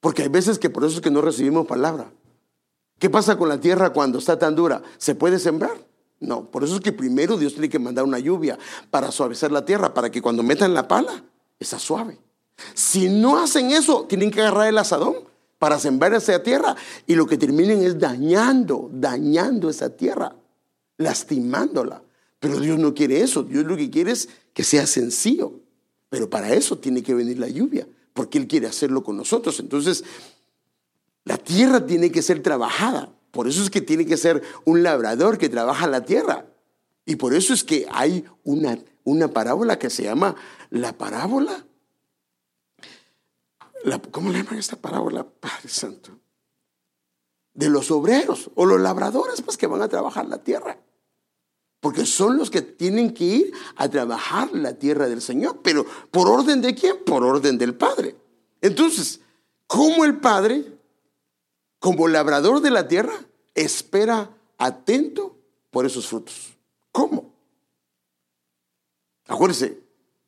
porque 0.00 0.22
hay 0.22 0.28
veces 0.28 0.58
que 0.58 0.70
por 0.70 0.84
eso 0.84 0.96
es 0.96 1.00
que 1.00 1.10
no 1.10 1.20
recibimos 1.20 1.66
palabra. 1.66 2.12
¿Qué 2.98 3.10
pasa 3.10 3.36
con 3.36 3.48
la 3.48 3.60
tierra 3.60 3.92
cuando 3.92 4.18
está 4.18 4.38
tan 4.38 4.54
dura? 4.54 4.82
¿Se 4.98 5.14
puede 5.14 5.38
sembrar? 5.38 5.76
No, 6.26 6.50
por 6.50 6.64
eso 6.64 6.76
es 6.76 6.80
que 6.80 6.92
primero 6.92 7.36
Dios 7.36 7.52
tiene 7.52 7.68
que 7.68 7.78
mandar 7.78 8.04
una 8.04 8.18
lluvia 8.18 8.58
para 8.90 9.10
suavizar 9.12 9.52
la 9.52 9.64
tierra, 9.64 9.92
para 9.92 10.10
que 10.10 10.22
cuando 10.22 10.42
metan 10.42 10.74
la 10.74 10.88
pala, 10.88 11.24
está 11.58 11.78
suave. 11.78 12.18
Si 12.74 13.08
no 13.08 13.38
hacen 13.38 13.70
eso, 13.70 14.04
tienen 14.04 14.30
que 14.30 14.40
agarrar 14.40 14.68
el 14.68 14.78
asadón 14.78 15.16
para 15.58 15.78
sembrar 15.78 16.14
esa 16.14 16.42
tierra 16.42 16.76
y 17.06 17.14
lo 17.14 17.26
que 17.26 17.38
terminen 17.38 17.82
es 17.82 17.98
dañando, 17.98 18.90
dañando 18.92 19.70
esa 19.70 19.90
tierra, 19.90 20.34
lastimándola. 20.98 22.02
Pero 22.38 22.60
Dios 22.60 22.78
no 22.78 22.92
quiere 22.92 23.22
eso, 23.22 23.42
Dios 23.42 23.64
lo 23.64 23.76
que 23.76 23.90
quiere 23.90 24.12
es 24.12 24.28
que 24.52 24.64
sea 24.64 24.86
sencillo. 24.86 25.52
Pero 26.10 26.28
para 26.28 26.52
eso 26.52 26.78
tiene 26.78 27.02
que 27.02 27.14
venir 27.14 27.38
la 27.38 27.48
lluvia, 27.48 27.88
porque 28.12 28.38
Él 28.38 28.46
quiere 28.46 28.66
hacerlo 28.66 29.02
con 29.02 29.16
nosotros. 29.16 29.58
Entonces, 29.60 30.04
la 31.24 31.38
tierra 31.38 31.86
tiene 31.86 32.12
que 32.12 32.22
ser 32.22 32.42
trabajada. 32.42 33.13
Por 33.34 33.48
eso 33.48 33.64
es 33.64 33.68
que 33.68 33.80
tiene 33.80 34.06
que 34.06 34.16
ser 34.16 34.42
un 34.64 34.84
labrador 34.84 35.38
que 35.38 35.48
trabaja 35.48 35.88
la 35.88 36.04
tierra. 36.04 36.46
Y 37.04 37.16
por 37.16 37.34
eso 37.34 37.52
es 37.52 37.64
que 37.64 37.84
hay 37.90 38.24
una, 38.44 38.78
una 39.02 39.26
parábola 39.26 39.76
que 39.76 39.90
se 39.90 40.04
llama 40.04 40.36
la 40.70 40.96
parábola. 40.96 41.66
¿Cómo 44.12 44.30
le 44.30 44.38
llaman 44.38 44.58
esta 44.58 44.76
parábola, 44.76 45.24
Padre 45.24 45.68
Santo? 45.68 46.12
De 47.52 47.68
los 47.68 47.90
obreros 47.90 48.52
o 48.54 48.66
los 48.66 48.80
labradores, 48.80 49.42
pues 49.42 49.56
que 49.56 49.66
van 49.66 49.82
a 49.82 49.88
trabajar 49.88 50.26
la 50.26 50.38
tierra. 50.38 50.78
Porque 51.80 52.06
son 52.06 52.38
los 52.38 52.50
que 52.50 52.62
tienen 52.62 53.12
que 53.12 53.24
ir 53.24 53.52
a 53.74 53.88
trabajar 53.88 54.52
la 54.52 54.74
tierra 54.74 55.08
del 55.08 55.20
Señor. 55.20 55.58
Pero 55.60 55.84
¿por 56.12 56.28
orden 56.28 56.62
de 56.62 56.72
quién? 56.76 57.04
Por 57.04 57.24
orden 57.24 57.58
del 57.58 57.74
Padre. 57.74 58.14
Entonces, 58.60 59.20
¿cómo 59.66 60.04
el 60.04 60.20
Padre 60.20 60.73
como 61.84 62.08
labrador 62.08 62.62
de 62.62 62.70
la 62.70 62.88
tierra, 62.88 63.12
espera 63.54 64.30
atento 64.56 65.36
por 65.70 65.84
esos 65.84 66.06
frutos. 66.06 66.54
¿Cómo? 66.90 67.34
Acuérdense, 69.26 69.82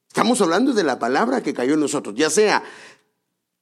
estamos 0.07 0.39
hablando 0.43 0.75
de 0.75 0.85
la 0.85 0.99
palabra 0.99 1.43
que 1.43 1.55
cayó 1.55 1.73
en 1.73 1.81
nosotros, 1.81 2.15
ya 2.15 2.29
sea 2.29 2.63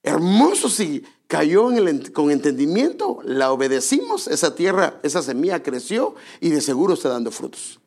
hermoso 0.03 0.69
si 0.69 1.05
cayó 1.29 1.69
con 2.13 2.33
entendimiento, 2.33 3.21
la 3.23 3.53
obedecimos, 3.53 4.27
esa 4.27 4.57
tierra, 4.57 4.99
esa 5.05 5.23
semilla 5.23 5.63
creció 5.63 6.17
y 6.41 6.51
de 6.51 6.63
seguro 6.63 6.95
está 6.95 7.11
dando 7.11 7.31
frutos. 7.31 7.79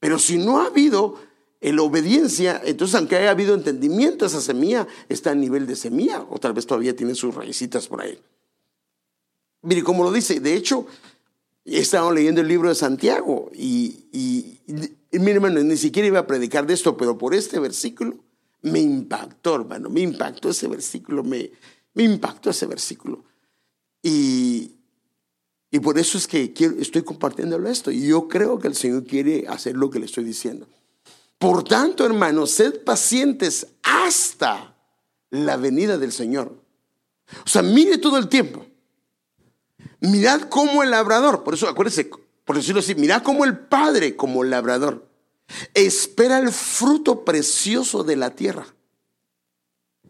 Pero 0.00 0.18
si 0.18 0.38
no 0.38 0.62
ha 0.62 0.68
habido 0.68 1.18
la 1.60 1.82
obediencia, 1.82 2.58
entonces 2.64 2.94
aunque 2.94 3.16
haya 3.16 3.32
habido 3.32 3.54
entendimiento, 3.54 4.24
esa 4.24 4.40
semilla 4.40 4.88
está 5.10 5.32
a 5.32 5.34
nivel 5.34 5.66
de 5.66 5.76
semilla 5.76 6.24
o 6.30 6.38
tal 6.38 6.54
vez 6.54 6.66
todavía 6.66 6.96
tiene 6.96 7.14
sus 7.14 7.34
raícitas 7.34 7.86
por 7.86 8.00
ahí. 8.00 8.18
Mire, 9.64 9.82
como 9.82 10.04
lo 10.04 10.12
dice, 10.12 10.40
de 10.40 10.54
hecho, 10.54 10.86
he 11.64 11.82
leyendo 12.12 12.40
el 12.40 12.48
libro 12.48 12.68
de 12.68 12.74
Santiago 12.74 13.50
y, 13.54 14.06
y, 14.12 14.60
mi 15.18 15.30
hermano, 15.30 15.60
ni 15.60 15.76
siquiera 15.76 16.06
iba 16.06 16.18
a 16.18 16.26
predicar 16.26 16.66
de 16.66 16.74
esto, 16.74 16.96
pero 16.96 17.16
por 17.16 17.34
este 17.34 17.58
versículo 17.58 18.16
me 18.62 18.80
impactó, 18.80 19.56
hermano, 19.56 19.88
me 19.88 20.00
impactó 20.00 20.50
ese 20.50 20.68
versículo, 20.68 21.22
me, 21.24 21.50
impactó 21.96 22.50
ese 22.50 22.66
versículo. 22.66 23.24
Y, 24.02 24.72
y 25.70 25.80
por 25.80 25.98
eso 25.98 26.18
es 26.18 26.26
que 26.26 26.52
estoy 26.78 27.02
compartiéndolo 27.02 27.68
esto. 27.68 27.90
Y 27.90 28.06
yo 28.06 28.28
creo 28.28 28.58
que 28.58 28.68
el 28.68 28.74
Señor 28.74 29.04
quiere 29.04 29.46
hacer 29.48 29.76
lo 29.76 29.90
que 29.90 29.98
le 29.98 30.06
estoy 30.06 30.24
diciendo. 30.24 30.66
Por 31.38 31.64
tanto, 31.64 32.04
hermanos, 32.04 32.50
sed 32.50 32.84
pacientes 32.84 33.66
hasta 33.82 34.76
la 35.30 35.56
venida 35.56 35.98
del 35.98 36.12
Señor. 36.12 36.54
O 37.44 37.48
sea, 37.48 37.62
mire 37.62 37.98
todo 37.98 38.18
el 38.18 38.28
tiempo. 38.28 38.66
Mirad 40.04 40.42
cómo 40.42 40.82
el 40.82 40.90
labrador, 40.90 41.44
por 41.44 41.54
eso 41.54 41.68
acuérdense, 41.68 42.10
por 42.44 42.56
decirlo 42.56 42.80
así, 42.80 42.94
mirad 42.94 43.22
cómo 43.22 43.44
el 43.44 43.58
padre, 43.58 44.16
como 44.16 44.44
labrador, 44.44 45.08
espera 45.72 46.38
el 46.38 46.50
fruto 46.52 47.24
precioso 47.24 48.04
de 48.04 48.16
la 48.16 48.34
tierra. 48.34 48.66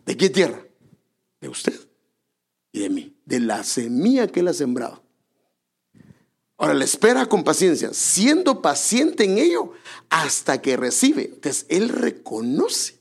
¿De 0.04 0.16
qué 0.16 0.30
tierra? 0.30 0.66
De 1.40 1.48
usted 1.48 1.78
y 2.72 2.80
de 2.80 2.90
mí, 2.90 3.16
de 3.24 3.38
la 3.38 3.62
semilla 3.62 4.26
que 4.26 4.40
él 4.40 4.48
ha 4.48 4.52
sembrado. 4.52 5.04
Ahora 6.56 6.74
le 6.74 6.84
espera 6.84 7.26
con 7.26 7.44
paciencia, 7.44 7.94
siendo 7.94 8.62
paciente 8.62 9.24
en 9.24 9.38
ello 9.38 9.72
hasta 10.08 10.60
que 10.60 10.76
recibe. 10.76 11.30
Entonces 11.34 11.66
él 11.68 11.88
reconoce 11.88 12.98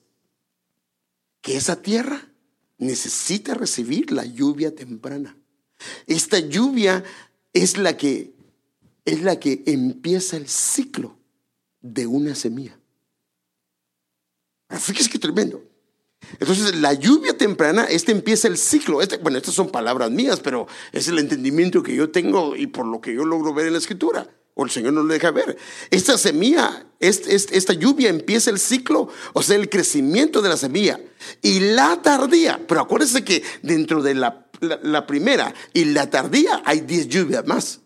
que 1.42 1.58
esa 1.58 1.82
tierra 1.82 2.30
necesita 2.78 3.56
recibir 3.56 4.12
la 4.12 4.26
lluvia 4.26 4.76
temprana. 4.76 5.38
Esta 6.08 6.40
lluvia 6.40 7.04
es 7.54 7.78
la 7.78 7.98
que 7.98 8.34
es 9.06 9.22
la 9.22 9.40
que 9.40 9.64
empieza 9.66 10.38
el 10.38 10.48
ciclo 10.48 11.18
de 11.82 12.08
una 12.08 12.36
semilla. 12.36 12.78
Fíjese 14.70 15.10
que 15.10 15.20
tremendo. 15.20 15.62
Entonces, 16.40 16.76
la 16.76 16.94
lluvia 16.94 17.38
temprana, 17.38 17.84
este 17.84 18.12
empieza 18.12 18.48
el 18.48 18.58
ciclo. 18.58 19.02
Este, 19.02 19.18
bueno, 19.18 19.38
estas 19.38 19.54
son 19.54 19.70
palabras 19.70 20.10
mías, 20.10 20.40
pero 20.40 20.68
es 20.92 21.08
el 21.08 21.20
entendimiento 21.20 21.84
que 21.84 21.96
yo 21.96 22.12
tengo 22.12 22.56
y 22.56 22.68
por 22.68 22.86
lo 22.86 23.02
que 23.02 23.14
yo 23.14 23.26
logro 23.26 23.54
ver 23.54 23.68
en 23.68 23.74
la 23.74 23.80
escritura. 23.80 24.30
O 24.56 24.64
el 24.64 24.72
Señor 24.72 24.94
no 24.94 25.04
lo 25.04 25.12
deja 25.14 25.32
ver. 25.32 25.58
Esta 25.90 26.18
semilla, 26.18 26.86
esta 27.00 27.74
lluvia 27.74 28.10
empieza 28.10 28.52
el 28.52 28.60
ciclo, 28.60 29.10
o 29.34 29.42
sea, 29.42 29.56
el 29.56 29.68
crecimiento 29.68 30.42
de 30.42 30.50
la 30.50 30.58
semilla. 30.58 31.00
Y 31.42 31.60
la 31.60 32.02
tardía, 32.02 32.62
pero 32.68 32.82
acuérdense 32.82 33.24
que 33.24 33.44
dentro 33.64 34.04
de 34.04 34.14
la 34.14 34.43
la, 34.64 35.06
primera 35.06 35.54
y 35.74 35.86
la 35.86 36.10
tardía 36.10 36.62
hay 36.66 36.82
10 36.82 37.08
lluvias 37.08 37.46
más. 37.46 37.82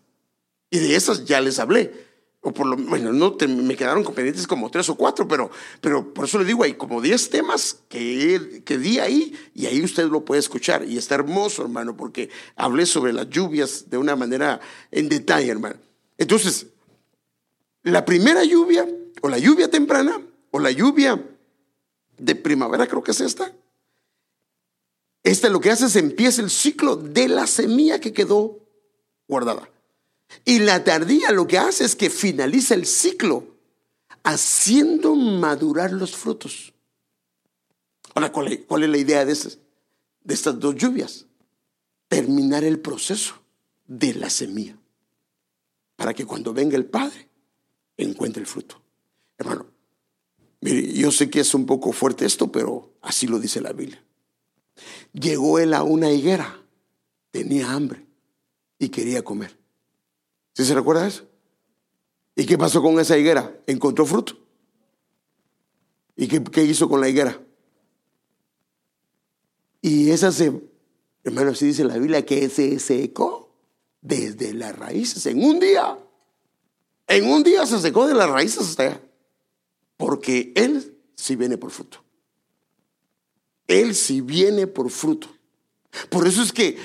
Y 0.70 0.80
de 0.80 0.96
esas 0.96 1.26
ya 1.26 1.42
les 1.42 1.60
hablé. 1.60 2.08
O 2.42 2.54
por 2.54 2.68
lo 2.68 2.78
bueno, 2.78 3.12
no 3.12 3.36
me 3.48 3.76
quedaron 3.76 4.04
pendientes 4.04 4.48
como 4.48 4.70
tres 4.70 4.88
o 4.90 4.96
cuatro, 4.96 5.28
pero, 5.28 5.50
pero 5.82 6.14
por 6.14 6.26
eso 6.26 6.38
le 6.38 6.46
digo, 6.46 6.64
hay 6.64 6.76
como 6.76 7.02
10 7.02 7.30
temas 7.30 7.80
que, 7.90 8.62
que 8.64 8.78
di 8.78 9.00
ahí 9.00 9.34
y 9.54 9.66
ahí 9.66 9.84
usted 9.84 10.08
lo 10.08 10.24
puede 10.24 10.40
escuchar. 10.40 10.86
Y 10.88 10.98
está 10.98 11.16
hermoso, 11.16 11.64
hermano, 11.64 11.98
porque 11.98 12.30
hablé 12.56 12.86
sobre 12.86 13.12
las 13.12 13.30
lluvias 13.30 13.90
de 13.90 13.98
una 13.98 14.16
manera 14.16 14.62
en 14.92 15.10
detalle, 15.10 15.50
hermano. 15.50 15.78
Entonces, 16.18 16.68
la 17.84 18.06
primera 18.06 18.44
lluvia, 18.44 18.88
o 19.22 19.30
la 19.30 19.40
lluvia 19.40 19.70
temprana, 19.70 20.22
o 20.52 20.60
la 20.60 20.72
lluvia 20.72 21.22
de 22.18 22.36
primavera, 22.36 22.88
creo 22.88 23.04
que 23.04 23.12
es 23.12 23.22
esta, 23.22 23.54
este 25.28 25.50
lo 25.50 25.60
que 25.60 25.72
hace 25.72 25.88
es 25.88 25.96
empieza 25.98 26.42
el 26.42 26.50
ciclo 26.50 26.96
de 26.96 27.28
la 27.28 27.48
semilla 27.48 28.00
que 28.00 28.14
quedó 28.14 28.60
guardada. 29.28 29.70
Y 30.46 30.60
la 30.60 30.84
tardía 30.84 31.32
lo 31.32 31.48
que 31.48 31.58
hace 31.58 31.84
es 31.84 31.96
que 31.96 32.10
finaliza 32.10 32.76
el 32.76 32.86
ciclo 32.86 33.56
haciendo 34.24 35.16
madurar 35.16 35.92
los 35.92 36.16
frutos. 36.16 36.74
Ahora, 38.14 38.32
¿cuál 38.32 38.84
es, 38.84 38.90
la 38.90 38.98
idea 38.98 39.26
de, 39.26 39.34
de 39.34 40.34
estas 40.34 40.60
dos 40.60 40.76
lluvias? 40.76 41.26
Terminar 42.08 42.64
el 42.64 42.80
proceso 42.80 43.36
de 43.86 44.14
la 44.14 44.30
semilla. 44.30 44.78
Para 45.98 46.14
que 46.14 46.26
cuando 46.26 46.54
venga 46.54 46.78
el 46.78 46.86
Padre 46.86 47.28
encuentre 47.98 48.42
el 48.42 48.48
fruto. 48.48 48.82
Hermano, 49.38 49.68
mire, 50.62 50.94
yo 50.94 51.12
sé 51.12 51.30
que 51.30 51.42
es 51.42 51.54
un 51.54 51.66
poco 51.66 51.92
fuerte 51.92 52.26
esto, 52.26 52.52
pero 52.52 52.94
así 53.02 53.28
lo 53.28 53.40
dice 53.40 53.60
la 53.60 53.74
Biblia. 53.74 54.02
Llegó 55.14 55.60
él 55.60 55.74
a 55.74 55.84
una 55.84 56.12
higuera, 56.12 56.62
tenía 57.32 57.72
hambre 57.72 58.06
y 58.80 58.90
quería 58.90 59.24
comer. 59.24 59.58
¿Sí 60.54 60.66
se 60.66 60.74
recuerda 60.74 61.08
eso? 61.08 61.28
¿Y 62.36 62.46
qué 62.46 62.58
pasó 62.58 62.82
con 62.82 63.00
esa 63.00 63.18
higuera? 63.18 63.60
Encontró 63.66 64.06
fruto. 64.06 64.38
¿Y 66.16 66.28
qué, 66.28 66.64
hizo 66.64 66.90
con 66.90 67.00
la 67.00 67.10
higuera? 67.10 67.40
Y 69.82 70.10
esa 70.10 70.32
se, 70.32 70.52
hermano, 71.24 71.52
así 71.52 71.68
dice 71.68 71.84
la 71.84 71.98
Biblia, 71.98 72.26
que 72.26 72.50
se 72.50 72.80
secó 72.80 73.56
desde 74.02 74.54
las 74.54 74.78
raíces 74.78 75.26
en 75.28 75.44
un 75.44 75.60
día. 75.60 75.98
En 77.08 77.26
un 77.30 77.44
día 77.44 77.66
se 77.66 77.80
secó 77.80 78.08
de 78.08 78.16
las 78.16 78.30
raíces 78.30 78.62
hasta 78.62 78.84
allá. 78.84 79.02
Porque 79.96 80.54
Él 80.56 80.98
sí 81.16 81.36
viene 81.36 81.58
por 81.58 81.72
fruto. 81.72 82.04
Él 83.68 83.96
sí 83.96 84.22
viene 84.22 84.66
por 84.66 84.90
fruto. 84.90 85.28
Por 86.10 86.28
eso 86.28 86.42
es 86.42 86.52
que 86.52 86.78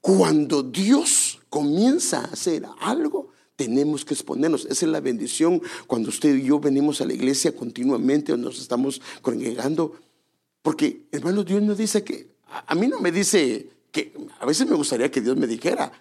cuando 0.00 0.62
Dios 0.62 1.40
comienza 1.48 2.20
a 2.20 2.24
hacer 2.24 2.64
algo, 2.80 3.32
tenemos 3.56 4.04
que 4.04 4.14
exponernos. 4.14 4.64
Esa 4.64 4.86
es 4.86 4.92
la 4.92 5.00
bendición 5.00 5.62
cuando 5.86 6.08
usted 6.08 6.34
y 6.34 6.44
yo 6.44 6.58
venimos 6.58 7.00
a 7.00 7.06
la 7.06 7.12
iglesia 7.12 7.54
continuamente 7.54 8.32
o 8.32 8.36
nos 8.36 8.60
estamos 8.60 9.00
congregando. 9.22 9.94
Porque, 10.62 11.06
hermano, 11.12 11.44
Dios 11.44 11.62
nos 11.62 11.78
dice 11.78 12.02
que, 12.02 12.34
a 12.46 12.74
mí 12.74 12.88
no 12.88 13.00
me 13.00 13.12
dice 13.12 13.68
que, 13.92 14.14
a 14.40 14.46
veces 14.46 14.68
me 14.68 14.76
gustaría 14.76 15.10
que 15.10 15.20
Dios 15.20 15.36
me 15.36 15.46
dijera, 15.46 15.92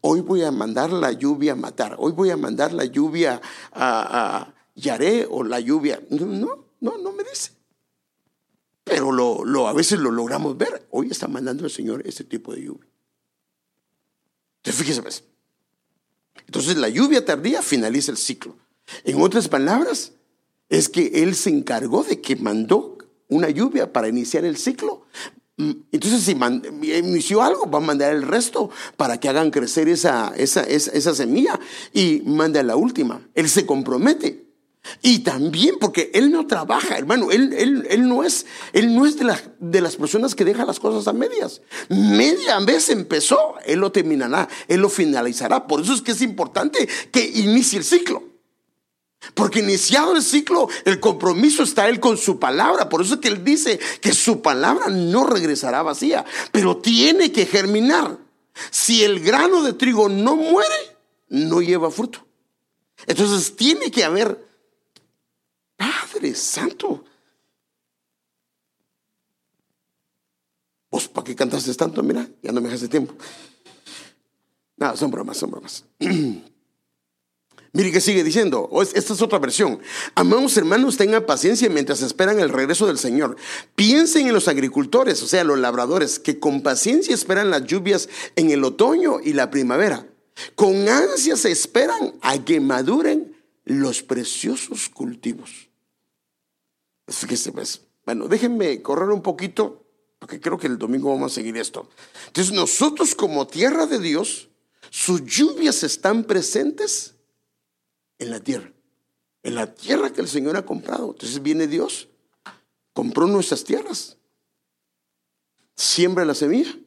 hoy 0.00 0.20
voy 0.20 0.42
a 0.42 0.50
mandar 0.50 0.92
la 0.92 1.12
lluvia 1.12 1.52
a 1.52 1.56
matar, 1.56 1.96
hoy 1.98 2.12
voy 2.12 2.30
a 2.30 2.36
mandar 2.36 2.72
la 2.72 2.84
lluvia 2.84 3.40
a, 3.72 4.38
a 4.38 4.54
Yaré 4.76 5.26
o 5.28 5.42
la 5.42 5.60
lluvia. 5.60 6.00
No, 6.10 6.26
no, 6.26 6.66
no, 6.80 6.98
no 6.98 7.12
me 7.12 7.24
dice 7.24 7.52
pero 8.84 9.10
lo, 9.10 9.66
a 9.66 9.72
veces 9.72 9.98
lo 9.98 10.10
logramos 10.10 10.56
ver. 10.56 10.86
Hoy 10.90 11.08
está 11.10 11.26
mandando 11.26 11.64
el 11.64 11.70
Señor 11.70 12.02
este 12.06 12.24
tipo 12.24 12.54
de 12.54 12.62
lluvia. 12.62 12.88
Entonces, 14.58 14.80
fíjese, 14.80 15.02
pues. 15.02 15.24
Entonces 16.46 16.76
la 16.76 16.88
lluvia 16.88 17.24
tardía 17.24 17.62
finaliza 17.62 18.10
el 18.10 18.18
ciclo. 18.18 18.56
En 19.04 19.20
otras 19.20 19.48
palabras, 19.48 20.12
es 20.68 20.88
que 20.88 21.22
Él 21.22 21.34
se 21.34 21.50
encargó 21.50 22.04
de 22.04 22.20
que 22.20 22.36
mandó 22.36 22.98
una 23.28 23.48
lluvia 23.48 23.92
para 23.92 24.08
iniciar 24.08 24.44
el 24.44 24.56
ciclo. 24.56 25.06
Mm, 25.56 25.72
entonces, 25.92 26.22
si 26.22 26.32
inició 26.98 27.42
algo, 27.42 27.70
va 27.70 27.78
a 27.78 27.82
mandar 27.82 28.14
el 28.14 28.22
resto 28.22 28.70
para 28.96 29.18
que 29.18 29.28
hagan 29.28 29.50
crecer 29.50 29.88
esa, 29.88 30.34
esa, 30.36 30.62
esa, 30.64 31.14
semilla 31.14 31.58
y 31.92 32.22
manda 32.26 32.62
la 32.62 32.76
última. 32.76 33.26
Él 33.34 33.48
se 33.48 33.64
compromete. 33.64 34.43
Y 35.02 35.20
también 35.20 35.76
porque 35.80 36.10
él 36.14 36.30
no 36.30 36.46
trabaja, 36.46 36.98
hermano, 36.98 37.30
él, 37.30 37.54
él, 37.88 38.08
no 38.08 38.22
es, 38.22 38.46
él 38.72 38.94
no 38.94 39.06
es 39.06 39.16
de, 39.16 39.34
de 39.58 39.80
las 39.80 39.96
personas 39.96 40.34
que 40.34 40.44
deja 40.44 40.64
las 40.64 40.78
cosas 40.78 41.08
a 41.08 41.12
medias. 41.12 41.62
Media 41.88 42.58
vez 42.60 42.90
empezó, 42.90 43.54
él 43.64 43.80
lo 43.80 43.92
terminará, 43.92 44.48
él 44.68 44.80
lo 44.80 44.88
finalizará. 44.88 45.66
Por 45.66 45.80
eso 45.80 45.94
es 45.94 46.02
que 46.02 46.12
es 46.12 46.22
importante 46.22 46.88
que 47.10 47.24
inicie 47.24 47.78
el 47.78 47.84
ciclo. 47.84 48.34
Porque 49.32 49.60
iniciado 49.60 50.14
el 50.14 50.22
ciclo, 50.22 50.68
el 50.84 51.00
compromiso 51.00 51.62
está 51.62 51.88
él 51.88 51.98
con 51.98 52.18
su 52.18 52.38
palabra. 52.38 52.88
Por 52.88 53.00
eso 53.00 53.14
es 53.14 53.20
que 53.20 53.28
él 53.28 53.42
dice 53.42 53.80
que 54.00 54.12
su 54.12 54.42
palabra 54.42 54.88
no 54.88 55.24
regresará 55.24 55.82
vacía, 55.82 56.24
pero 56.52 56.76
tiene 56.76 57.32
que 57.32 57.46
germinar. 57.46 58.18
Si 58.70 59.02
el 59.02 59.20
grano 59.20 59.62
de 59.62 59.72
trigo 59.72 60.08
no 60.08 60.36
muere, 60.36 60.74
no 61.28 61.62
lleva 61.62 61.90
fruto. 61.90 62.26
Entonces 63.06 63.56
tiene 63.56 63.90
que 63.90 64.04
haber, 64.04 64.44
Padre 65.76 66.34
Santo, 66.34 67.04
¿vos 70.90 71.08
para 71.08 71.24
qué 71.24 71.34
cantaste 71.34 71.74
tanto? 71.74 72.02
Mira, 72.02 72.28
ya 72.42 72.52
no 72.52 72.60
me 72.60 72.68
dejaste 72.68 72.88
tiempo. 72.88 73.14
Nada, 74.76 74.96
son 74.96 75.10
bromas, 75.10 75.36
son 75.36 75.50
bromas. 75.50 75.84
Mire 77.76 77.90
que 77.90 78.00
sigue 78.00 78.22
diciendo, 78.22 78.70
esta 78.94 79.14
es 79.14 79.20
otra 79.20 79.40
versión. 79.40 79.80
Amados 80.14 80.56
hermanos, 80.56 80.96
tengan 80.96 81.26
paciencia 81.26 81.68
mientras 81.68 82.02
esperan 82.02 82.38
el 82.38 82.50
regreso 82.50 82.86
del 82.86 82.98
Señor. 82.98 83.36
Piensen 83.74 84.28
en 84.28 84.32
los 84.32 84.46
agricultores, 84.46 85.20
o 85.24 85.26
sea, 85.26 85.42
los 85.42 85.58
labradores, 85.58 86.20
que 86.20 86.38
con 86.38 86.62
paciencia 86.62 87.12
esperan 87.12 87.50
las 87.50 87.64
lluvias 87.64 88.08
en 88.36 88.50
el 88.52 88.62
otoño 88.62 89.18
y 89.20 89.32
la 89.32 89.50
primavera. 89.50 90.06
Con 90.54 90.88
ansias 90.88 91.44
esperan 91.46 92.14
a 92.20 92.38
que 92.44 92.60
maduren 92.60 93.36
los 93.64 94.04
preciosos 94.04 94.88
cultivos. 94.88 95.63
Pues, 97.06 97.82
bueno, 98.04 98.28
déjenme 98.28 98.82
correr 98.82 99.10
un 99.10 99.22
poquito, 99.22 99.86
porque 100.18 100.40
creo 100.40 100.58
que 100.58 100.66
el 100.66 100.78
domingo 100.78 101.10
vamos 101.10 101.32
a 101.32 101.34
seguir 101.34 101.56
esto. 101.56 101.88
Entonces, 102.26 102.52
nosotros 102.52 103.14
como 103.14 103.46
tierra 103.46 103.86
de 103.86 103.98
Dios, 103.98 104.48
sus 104.90 105.24
lluvias 105.24 105.82
están 105.82 106.24
presentes 106.24 107.14
en 108.18 108.30
la 108.30 108.40
tierra. 108.40 108.72
En 109.42 109.54
la 109.54 109.74
tierra 109.74 110.12
que 110.12 110.20
el 110.20 110.28
Señor 110.28 110.56
ha 110.56 110.64
comprado. 110.64 111.10
Entonces 111.10 111.42
viene 111.42 111.66
Dios, 111.66 112.08
compró 112.92 113.26
nuestras 113.26 113.64
tierras, 113.64 114.16
siembra 115.76 116.24
la 116.24 116.34
semilla, 116.34 116.78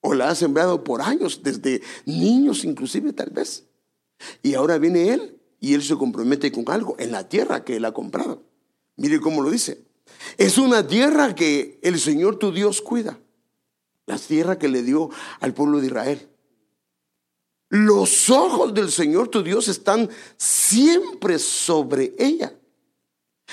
o 0.00 0.14
la 0.14 0.30
ha 0.30 0.34
sembrado 0.34 0.82
por 0.82 1.02
años, 1.02 1.42
desde 1.42 1.82
niños 2.06 2.64
inclusive 2.64 3.12
tal 3.12 3.30
vez. 3.30 3.66
Y 4.42 4.54
ahora 4.54 4.78
viene 4.78 5.12
Él 5.12 5.38
y 5.60 5.74
Él 5.74 5.82
se 5.82 5.96
compromete 5.96 6.50
con 6.50 6.64
algo 6.68 6.96
en 6.98 7.12
la 7.12 7.28
tierra 7.28 7.64
que 7.64 7.76
Él 7.76 7.84
ha 7.84 7.92
comprado. 7.92 8.42
Mire 8.96 9.20
cómo 9.20 9.42
lo 9.42 9.50
dice. 9.50 9.84
Es 10.36 10.58
una 10.58 10.86
tierra 10.86 11.34
que 11.34 11.78
el 11.82 11.98
Señor 11.98 12.38
tu 12.38 12.52
Dios 12.52 12.80
cuida. 12.80 13.18
La 14.06 14.18
tierra 14.18 14.58
que 14.58 14.68
le 14.68 14.82
dio 14.82 15.10
al 15.40 15.54
pueblo 15.54 15.80
de 15.80 15.86
Israel. 15.86 16.28
Los 17.68 18.28
ojos 18.30 18.74
del 18.74 18.90
Señor 18.90 19.28
tu 19.28 19.42
Dios 19.42 19.68
están 19.68 20.10
siempre 20.36 21.38
sobre 21.38 22.14
ella, 22.18 22.52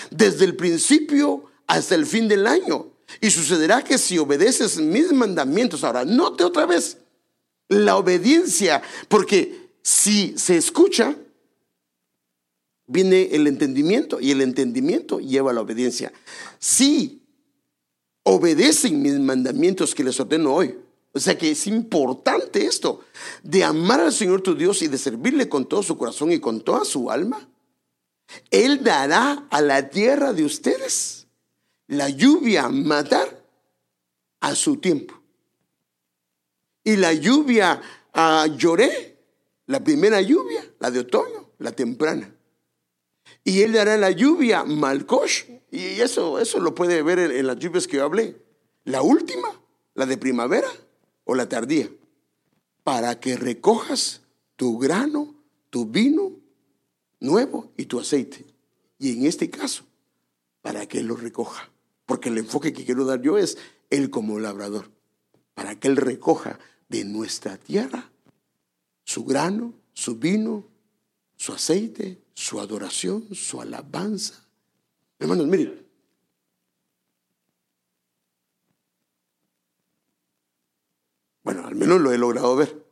desde 0.10 0.46
el 0.46 0.56
principio 0.56 1.46
hasta 1.68 1.94
el 1.94 2.08
fin 2.08 2.28
del 2.28 2.48
año. 2.48 2.94
Y 3.22 3.30
sucederá 3.30 3.84
que 3.84 3.98
si 3.98 4.18
obedeces 4.18 4.80
mis 4.80 5.14
mandamientos, 5.14 5.84
ahora, 5.84 6.04
note 6.04 6.44
otra 6.44 6.66
vez 6.66 6.98
la 7.70 7.98
obediencia, 7.98 8.82
porque 9.08 9.70
si 9.84 10.38
se 10.38 10.58
escucha, 10.58 11.16
viene 12.88 13.30
el 13.34 13.46
entendimiento 13.48 14.20
y 14.20 14.32
el 14.32 14.42
entendimiento 14.42 15.20
lleva 15.20 15.52
a 15.52 15.54
la 15.54 15.62
obediencia. 15.62 16.12
Si 16.58 17.22
obedecen 18.24 19.02
mis 19.02 19.20
mandamientos 19.20 19.94
que 19.94 20.04
les 20.04 20.20
ordeno 20.20 20.54
hoy, 20.54 20.76
o 21.14 21.20
sea 21.20 21.38
que 21.38 21.52
es 21.52 21.68
importante 21.68 22.66
esto, 22.66 23.02
de 23.44 23.64
amar 23.64 24.00
al 24.00 24.14
Señor 24.14 24.42
tu 24.42 24.56
Dios 24.56 24.82
y 24.82 24.88
de 24.88 24.98
servirle 24.98 25.50
con 25.50 25.68
todo 25.68 25.84
su 25.84 25.98
corazón 25.98 26.32
y 26.32 26.40
con 26.40 26.62
toda 26.62 26.86
su 26.86 27.12
alma. 27.12 27.48
Él 28.52 28.84
dará 28.84 29.48
a 29.50 29.62
la 29.62 29.90
tierra 29.90 30.34
de 30.34 30.44
ustedes 30.44 31.28
la 31.88 32.10
lluvia 32.10 32.70
matar 32.70 33.44
a 34.42 34.56
su 34.56 34.78
tiempo. 34.78 35.14
Y 36.84 36.98
la 36.98 37.14
lluvia 37.14 37.82
a 38.14 38.48
lloré, 38.48 39.18
la 39.66 39.84
primera 39.84 40.22
lluvia, 40.22 40.64
la 40.80 40.92
de 40.92 41.00
otoño, 41.00 41.50
la 41.58 41.72
temprana. 41.72 42.37
Y 43.48 43.62
él 43.62 43.72
dará 43.72 43.95
la 43.95 44.12
lluvia 44.12 44.66
malcosh, 44.66 45.45
y 45.72 46.02
eso, 46.02 46.38
eso 46.38 46.60
lo 46.60 46.76
puede 46.76 47.02
ver 47.02 47.18
en, 47.18 47.32
en 47.32 47.48
las 47.48 47.58
lluvias 47.58 47.88
que 47.88 47.95
yo 47.95 48.04
hablé. 48.04 48.36
La 48.84 49.02
última, 49.02 49.48
la 49.93 50.06
de 50.06 50.18
primavera, 50.18 50.68
o 51.24 51.34
la 51.34 51.48
tardía, 51.48 51.89
para 52.84 53.22
que 53.22 53.38
recojas 53.38 54.22
tu 54.58 54.78
grano, 54.78 55.34
tu 55.70 55.86
vino 55.86 56.34
nuevo 57.22 57.72
y 57.78 57.86
tu 57.86 58.02
aceite. 58.02 58.45
Y 59.00 59.14
en 59.14 59.26
este 59.26 59.50
caso, 59.50 59.86
para 60.62 60.86
que 60.86 61.00
Él 61.00 61.06
lo 61.06 61.16
recoja. 61.16 61.72
Porque 62.06 62.28
el 62.28 62.39
enfoque 62.39 62.74
que 62.74 62.84
quiero 62.84 63.06
dar 63.06 63.22
yo 63.22 63.38
es 63.38 63.58
Él 63.89 64.10
como 64.10 64.39
labrador. 64.39 64.91
Para 65.54 65.80
que 65.80 65.88
Él 65.88 65.95
recoja 65.95 66.60
de 66.89 67.06
nuestra 67.06 67.56
tierra 67.56 68.12
su 69.06 69.24
grano, 69.24 69.74
su 69.93 70.18
vino, 70.18 70.66
su 71.38 71.54
aceite, 71.54 72.26
su 72.38 72.60
adoración, 72.60 73.34
su 73.34 73.60
alabanza. 73.60 74.46
Hermanos, 75.18 75.48
miren, 75.48 75.88
Bueno, 81.42 81.66
al 81.66 81.76
menos 81.76 82.02
lo 82.02 82.12
he 82.12 82.18
logrado 82.18 82.58
ver. 82.58 82.86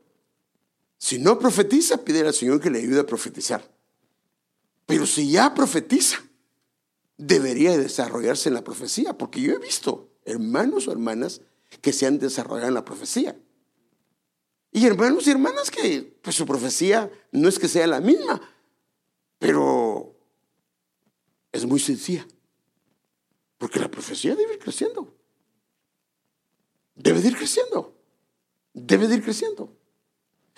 Si 0.97 1.19
no 1.19 1.37
profetiza, 1.37 2.05
pide 2.05 2.21
al 2.21 2.33
Señor 2.33 2.61
que 2.61 2.69
le 2.69 2.79
ayude 2.79 3.01
a 3.01 3.05
profetizar. 3.05 3.69
Pero 4.85 5.05
si 5.05 5.29
ya 5.29 5.53
profetiza, 5.53 6.23
debería 7.17 7.77
desarrollarse 7.77 8.47
en 8.47 8.55
la 8.55 8.63
profecía, 8.63 9.17
porque 9.17 9.41
yo 9.41 9.53
he 9.53 9.59
visto 9.59 10.09
hermanos 10.23 10.87
o 10.87 10.93
hermanas 10.93 11.41
que 11.81 11.91
se 11.91 12.07
han 12.07 12.17
desarrollado 12.17 12.69
en 12.69 12.75
la 12.75 12.85
profecía. 12.85 13.37
Y 14.71 14.85
hermanos 14.87 15.27
y 15.27 15.31
hermanas 15.31 15.69
que 15.69 16.17
pues, 16.21 16.35
su 16.35 16.45
profecía 16.45 17.11
no 17.33 17.49
es 17.49 17.59
que 17.59 17.67
sea 17.67 17.87
la 17.87 17.99
misma, 17.99 18.41
pero 19.39 20.15
es 21.51 21.65
muy 21.65 21.79
sencilla. 21.79 22.27
Porque 23.57 23.79
la 23.79 23.89
profecía 23.89 24.35
debe 24.35 24.53
ir 24.53 24.59
creciendo. 24.59 25.13
Debe 26.95 27.19
ir 27.19 27.35
creciendo 27.35 27.95
debe 28.75 29.07
de 29.07 29.15
ir 29.15 29.23
creciendo. 29.23 29.69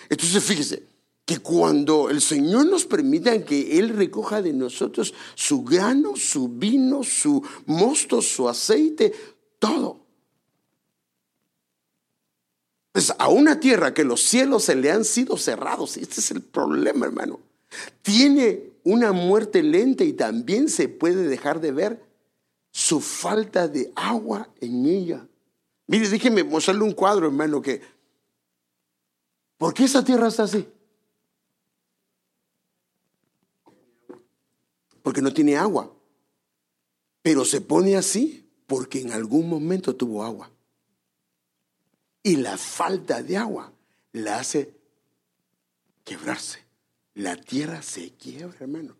Entonces 0.10 0.44
fíjese 0.44 0.84
que 1.26 1.40
cuando 1.40 2.10
el 2.10 2.22
Señor 2.22 2.66
nos 2.66 2.86
permita 2.86 3.46
que 3.46 3.78
Él 3.78 3.90
recoja 3.90 4.42
de 4.42 4.54
nosotros 4.54 5.14
su 5.36 5.64
grano, 5.64 6.16
su 6.16 6.50
vino, 6.50 7.04
su 7.04 7.46
mosto, 7.66 8.22
su 8.22 8.50
aceite, 8.50 9.14
todo. 9.60 10.00
Es 12.94 13.14
a 13.18 13.28
una 13.28 13.60
tierra 13.60 13.94
que 13.94 14.04
los 14.04 14.22
cielos 14.22 14.64
se 14.64 14.76
le 14.76 14.92
han 14.92 15.06
sido 15.06 15.38
cerrados. 15.38 15.98
Este 15.98 16.20
es 16.20 16.32
el 16.32 16.42
problema, 16.42 17.06
hermano. 17.06 17.40
Tiene 18.02 18.67
una 18.88 19.12
muerte 19.12 19.62
lenta 19.64 20.04
y 20.04 20.14
también 20.14 20.70
se 20.70 20.88
puede 20.88 21.28
dejar 21.28 21.60
de 21.60 21.72
ver 21.72 22.06
su 22.72 23.02
falta 23.02 23.68
de 23.68 23.92
agua 23.96 24.50
en 24.62 24.86
ella. 24.86 25.28
Mire, 25.88 26.08
déjeme 26.08 26.44
mostrarle 26.44 26.84
un 26.84 26.94
cuadro, 26.94 27.28
hermano, 27.28 27.62
que 27.62 27.82
¿Por 29.58 29.74
qué 29.74 29.86
esa 29.86 30.04
tierra 30.04 30.28
está 30.28 30.44
así? 30.44 30.70
Porque 35.02 35.22
no 35.22 35.34
tiene 35.34 35.58
agua. 35.58 35.92
Pero 37.24 37.44
se 37.44 37.62
pone 37.62 37.98
así 37.98 38.48
porque 38.68 39.02
en 39.02 39.12
algún 39.12 39.50
momento 39.50 39.96
tuvo 39.96 40.24
agua. 40.24 40.52
Y 42.22 42.38
la 42.38 42.58
falta 42.58 43.24
de 43.24 43.38
agua 43.38 43.74
la 44.12 44.40
hace 44.40 44.76
quebrarse. 46.04 46.67
La 47.18 47.36
tierra 47.36 47.82
se 47.82 48.12
quiebra, 48.12 48.56
hermano. 48.60 48.96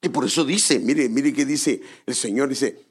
Y 0.00 0.08
por 0.08 0.24
eso 0.24 0.44
dice, 0.44 0.78
mire, 0.78 1.08
mire 1.08 1.32
que 1.32 1.44
dice 1.44 1.82
el 2.06 2.14
Señor, 2.14 2.48
dice, 2.48 2.86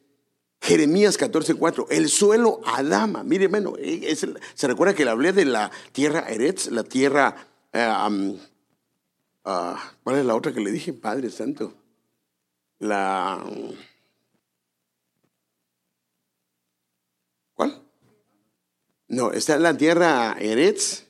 Jeremías 0.59 1.17
14:4, 1.17 1.87
el 1.89 2.09
suelo 2.09 2.59
Adama. 2.65 3.23
Mire, 3.23 3.47
bueno, 3.47 3.75
se 4.53 4.67
recuerda 4.67 4.93
que 4.93 5.05
le 5.05 5.11
hablé 5.11 5.31
de 5.31 5.45
la 5.45 5.71
tierra 5.93 6.27
Eretz, 6.27 6.67
la 6.67 6.83
tierra. 6.83 7.47
Eh, 7.71 7.79
ah, 9.45 9.93
¿Cuál 10.03 10.17
es 10.17 10.25
la 10.25 10.35
otra 10.35 10.51
que 10.51 10.59
le 10.59 10.71
dije? 10.71 10.91
Padre 10.91 11.29
Santo. 11.29 11.73
La. 12.79 13.41
¿Cuál? 17.53 17.81
No, 19.07 19.31
está 19.31 19.57
la 19.57 19.77
tierra 19.77 20.35
Eretz, 20.37 21.04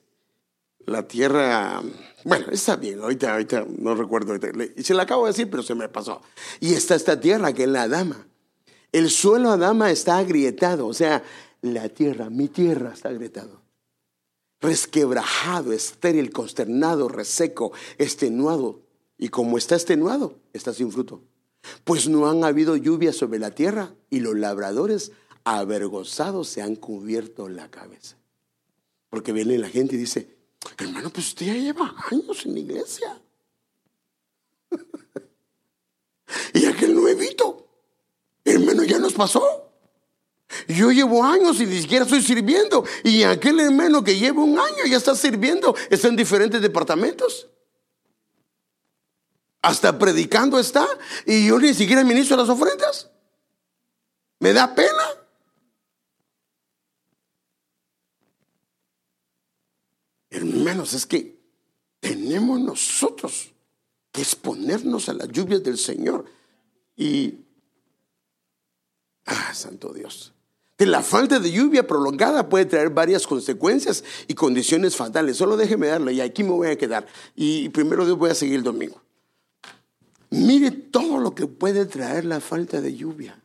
la 0.85 1.07
tierra. 1.07 1.81
Bueno, 2.23 2.47
está 2.51 2.75
bien, 2.75 2.99
ahorita, 3.01 3.33
ahorita 3.33 3.65
no 3.77 3.95
recuerdo. 3.95 4.35
y 4.75 4.83
se 4.83 4.93
la 4.93 5.03
acabo 5.03 5.25
de 5.25 5.31
decir, 5.31 5.49
pero 5.49 5.63
se 5.63 5.75
me 5.75 5.89
pasó. 5.89 6.21
Y 6.59 6.73
está 6.73 6.95
esta 6.95 7.19
tierra 7.19 7.53
que 7.53 7.63
es 7.63 7.69
la 7.69 7.83
Adama. 7.83 8.27
El 8.91 9.09
suelo 9.09 9.51
Adama 9.51 9.91
está 9.91 10.17
agrietado, 10.17 10.87
o 10.87 10.93
sea, 10.93 11.23
la 11.61 11.89
tierra, 11.89 12.29
mi 12.29 12.47
tierra 12.47 12.93
está 12.93 13.09
agrietado. 13.09 13.61
Resquebrajado, 14.61 15.73
estéril, 15.73 16.31
consternado, 16.31 17.09
reseco, 17.09 17.73
extenuado. 17.97 18.81
Y 19.17 19.29
como 19.29 19.57
está 19.57 19.75
extenuado, 19.75 20.39
está 20.53 20.73
sin 20.73 20.91
fruto. 20.91 21.23
Pues 21.83 22.07
no 22.07 22.29
han 22.29 22.43
habido 22.43 22.75
lluvias 22.75 23.15
sobre 23.15 23.39
la 23.39 23.51
tierra 23.51 23.93
y 24.09 24.19
los 24.19 24.35
labradores 24.35 25.11
avergonzados 25.43 26.47
se 26.47 26.61
han 26.61 26.75
cubierto 26.75 27.49
la 27.49 27.69
cabeza. 27.69 28.17
Porque 29.09 29.31
viene 29.31 29.57
la 29.57 29.69
gente 29.69 29.95
y 29.95 29.99
dice, 29.99 30.34
hermano, 30.77 31.09
pues 31.09 31.27
usted 31.27 31.45
ya 31.47 31.53
lleva 31.53 31.95
años 32.11 32.45
en 32.45 32.53
la 32.53 32.59
iglesia. 32.59 33.21
y 36.53 36.65
aquel 36.65 36.95
nuevito, 36.95 37.67
hermano, 38.43 38.83
ya 38.83 38.99
nos 38.99 39.13
pasó. 39.13 39.65
Yo 40.67 40.91
llevo 40.91 41.23
años 41.23 41.59
y 41.59 41.65
ni 41.65 41.81
siquiera 41.81 42.05
estoy 42.05 42.21
sirviendo. 42.21 42.85
Y 43.03 43.23
aquel 43.23 43.59
hermano 43.59 44.03
que 44.03 44.17
lleva 44.17 44.43
un 44.43 44.59
año 44.59 44.85
ya 44.87 44.97
está 44.97 45.15
sirviendo, 45.15 45.75
está 45.89 46.07
en 46.07 46.15
diferentes 46.15 46.61
departamentos. 46.61 47.47
Hasta 49.61 49.97
predicando 49.97 50.59
está. 50.59 50.87
Y 51.25 51.47
yo 51.47 51.59
ni 51.59 51.73
siquiera 51.73 52.03
ministro 52.03 52.37
las 52.37 52.49
ofrendas. 52.49 53.09
Me 54.39 54.53
da 54.53 54.73
pena. 54.75 55.24
Hermanos, 60.65 60.93
es 60.93 61.05
que 61.05 61.39
tenemos 61.99 62.59
nosotros 62.59 63.51
que 64.11 64.21
exponernos 64.21 65.09
a 65.09 65.13
las 65.13 65.27
lluvias 65.27 65.63
del 65.63 65.77
Señor. 65.77 66.25
Y, 66.95 67.35
ah, 69.27 69.53
Santo 69.53 69.93
Dios. 69.93 70.33
Que 70.75 70.87
la 70.87 71.03
falta 71.03 71.39
de 71.39 71.51
lluvia 71.51 71.85
prolongada 71.85 72.49
puede 72.49 72.65
traer 72.65 72.89
varias 72.89 73.27
consecuencias 73.27 74.03
y 74.27 74.33
condiciones 74.33 74.95
fatales. 74.95 75.37
Solo 75.37 75.55
déjeme 75.55 75.85
darle 75.85 76.13
y 76.13 76.21
aquí 76.21 76.43
me 76.43 76.49
voy 76.49 76.69
a 76.69 76.77
quedar. 76.79 77.05
Y 77.35 77.69
primero 77.69 78.03
Dios 78.03 78.17
voy 78.17 78.31
a 78.31 78.35
seguir 78.35 78.55
el 78.55 78.63
domingo. 78.63 78.99
Mire 80.31 80.71
todo 80.71 81.19
lo 81.19 81.35
que 81.35 81.45
puede 81.45 81.85
traer 81.85 82.25
la 82.25 82.39
falta 82.39 82.81
de 82.81 82.95
lluvia. 82.95 83.39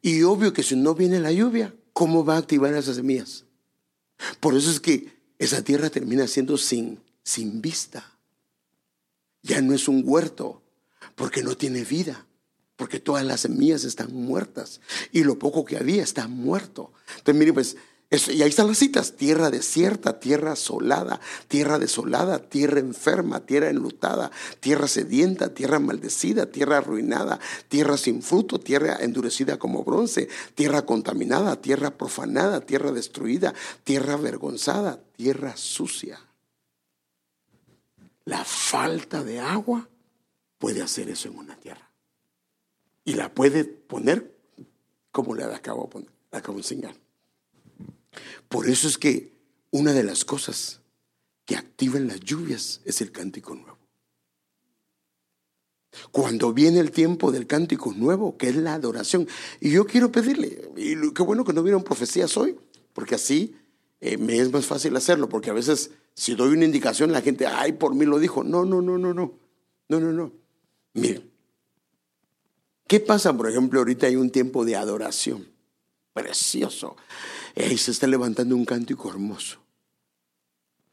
Y 0.00 0.22
obvio 0.22 0.52
que 0.52 0.62
si 0.62 0.76
no 0.76 0.94
viene 0.94 1.18
la 1.18 1.32
lluvia, 1.32 1.74
¿cómo 1.92 2.24
va 2.24 2.36
a 2.36 2.38
activar 2.38 2.72
esas 2.74 2.94
semillas? 2.94 3.47
Por 4.40 4.56
eso 4.56 4.70
es 4.70 4.80
que 4.80 5.16
esa 5.38 5.62
tierra 5.62 5.90
termina 5.90 6.26
siendo 6.26 6.56
sin, 6.58 7.00
sin 7.22 7.60
vista. 7.60 8.18
Ya 9.42 9.62
no 9.62 9.74
es 9.74 9.88
un 9.88 10.02
huerto, 10.04 10.62
porque 11.14 11.42
no 11.42 11.56
tiene 11.56 11.84
vida, 11.84 12.26
porque 12.76 13.00
todas 13.00 13.24
las 13.24 13.40
semillas 13.40 13.84
están 13.84 14.12
muertas 14.14 14.80
y 15.12 15.24
lo 15.24 15.38
poco 15.38 15.64
que 15.64 15.76
había 15.76 16.02
está 16.02 16.28
muerto. 16.28 16.92
Entonces, 17.18 17.38
mire, 17.38 17.52
pues 17.52 17.76
y 18.10 18.42
ahí 18.42 18.48
están 18.48 18.68
las 18.68 18.78
citas, 18.78 19.16
tierra 19.16 19.50
desierta, 19.50 20.18
tierra 20.18 20.52
asolada, 20.52 21.20
tierra 21.46 21.78
desolada, 21.78 22.38
tierra 22.38 22.80
enferma, 22.80 23.40
tierra 23.40 23.68
enlutada, 23.68 24.30
tierra 24.60 24.88
sedienta, 24.88 25.52
tierra 25.52 25.78
maldecida, 25.78 26.50
tierra 26.50 26.78
arruinada, 26.78 27.38
tierra 27.68 27.98
sin 27.98 28.22
fruto, 28.22 28.58
tierra 28.58 28.96
endurecida 29.00 29.58
como 29.58 29.84
bronce, 29.84 30.30
tierra 30.54 30.86
contaminada, 30.86 31.60
tierra 31.60 31.98
profanada, 31.98 32.62
tierra 32.62 32.92
destruida, 32.92 33.52
tierra 33.84 34.14
avergonzada, 34.14 35.02
tierra 35.14 35.54
sucia. 35.58 36.18
La 38.24 38.42
falta 38.42 39.22
de 39.22 39.40
agua 39.40 39.86
puede 40.56 40.80
hacer 40.80 41.10
eso 41.10 41.28
en 41.28 41.38
una 41.38 41.56
tierra. 41.56 41.90
Y 43.04 43.14
la 43.14 43.34
puede 43.34 43.64
poner 43.64 44.34
como 45.12 45.34
le 45.34 45.44
acabo 45.44 45.82
de 45.82 45.88
poner, 45.88 46.10
le 46.32 46.38
acabo 46.38 46.58
de. 46.58 47.07
Por 48.48 48.68
eso 48.68 48.88
es 48.88 48.98
que 48.98 49.32
una 49.70 49.92
de 49.92 50.04
las 50.04 50.24
cosas 50.24 50.80
que 51.44 51.56
activan 51.56 52.08
las 52.08 52.20
lluvias 52.20 52.80
es 52.84 53.00
el 53.00 53.12
cántico 53.12 53.54
nuevo. 53.54 53.78
Cuando 56.12 56.52
viene 56.52 56.80
el 56.80 56.90
tiempo 56.90 57.32
del 57.32 57.46
cántico 57.46 57.92
nuevo, 57.92 58.36
que 58.36 58.48
es 58.48 58.56
la 58.56 58.74
adoración, 58.74 59.26
y 59.60 59.70
yo 59.70 59.86
quiero 59.86 60.12
pedirle, 60.12 60.70
y 60.76 60.94
qué 61.12 61.22
bueno 61.22 61.44
que 61.44 61.52
no 61.52 61.62
vieron 61.62 61.82
profecías 61.82 62.36
hoy, 62.36 62.56
porque 62.92 63.14
así 63.14 63.56
eh, 64.00 64.16
me 64.16 64.38
es 64.38 64.52
más 64.52 64.66
fácil 64.66 64.94
hacerlo, 64.96 65.28
porque 65.28 65.50
a 65.50 65.54
veces 65.54 65.90
si 66.18 66.34
doy 66.34 66.52
una 66.52 66.64
indicación 66.64 67.12
la 67.12 67.22
gente, 67.22 67.46
ay, 67.46 67.72
por 67.72 67.94
mí 67.94 68.04
lo 68.04 68.18
dijo. 68.18 68.42
No, 68.42 68.64
no, 68.64 68.82
no, 68.82 68.98
no, 68.98 69.14
no, 69.14 69.38
no, 69.88 70.00
no, 70.00 70.12
no. 70.12 70.32
Miren, 70.94 71.30
¿qué 72.88 72.98
pasa, 72.98 73.36
por 73.36 73.48
ejemplo, 73.48 73.78
ahorita 73.78 74.08
hay 74.08 74.16
un 74.16 74.30
tiempo 74.30 74.64
de 74.64 74.74
adoración? 74.74 75.46
Precioso. 76.12 76.96
Ahí 77.58 77.76
se 77.76 77.90
está 77.90 78.06
levantando 78.06 78.54
un 78.54 78.64
cántico 78.64 79.10
hermoso. 79.10 79.58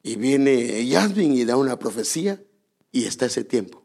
Y 0.01 0.15
viene 0.15 0.85
Yasmin 0.85 1.33
y 1.33 1.45
da 1.45 1.57
una 1.57 1.77
profecía 1.77 2.43
y 2.91 3.05
está 3.05 3.27
ese 3.27 3.43
tiempo. 3.43 3.83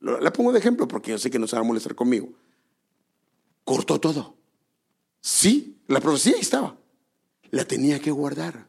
La 0.00 0.32
pongo 0.32 0.52
de 0.52 0.58
ejemplo 0.58 0.88
porque 0.88 1.10
yo 1.12 1.18
sé 1.18 1.30
que 1.30 1.38
no 1.38 1.46
se 1.46 1.56
va 1.56 1.60
a 1.60 1.64
molestar 1.64 1.94
conmigo. 1.94 2.32
Cortó 3.64 4.00
todo. 4.00 4.36
Sí, 5.20 5.78
la 5.86 6.00
profecía 6.00 6.36
estaba. 6.38 6.76
La 7.50 7.64
tenía 7.64 8.00
que 8.00 8.10
guardar. 8.10 8.66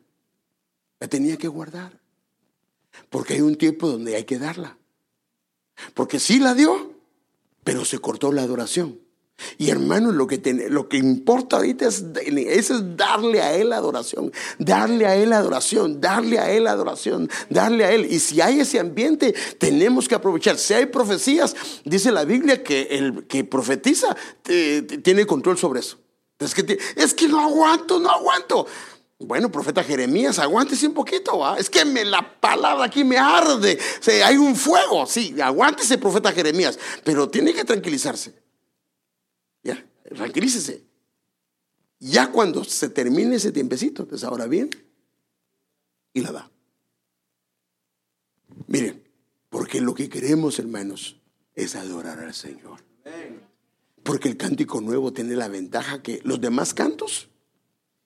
La 0.99 1.07
tenía 1.07 1.38
que 1.38 1.47
guardar. 1.47 1.99
Porque 3.09 3.36
hay 3.36 3.41
un 3.41 3.55
tiempo 3.55 3.88
donde 3.88 4.16
hay 4.16 4.26
que 4.26 4.39
darla. 4.39 4.78
Porque 5.93 6.20
sí 6.20 6.39
la 6.39 6.53
dio, 6.53 6.93
pero 7.64 7.86
se 7.86 7.99
cortó 7.99 8.32
la 8.32 8.43
adoración. 8.43 8.99
Y 9.57 9.69
hermano, 9.69 10.11
lo 10.11 10.27
que, 10.27 10.39
lo 10.69 10.87
que 10.87 10.97
importa 10.97 11.57
ahorita 11.57 11.87
es, 11.87 12.03
es, 12.25 12.97
darle 12.97 13.41
a 13.41 13.55
Él 13.55 13.73
adoración, 13.73 14.31
darle 14.59 15.05
a 15.05 15.15
Él 15.15 15.33
adoración, 15.33 16.01
darle 16.01 16.39
a 16.39 16.51
Él 16.51 16.67
adoración, 16.67 17.29
darle 17.49 17.85
a 17.85 17.91
Él. 17.91 18.07
Y 18.09 18.19
si 18.19 18.41
hay 18.41 18.59
ese 18.59 18.79
ambiente, 18.79 19.33
tenemos 19.57 20.07
que 20.07 20.15
aprovechar. 20.15 20.57
Si 20.57 20.73
hay 20.73 20.85
profecías, 20.87 21.55
dice 21.85 22.11
la 22.11 22.25
Biblia 22.25 22.63
que 22.63 22.83
el 22.91 23.25
que 23.27 23.43
profetiza 23.43 24.15
tiene 24.43 25.25
control 25.25 25.57
sobre 25.57 25.79
eso. 25.79 25.97
Es 26.39 26.53
que, 26.53 26.77
es 26.95 27.13
que 27.13 27.27
no 27.27 27.39
aguanto, 27.39 27.99
no 27.99 28.09
aguanto. 28.09 28.65
Bueno, 29.19 29.49
profeta 29.49 29.83
Jeremías, 29.83 30.37
aguántese 30.39 30.87
un 30.87 30.93
poquito, 30.93 31.39
¿va? 31.39 31.57
es 31.57 31.69
que 31.69 31.85
me, 31.85 32.03
la 32.03 32.39
palabra 32.41 32.85
aquí 32.85 33.03
me 33.03 33.17
arde, 33.17 33.79
hay 34.23 34.35
un 34.35 34.55
fuego, 34.55 35.05
sí, 35.05 35.35
aguántese, 35.41 35.97
profeta 35.97 36.31
Jeremías, 36.33 36.77
pero 37.05 37.29
tiene 37.29 37.53
que 37.53 37.63
tranquilizarse. 37.63 38.42
Tranquilícese. 40.14 40.84
Ya 41.99 42.32
cuando 42.32 42.64
se 42.64 42.89
termine 42.89 43.36
ese 43.36 43.51
tiempecito, 43.51 44.03
entonces 44.03 44.28
ahora 44.28 44.45
bien, 44.47 44.70
y 46.14 46.22
la 46.22 46.32
da. 46.32 46.51
Miren, 48.68 49.03
porque 49.49 49.82
lo 49.82 49.93
que 49.93 50.09
queremos, 50.09 50.59
hermanos, 50.59 51.20
es 51.55 51.76
adorar 51.76 52.20
al 52.20 52.34
Señor. 52.34 52.84
Porque 54.03 54.28
el 54.28 54.38
cántico 54.38 54.82
nuevo 54.82 55.14
tiene 55.14 55.36
la 55.36 55.47
ventaja 55.47 56.01
que 56.01 56.20
los 56.24 56.41
demás 56.41 56.74
cantos, 56.74 57.30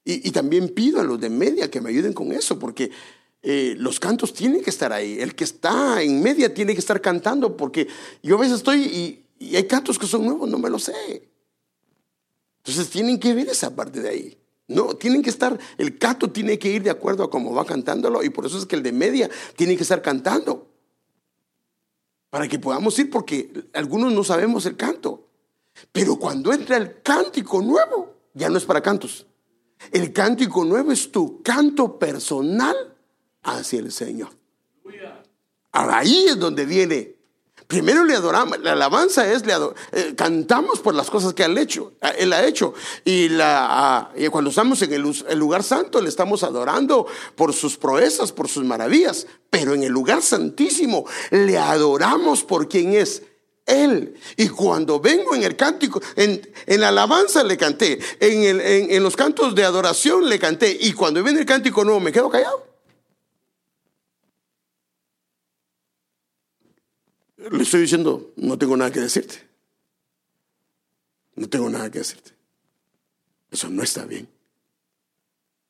y, 0.05 0.31
también 0.31 0.69
pido 0.69 1.01
a 1.01 1.03
los 1.03 1.19
de 1.19 1.29
media 1.29 1.69
que 1.69 1.81
me 1.81 1.89
ayuden 1.89 2.13
con 2.13 2.31
eso, 2.31 2.57
porque 2.57 2.91
eh, 3.41 3.75
los 3.77 3.99
cantos 3.99 4.33
tienen 4.33 4.63
que 4.63 4.69
estar 4.69 4.93
ahí. 4.93 5.19
El 5.19 5.35
que 5.35 5.43
está 5.43 6.01
en 6.01 6.23
media 6.23 6.53
tiene 6.53 6.73
que 6.73 6.79
estar 6.79 7.01
cantando, 7.01 7.57
porque 7.57 7.89
yo 8.23 8.37
a 8.37 8.39
veces 8.39 8.57
estoy 8.57 9.25
y 9.37 9.55
hay 9.55 9.67
cantos 9.67 9.99
que 9.99 10.07
son 10.07 10.23
nuevos, 10.23 10.49
no 10.49 10.59
me 10.59 10.69
lo 10.69 10.79
sé. 10.79 11.27
Entonces 12.67 12.89
tienen 12.89 13.17
que 13.17 13.33
ver 13.33 13.47
esa 13.47 13.73
parte 13.73 14.01
de 14.01 14.09
ahí. 14.09 14.37
No, 14.67 14.95
tienen 14.95 15.23
que 15.23 15.29
estar, 15.29 15.57
el 15.77 15.97
canto 15.97 16.29
tiene 16.29 16.59
que 16.59 16.69
ir 16.69 16.83
de 16.83 16.89
acuerdo 16.89 17.23
a 17.23 17.29
cómo 17.29 17.53
va 17.53 17.65
cantándolo 17.65 18.21
y 18.21 18.29
por 18.29 18.45
eso 18.45 18.57
es 18.57 18.65
que 18.65 18.75
el 18.75 18.83
de 18.83 18.91
media 18.91 19.29
tiene 19.55 19.77
que 19.77 19.83
estar 19.83 20.01
cantando. 20.01 20.67
Para 22.29 22.49
que 22.49 22.59
podamos 22.59 22.99
ir, 22.99 23.09
porque 23.09 23.69
algunos 23.73 24.11
no 24.11 24.21
sabemos 24.25 24.65
el 24.65 24.75
canto. 24.75 25.29
Pero 25.93 26.17
cuando 26.17 26.51
entra 26.51 26.75
el 26.75 27.01
cántico 27.01 27.61
nuevo, 27.61 28.15
ya 28.33 28.49
no 28.49 28.57
es 28.57 28.65
para 28.65 28.81
cantos. 28.81 29.25
El 29.93 30.11
cántico 30.11 30.65
nuevo 30.65 30.91
es 30.91 31.09
tu 31.09 31.41
canto 31.41 31.97
personal 31.97 32.75
hacia 33.43 33.79
el 33.79 33.93
Señor. 33.93 34.31
Ahora 35.71 35.99
ahí 35.99 36.25
es 36.27 36.37
donde 36.37 36.65
viene 36.65 37.15
Primero 37.67 38.05
le 38.05 38.15
adoramos, 38.15 38.59
la 38.61 38.71
alabanza 38.71 39.29
es, 39.29 39.45
le 39.45 39.53
eh, 39.91 40.13
cantamos 40.15 40.79
por 40.79 40.95
las 40.95 41.09
cosas 41.09 41.33
que 41.33 41.43
él, 41.43 41.57
hecho, 41.57 41.91
él 42.17 42.31
ha 42.31 42.45
hecho. 42.45 42.73
Y, 43.03 43.27
la, 43.27 44.09
cuando 44.31 44.51
estamos 44.51 44.81
en 44.83 44.93
el, 44.93 45.01
lugar 45.37 45.63
santo, 45.63 45.99
le 45.99 46.07
estamos 46.07 46.43
adorando 46.43 47.07
por 47.35 47.53
sus 47.53 47.75
proezas, 47.75 48.31
por 48.31 48.47
sus 48.47 48.63
maravillas. 48.63 49.27
Pero 49.49 49.73
en 49.73 49.83
el 49.83 49.91
lugar 49.91 50.21
santísimo, 50.21 51.05
le 51.29 51.57
adoramos 51.57 52.41
por 52.43 52.69
quien 52.69 52.93
es 52.93 53.23
él. 53.65 54.15
Y 54.37 54.47
cuando 54.47 55.01
vengo 55.01 55.35
en 55.35 55.43
el 55.43 55.57
cántico, 55.57 56.01
en, 56.15 56.41
la 56.67 56.87
alabanza 56.87 57.43
le 57.43 57.57
canté, 57.57 57.99
en, 58.21 58.61
en 58.61 59.03
los 59.03 59.17
cantos 59.17 59.53
de 59.53 59.65
adoración 59.65 60.29
le 60.29 60.39
canté. 60.39 60.77
Y 60.79 60.93
cuando 60.93 61.21
viene 61.21 61.41
el 61.41 61.45
cántico 61.45 61.83
nuevo, 61.83 61.99
me 61.99 62.13
quedo 62.13 62.29
callado. 62.29 62.66
Le 67.37 67.63
estoy 67.63 67.81
diciendo, 67.81 68.33
no 68.35 68.57
tengo 68.57 68.75
nada 68.75 68.91
que 68.91 68.99
decirte. 68.99 69.47
No 71.35 71.47
tengo 71.47 71.69
nada 71.69 71.89
que 71.91 71.99
decirte. 71.99 72.31
Eso 73.51 73.69
no 73.69 73.83
está 73.83 74.05
bien. 74.05 74.27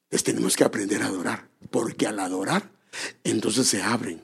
Entonces 0.05 0.23
tenemos 0.23 0.55
que 0.55 0.63
aprender 0.63 1.03
a 1.03 1.07
adorar, 1.07 1.49
porque 1.69 2.07
al 2.07 2.19
adorar, 2.19 2.71
entonces 3.23 3.67
se 3.67 3.81
abren 3.81 4.21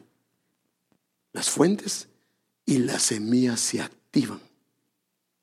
las 1.33 1.49
fuentes 1.49 2.07
y 2.65 2.77
las 2.77 3.03
semillas 3.03 3.59
se 3.59 3.81
activan. 3.81 4.41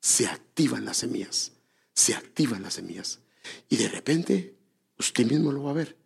Se 0.01 0.27
activan 0.27 0.87
las 0.87 0.97
semillas, 0.97 1.53
se 1.93 2.15
activan 2.15 2.63
las 2.63 2.75
semillas. 2.75 3.21
Y 3.69 3.77
de 3.77 3.89
repente, 3.89 4.57
usted 4.99 5.27
mismo 5.27 5.53
lo 5.53 5.65
va 5.65 5.73
a 5.73 5.75
ver. 5.75 5.99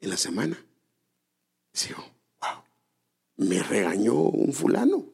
En 0.00 0.08
la 0.08 0.16
semana, 0.16 0.58
dice, 1.72 1.94
me 3.36 3.62
regañó 3.62 4.14
un 4.14 4.52
fulano. 4.52 5.06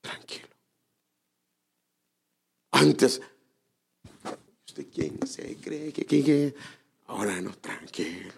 Tranquilo. 0.00 0.48
Antes, 2.72 3.20
¿usted 4.66 4.86
quién 4.92 5.26
se 5.26 5.56
cree 5.56 5.92
que, 5.92 6.04
que, 6.06 6.54
Ahora 7.06 7.40
no, 7.40 7.56
tranquilo. 7.56 8.32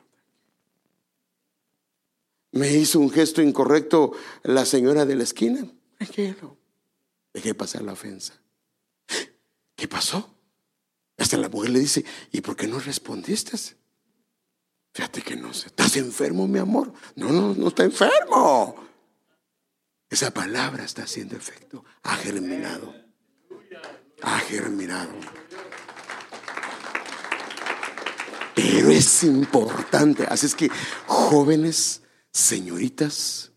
Me 2.53 2.72
hizo 2.72 2.99
un 2.99 3.11
gesto 3.11 3.43
incorrecto 3.43 4.12
la 4.43 4.64
señora 4.64 5.05
de 5.05 5.14
la 5.14 5.22
esquina. 5.22 5.66
Tranquilo. 5.99 6.57
Dejé 7.32 7.55
pasar 7.55 7.82
la 7.82 7.93
ofensa. 7.93 8.34
¿Qué 9.74 9.88
pasó? 9.88 10.34
Hasta 11.16 11.36
la 11.36 11.49
mujer 11.49 11.70
le 11.70 11.80
dice, 11.80 12.05
¿y 12.30 12.40
por 12.40 12.57
qué 12.57 12.66
no 12.66 12.78
respondiste? 12.78 13.57
Fíjate 14.93 15.22
que 15.22 15.36
no 15.36 15.55
sé. 15.55 15.68
¿Estás 15.68 15.97
enfermo, 15.97 16.47
mi 16.47 16.59
amor? 16.59 16.93
No, 17.16 17.30
no, 17.30 17.55
no 17.55 17.68
está 17.68 17.84
enfermo. 17.84 18.76
Esa 20.11 20.30
palabra 20.32 20.84
está 20.84 21.05
haciendo 21.05 21.36
efecto. 21.36 21.84
Ha 22.03 22.16
germinado. 22.16 22.95
Ha 24.22 24.38
germinado. 24.40 25.12
Pero 28.55 28.90
es 28.90 29.24
importante. 29.24 30.26
Así 30.28 30.45
es 30.47 30.55
que 30.55 30.70
jóvenes, 31.07 32.03
señoritas, 32.30 33.53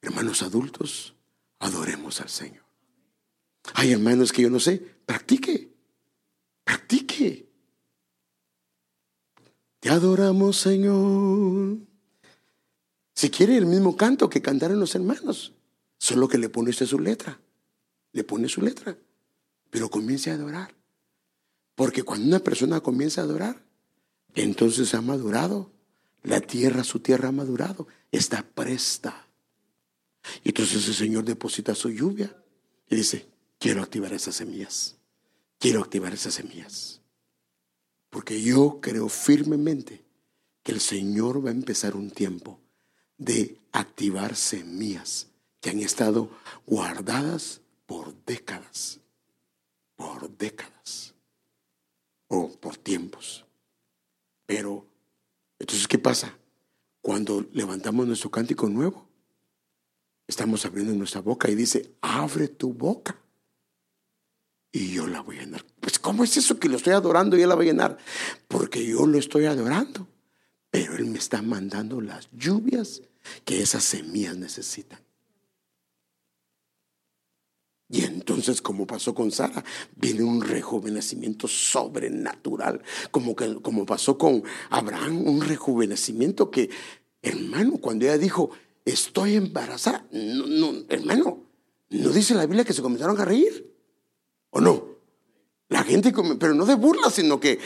hermanos 0.00 0.42
adultos, 0.42 1.16
adoremos 1.58 2.20
al 2.20 2.28
Señor. 2.28 2.64
Hay 3.74 3.92
hermanos 3.92 4.32
que 4.32 4.42
yo 4.42 4.50
no 4.50 4.60
sé, 4.60 4.78
practique, 5.04 5.74
practique. 6.62 7.45
Te 9.86 9.92
adoramos, 9.92 10.56
Señor. 10.56 11.78
Si 13.14 13.30
quiere 13.30 13.56
el 13.56 13.66
mismo 13.66 13.96
canto 13.96 14.28
que 14.28 14.42
cantaron 14.42 14.80
los 14.80 14.96
hermanos, 14.96 15.52
solo 15.96 16.26
que 16.26 16.38
le 16.38 16.48
pone 16.48 16.70
usted 16.70 16.86
su 16.86 16.98
letra. 16.98 17.40
Le 18.10 18.24
pone 18.24 18.48
su 18.48 18.62
letra. 18.62 18.98
Pero 19.70 19.88
comience 19.88 20.32
a 20.32 20.34
adorar. 20.34 20.74
Porque 21.76 22.02
cuando 22.02 22.26
una 22.26 22.40
persona 22.40 22.80
comienza 22.80 23.20
a 23.20 23.24
adorar, 23.26 23.64
entonces 24.34 24.92
ha 24.92 25.00
madurado. 25.02 25.70
La 26.24 26.40
tierra, 26.40 26.82
su 26.82 26.98
tierra 26.98 27.28
ha 27.28 27.32
madurado. 27.32 27.86
Está 28.10 28.42
presta. 28.42 29.28
Y 30.42 30.48
entonces 30.48 30.88
el 30.88 30.94
Señor 30.94 31.24
deposita 31.24 31.76
su 31.76 31.90
lluvia 31.90 32.36
y 32.90 32.96
dice, 32.96 33.28
quiero 33.60 33.84
activar 33.84 34.12
esas 34.12 34.34
semillas. 34.34 34.96
Quiero 35.60 35.80
activar 35.80 36.12
esas 36.12 36.34
semillas. 36.34 37.02
Porque 38.16 38.40
yo 38.40 38.80
creo 38.80 39.10
firmemente 39.10 40.02
que 40.62 40.72
el 40.72 40.80
Señor 40.80 41.44
va 41.44 41.50
a 41.50 41.52
empezar 41.52 41.94
un 41.94 42.10
tiempo 42.10 42.58
de 43.18 43.60
activar 43.72 44.36
semillas 44.36 45.26
que 45.60 45.68
han 45.68 45.80
estado 45.80 46.30
guardadas 46.64 47.60
por 47.84 48.14
décadas, 48.24 49.00
por 49.96 50.34
décadas 50.34 51.14
o 52.28 52.48
por 52.52 52.78
tiempos. 52.78 53.44
Pero, 54.46 54.86
entonces, 55.58 55.86
¿qué 55.86 55.98
pasa? 55.98 56.38
Cuando 57.02 57.44
levantamos 57.52 58.06
nuestro 58.06 58.30
cántico 58.30 58.66
nuevo, 58.66 59.06
estamos 60.26 60.64
abriendo 60.64 60.94
nuestra 60.94 61.20
boca 61.20 61.50
y 61.50 61.54
dice, 61.54 61.92
abre 62.00 62.48
tu 62.48 62.72
boca 62.72 63.14
y 64.76 64.92
yo 64.92 65.06
la 65.06 65.22
voy 65.22 65.38
a 65.38 65.40
llenar. 65.40 65.64
Pues 65.80 65.98
¿cómo 65.98 66.22
es 66.22 66.36
eso 66.36 66.58
que 66.58 66.68
lo 66.68 66.76
estoy 66.76 66.92
adorando 66.92 67.38
y 67.38 67.42
él 67.42 67.48
la 67.48 67.54
va 67.54 67.62
a 67.62 67.64
llenar? 67.64 67.96
Porque 68.46 68.86
yo 68.86 69.06
lo 69.06 69.18
estoy 69.18 69.46
adorando, 69.46 70.06
pero 70.70 70.96
él 70.96 71.06
me 71.06 71.18
está 71.18 71.40
mandando 71.40 72.02
las 72.02 72.28
lluvias 72.30 73.00
que 73.46 73.62
esas 73.62 73.84
semillas 73.84 74.36
necesitan. 74.36 75.00
Y 77.88 78.04
entonces, 78.04 78.60
como 78.60 78.86
pasó 78.86 79.14
con 79.14 79.30
Sara, 79.30 79.64
viene 79.94 80.24
un 80.24 80.42
rejuvenecimiento 80.42 81.48
sobrenatural, 81.48 82.82
como, 83.10 83.34
como 83.62 83.86
pasó 83.86 84.18
con 84.18 84.42
Abraham, 84.68 85.26
un 85.26 85.40
rejuvenecimiento 85.40 86.50
que, 86.50 86.68
hermano, 87.22 87.78
cuando 87.78 88.04
ella 88.04 88.18
dijo, 88.18 88.50
estoy 88.84 89.36
embarazada, 89.36 90.06
no, 90.10 90.46
no, 90.46 90.84
hermano, 90.90 91.44
¿no 91.88 92.10
dice 92.10 92.34
la 92.34 92.44
Biblia 92.44 92.64
que 92.64 92.74
se 92.74 92.82
comenzaron 92.82 93.18
a 93.18 93.24
reír? 93.24 93.75
¿O 94.56 94.60
no? 94.60 94.82
La 95.68 95.84
gente, 95.84 96.14
pero 96.40 96.54
no 96.54 96.64
de 96.64 96.76
burla, 96.76 97.10
sino 97.10 97.38
que, 97.38 97.58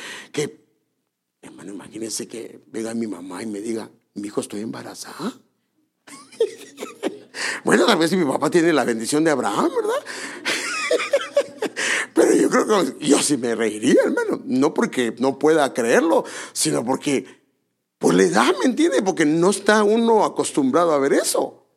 hermano, 1.40 1.72
imagínense 1.72 2.26
que 2.26 2.64
venga 2.66 2.92
mi 2.94 3.06
mamá 3.06 3.44
y 3.44 3.46
me 3.46 3.60
diga, 3.60 3.88
mi 4.14 4.26
hijo, 4.26 4.40
estoy 4.40 4.62
embarazada. 4.62 5.38
bueno, 7.64 7.86
tal 7.86 7.96
vez 7.96 8.10
si 8.10 8.16
mi 8.16 8.24
papá 8.24 8.50
tiene 8.50 8.72
la 8.72 8.82
bendición 8.84 9.22
de 9.22 9.30
Abraham, 9.30 9.70
¿verdad? 9.72 10.04
pero 12.12 12.34
yo 12.34 12.50
creo 12.50 12.98
que 12.98 13.06
yo 13.06 13.22
sí 13.22 13.36
me 13.36 13.54
reiría, 13.54 14.02
hermano. 14.04 14.42
No 14.44 14.74
porque 14.74 15.14
no 15.20 15.38
pueda 15.38 15.72
creerlo, 15.72 16.24
sino 16.52 16.84
porque, 16.84 17.24
pues 17.98 18.16
le 18.16 18.30
da, 18.30 18.52
¿me 18.58 18.64
entiende? 18.64 19.00
Porque 19.00 19.24
no 19.24 19.50
está 19.50 19.84
uno 19.84 20.24
acostumbrado 20.24 20.90
a 20.90 20.98
ver 20.98 21.12
eso. 21.12 21.68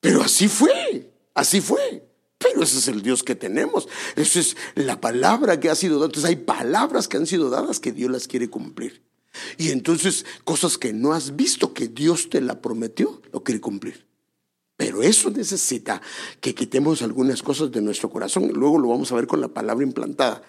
Pero 0.00 0.20
así 0.20 0.46
fue, 0.46 1.10
así 1.32 1.62
fue. 1.62 2.11
Pero 2.42 2.62
ese 2.62 2.78
es 2.78 2.88
el 2.88 3.02
Dios 3.02 3.22
que 3.22 3.34
tenemos. 3.34 3.88
Esa 4.16 4.40
es 4.40 4.56
la 4.74 5.00
palabra 5.00 5.60
que 5.60 5.70
ha 5.70 5.74
sido 5.74 5.96
dada. 5.96 6.06
Entonces 6.06 6.28
hay 6.28 6.36
palabras 6.36 7.08
que 7.08 7.16
han 7.16 7.26
sido 7.26 7.50
dadas 7.50 7.80
que 7.80 7.92
Dios 7.92 8.10
las 8.10 8.26
quiere 8.26 8.48
cumplir. 8.48 9.02
Y 9.56 9.70
entonces 9.70 10.26
cosas 10.44 10.78
que 10.78 10.92
no 10.92 11.12
has 11.12 11.36
visto 11.36 11.72
que 11.72 11.88
Dios 11.88 12.28
te 12.28 12.40
la 12.40 12.60
prometió, 12.60 13.22
lo 13.32 13.42
quiere 13.42 13.60
cumplir. 13.60 14.06
Pero 14.76 15.02
eso 15.02 15.30
necesita 15.30 16.02
que 16.40 16.54
quitemos 16.54 17.02
algunas 17.02 17.42
cosas 17.42 17.70
de 17.70 17.80
nuestro 17.80 18.10
corazón. 18.10 18.50
Luego 18.52 18.78
lo 18.78 18.88
vamos 18.88 19.12
a 19.12 19.14
ver 19.14 19.26
con 19.26 19.40
la 19.40 19.48
palabra 19.48 19.84
implantada. 19.84 20.42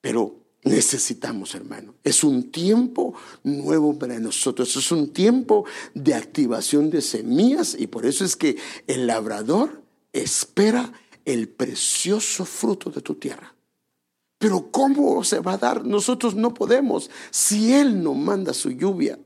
Pero 0.00 0.40
necesitamos, 0.64 1.54
hermano. 1.54 1.94
Es 2.02 2.24
un 2.24 2.50
tiempo 2.50 3.14
nuevo 3.44 3.98
para 3.98 4.18
nosotros. 4.18 4.74
Es 4.76 4.90
un 4.90 5.12
tiempo 5.12 5.64
de 5.94 6.14
activación 6.14 6.90
de 6.90 7.02
semillas 7.02 7.76
y 7.78 7.86
por 7.86 8.04
eso 8.04 8.24
es 8.24 8.36
que 8.36 8.56
el 8.86 9.06
labrador 9.06 9.82
espera 10.12 10.92
el 11.28 11.48
precioso 11.48 12.46
fruto 12.46 12.90
de 12.90 13.02
tu 13.02 13.14
tierra. 13.14 13.54
Pero 14.38 14.70
¿cómo 14.70 15.22
se 15.24 15.40
va 15.40 15.54
a 15.54 15.58
dar? 15.58 15.84
Nosotros 15.84 16.34
no 16.34 16.54
podemos 16.54 17.10
si 17.30 17.74
Él 17.74 18.02
no 18.02 18.14
manda 18.14 18.54
su 18.54 18.70
lluvia. 18.70 19.18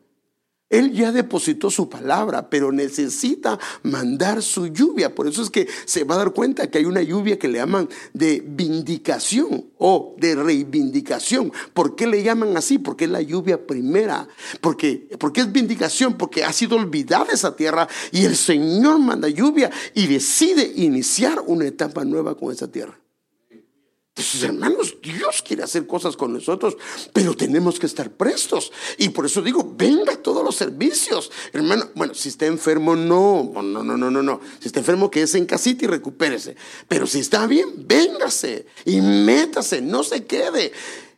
Él 0.73 0.93
ya 0.93 1.12
depositó 1.12 1.70
su 1.70 1.91
palabra, 1.91 2.49
pero 2.49 2.73
necesita 2.73 3.59
mandar 3.83 4.43
su 4.43 4.68
lluvia. 4.68 5.14
Por 5.14 5.29
eso 5.29 5.43
es 5.43 5.51
que 5.51 5.68
se 5.85 6.05
va 6.05 6.14
a 6.14 6.18
dar 6.18 6.33
cuenta 6.33 6.70
que 6.70 6.79
hay 6.79 6.87
una 6.87 7.03
lluvia 7.03 7.39
que 7.39 7.47
le 7.47 7.59
llaman 7.59 7.91
de 8.14 8.43
vindicación 8.45 9.66
o 9.77 10.16
de 10.18 10.35
reivindicación. 10.35 11.53
¿Por 11.75 11.95
qué 11.95 12.07
le 12.07 12.23
llaman 12.23 12.57
así? 12.57 12.79
Porque 12.79 13.05
es 13.05 13.11
la 13.11 13.20
lluvia 13.20 13.66
primera. 13.66 14.27
Porque, 14.62 15.11
porque 15.18 15.43
es 15.43 15.53
vindicación, 15.53 16.14
porque 16.14 16.43
ha 16.43 16.53
sido 16.55 16.77
olvidada 16.77 17.27
esa 17.35 17.55
tierra 17.55 17.87
y 18.11 18.25
el 18.25 18.35
Señor 18.35 18.99
manda 18.99 19.29
lluvia 19.29 19.70
y 19.93 20.07
decide 20.07 20.73
iniciar 20.77 21.43
una 21.47 21.66
etapa 21.66 22.03
nueva 22.07 22.35
con 22.35 22.51
esa 22.51 22.73
tierra. 22.73 22.99
Entonces, 24.15 24.43
hermanos, 24.43 24.97
Dios 25.03 25.43
quiere 25.43 25.63
hacer 25.63 25.87
cosas 25.87 26.19
con 26.19 26.35
nosotros, 26.35 26.77
pero 27.15 27.35
tenemos 27.35 27.79
que 27.79 27.87
estar 27.87 28.11
prestos. 28.11 28.71
Y 28.99 29.09
por 29.09 29.25
eso 29.25 29.41
digo, 29.41 29.73
venga 29.75 30.17
todos 30.17 30.45
los 30.45 30.55
servicios. 30.55 31.31
Hermano, 31.51 31.89
bueno, 31.95 32.13
si 32.13 32.29
está 32.29 32.45
enfermo, 32.45 32.95
no, 32.95 33.51
no, 33.55 33.83
no, 33.83 33.97
no, 33.97 34.11
no, 34.11 34.23
no. 34.23 34.41
Si 34.61 34.67
está 34.67 34.81
enfermo, 34.81 35.11
quédese 35.11 35.39
en 35.39 35.47
casita 35.47 35.87
y 35.87 35.89
recupérese. 35.89 36.57
Pero 36.89 37.07
si 37.07 37.21
está 37.21 37.47
bien, 37.47 37.87
véngase 37.87 38.67
y 38.85 39.01
métase, 39.01 39.81
no 39.81 40.03
se 40.03 40.27
quede. 40.27 40.73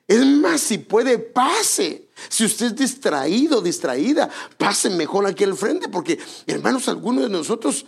Es 0.06 0.24
más, 0.24 0.60
si 0.60 0.78
puede, 0.78 1.18
pase. 1.18 2.10
Si 2.28 2.44
usted 2.44 2.66
es 2.66 2.76
distraído, 2.76 3.60
distraída, 3.60 4.30
pase 4.56 4.88
mejor 4.90 5.26
aquí 5.26 5.42
al 5.42 5.56
frente, 5.56 5.88
porque, 5.88 6.20
hermanos, 6.46 6.86
algunos 6.88 7.24
de 7.24 7.30
nosotros 7.30 7.86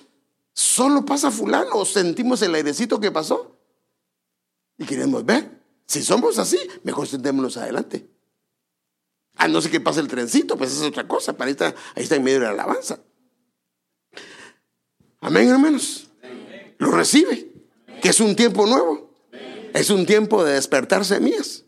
solo 0.52 1.04
pasa 1.04 1.30
fulano, 1.30 1.84
sentimos 1.84 2.42
el 2.42 2.56
airecito 2.56 2.98
que 2.98 3.12
pasó 3.12 3.55
y 4.78 4.84
queremos 4.84 5.24
ver. 5.24 5.56
Si 5.86 6.02
somos 6.02 6.38
así, 6.38 6.58
mejor 6.82 7.06
sentémonos 7.06 7.56
adelante. 7.56 8.08
A 9.36 9.48
no 9.48 9.60
ser 9.60 9.70
que 9.70 9.80
pase 9.80 10.00
el 10.00 10.08
trencito, 10.08 10.56
pues 10.56 10.72
es 10.72 10.82
otra 10.82 11.06
cosa. 11.06 11.36
Para 11.36 11.48
ahí 11.48 11.56
está, 11.96 12.16
en 12.16 12.24
medio 12.24 12.40
de 12.40 12.46
la 12.46 12.52
alabanza. 12.52 12.98
Amén, 15.20 15.48
hermanos. 15.48 16.08
Lo 16.78 16.90
recibe. 16.90 17.52
Que 18.02 18.08
es 18.08 18.20
un 18.20 18.34
tiempo 18.34 18.66
nuevo. 18.66 19.10
Es 19.74 19.90
un 19.90 20.06
tiempo 20.06 20.42
de 20.42 20.54
despertar 20.54 21.04
semillas. 21.04 21.64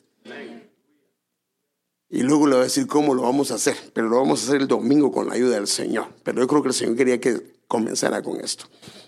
Y 2.10 2.22
luego 2.22 2.46
le 2.46 2.54
voy 2.54 2.62
a 2.62 2.64
decir 2.64 2.86
cómo 2.86 3.14
lo 3.14 3.22
vamos 3.22 3.50
a 3.50 3.56
hacer. 3.56 3.76
Pero 3.92 4.08
lo 4.08 4.16
vamos 4.16 4.40
a 4.40 4.44
hacer 4.48 4.62
el 4.62 4.68
domingo 4.68 5.12
con 5.12 5.28
la 5.28 5.34
ayuda 5.34 5.56
del 5.56 5.66
Señor. 5.66 6.08
Pero 6.24 6.40
yo 6.40 6.46
creo 6.46 6.62
que 6.62 6.68
el 6.68 6.74
Señor 6.74 6.96
quería 6.96 7.20
que 7.20 7.60
comenzara 7.68 8.22
con 8.22 8.40
esto. 8.40 8.64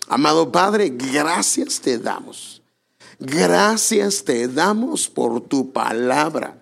Amado 0.07 0.51
Padre, 0.51 0.89
gracias 0.89 1.81
te 1.81 1.97
damos 1.97 2.60
Gracias 3.23 4.23
te 4.23 4.47
damos 4.47 5.07
por 5.07 5.41
tu 5.41 5.71
palabra. 5.71 6.60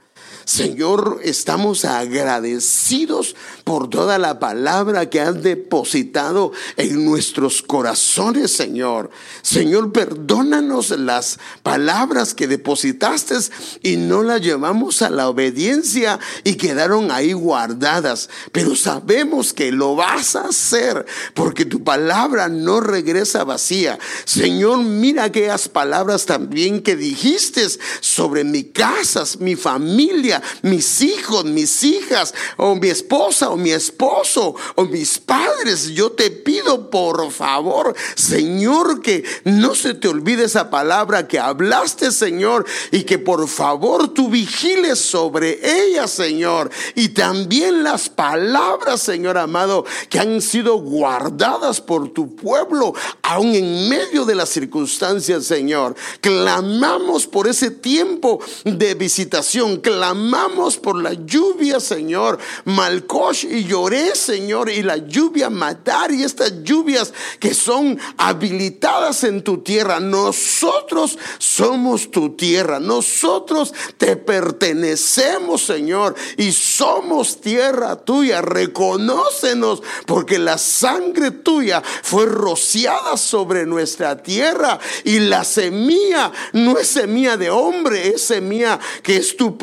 Señor, 0.50 1.20
estamos 1.24 1.86
agradecidos 1.86 3.36
por 3.64 3.88
toda 3.88 4.18
la 4.18 4.40
palabra 4.40 5.08
que 5.08 5.22
has 5.22 5.44
depositado 5.44 6.54
en 6.76 7.06
nuestros 7.06 7.62
corazones, 7.62 8.50
Señor. 8.50 9.12
Señor, 9.44 9.92
perdónanos 9.92 10.90
las 10.90 11.38
palabras 11.62 12.34
que 12.34 12.48
depositaste 12.48 13.36
y 13.84 13.98
no 13.98 14.24
las 14.24 14.42
llevamos 14.42 15.04
a 15.04 15.12
la 15.12 15.30
obediencia 15.30 16.20
y 16.44 16.56
quedaron 16.56 17.12
ahí 17.12 17.34
guardadas. 17.34 18.28
Pero 18.52 18.76
sabemos 18.76 19.54
que 19.54 19.72
lo 19.72 19.96
vas 19.96 20.36
a 20.36 20.48
hacer 20.48 21.06
porque 21.36 21.66
tu 21.66 21.84
palabra 21.84 22.50
no 22.50 22.82
regresa 22.82 23.44
vacía. 23.44 24.00
Señor, 24.26 24.80
mira 24.80 25.26
aquellas 25.26 25.70
palabras 25.70 26.26
también 26.26 26.82
que 26.82 26.96
dijiste 26.96 27.68
sobre 28.00 28.44
mi 28.44 28.64
casa, 28.64 29.26
mi 29.40 29.56
familia 29.56 30.39
mis 30.62 31.02
hijos, 31.02 31.46
mis 31.46 31.84
hijas, 31.84 32.34
o 32.58 32.76
mi 32.76 32.90
esposa, 32.90 33.50
o 33.50 33.58
mi 33.58 33.72
esposo, 33.72 34.56
o 34.76 34.86
mis 34.86 35.20
padres. 35.20 35.90
Yo 35.90 36.12
te 36.12 36.32
pido 36.32 36.90
por 36.90 37.32
favor, 37.32 37.96
Señor, 38.16 39.02
que 39.02 39.24
no 39.44 39.76
se 39.76 39.94
te 39.94 40.08
olvide 40.08 40.46
esa 40.46 40.70
palabra 40.70 41.28
que 41.28 41.40
hablaste, 41.40 42.12
Señor, 42.12 42.66
y 42.92 43.04
que 43.04 43.20
por 43.20 43.48
favor 43.48 44.10
tú 44.10 44.30
vigiles 44.30 45.00
sobre 45.00 45.60
ella, 45.64 46.08
Señor. 46.08 46.70
Y 46.96 47.10
también 47.10 47.84
las 47.84 48.10
palabras, 48.10 49.02
Señor 49.02 49.38
amado, 49.38 49.86
que 50.10 50.20
han 50.20 50.42
sido 50.42 50.76
guardadas 50.76 51.82
por 51.82 52.10
tu 52.10 52.36
pueblo, 52.36 52.94
aún 53.22 53.56
en 53.56 53.90
medio 53.90 54.26
de 54.26 54.36
las 54.36 54.50
circunstancias, 54.50 55.46
Señor. 55.46 55.96
Clamamos 56.22 57.28
por 57.28 57.48
ese 57.48 57.72
tiempo 57.72 58.40
de 58.64 58.94
visitación, 58.96 59.78
clamamos 59.78 60.29
clamamos 60.30 60.78
por 60.78 61.02
la 61.02 61.14
lluvia, 61.14 61.80
Señor. 61.80 62.38
Malcosh 62.66 63.46
y 63.46 63.64
lloré, 63.64 64.16
Señor, 64.16 64.70
y 64.70 64.84
la 64.84 64.98
lluvia 64.98 65.50
matar 65.50 66.12
y 66.12 66.24
estas 66.24 66.64
lluvias 66.64 67.12
que 67.40 67.54
son 67.54 68.00
habilitadas 68.18 69.24
en 69.24 69.44
tu 69.44 69.64
tierra. 69.64 70.00
Nosotros 70.00 71.18
somos 71.40 72.12
tu 72.12 72.36
tierra. 72.36 72.80
Nosotros 72.80 73.74
te 73.98 74.16
pertenecemos, 74.16 75.64
Señor, 75.64 76.16
y 76.38 76.52
somos 76.52 77.42
tierra 77.42 77.96
tuya. 77.96 78.42
Reconócenos 78.42 79.82
porque 80.06 80.38
la 80.38 80.58
sangre 80.60 81.32
tuya 81.32 81.82
fue 82.04 82.28
rociada 82.28 83.18
sobre 83.18 83.66
nuestra 83.66 84.22
tierra 84.22 84.80
y 85.04 85.20
la 85.20 85.44
semilla 85.44 86.32
no 86.54 86.78
es 86.78 86.88
semilla 86.88 87.36
de 87.36 87.50
hombre, 87.50 88.10
es 88.10 88.22
semilla 88.22 88.80
que 89.02 89.18
es 89.18 89.36
tu 89.36 89.58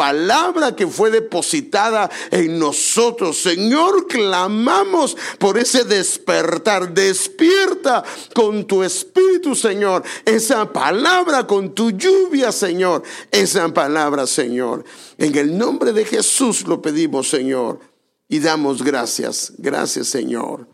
palabra 0.47 0.77
que 0.77 0.87
fue 0.87 1.11
depositada 1.11 2.11
en 2.31 2.59
nosotros. 2.59 3.37
Señor, 3.41 4.07
clamamos 4.07 5.17
por 5.39 5.59
ese 5.59 5.85
despertar. 5.85 6.93
Despierta 6.93 8.05
con 8.35 8.67
tu 8.67 8.83
espíritu, 8.83 9.55
Señor. 9.55 10.03
Esa 10.25 10.73
palabra 10.73 11.47
con 11.47 11.75
tu 11.75 11.91
lluvia, 11.91 12.53
Señor. 12.53 13.03
Esa 13.31 13.73
palabra, 13.73 14.27
Señor. 14.27 14.85
En 15.19 15.37
el 15.37 15.57
nombre 15.57 15.93
de 15.93 16.05
Jesús 16.05 16.67
lo 16.67 16.81
pedimos, 16.81 17.29
Señor. 17.29 17.81
Y 18.29 18.39
damos 18.41 18.83
gracias. 18.83 19.53
Gracias, 19.59 20.09
Señor. 20.09 20.69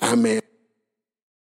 Amén. 0.00 0.49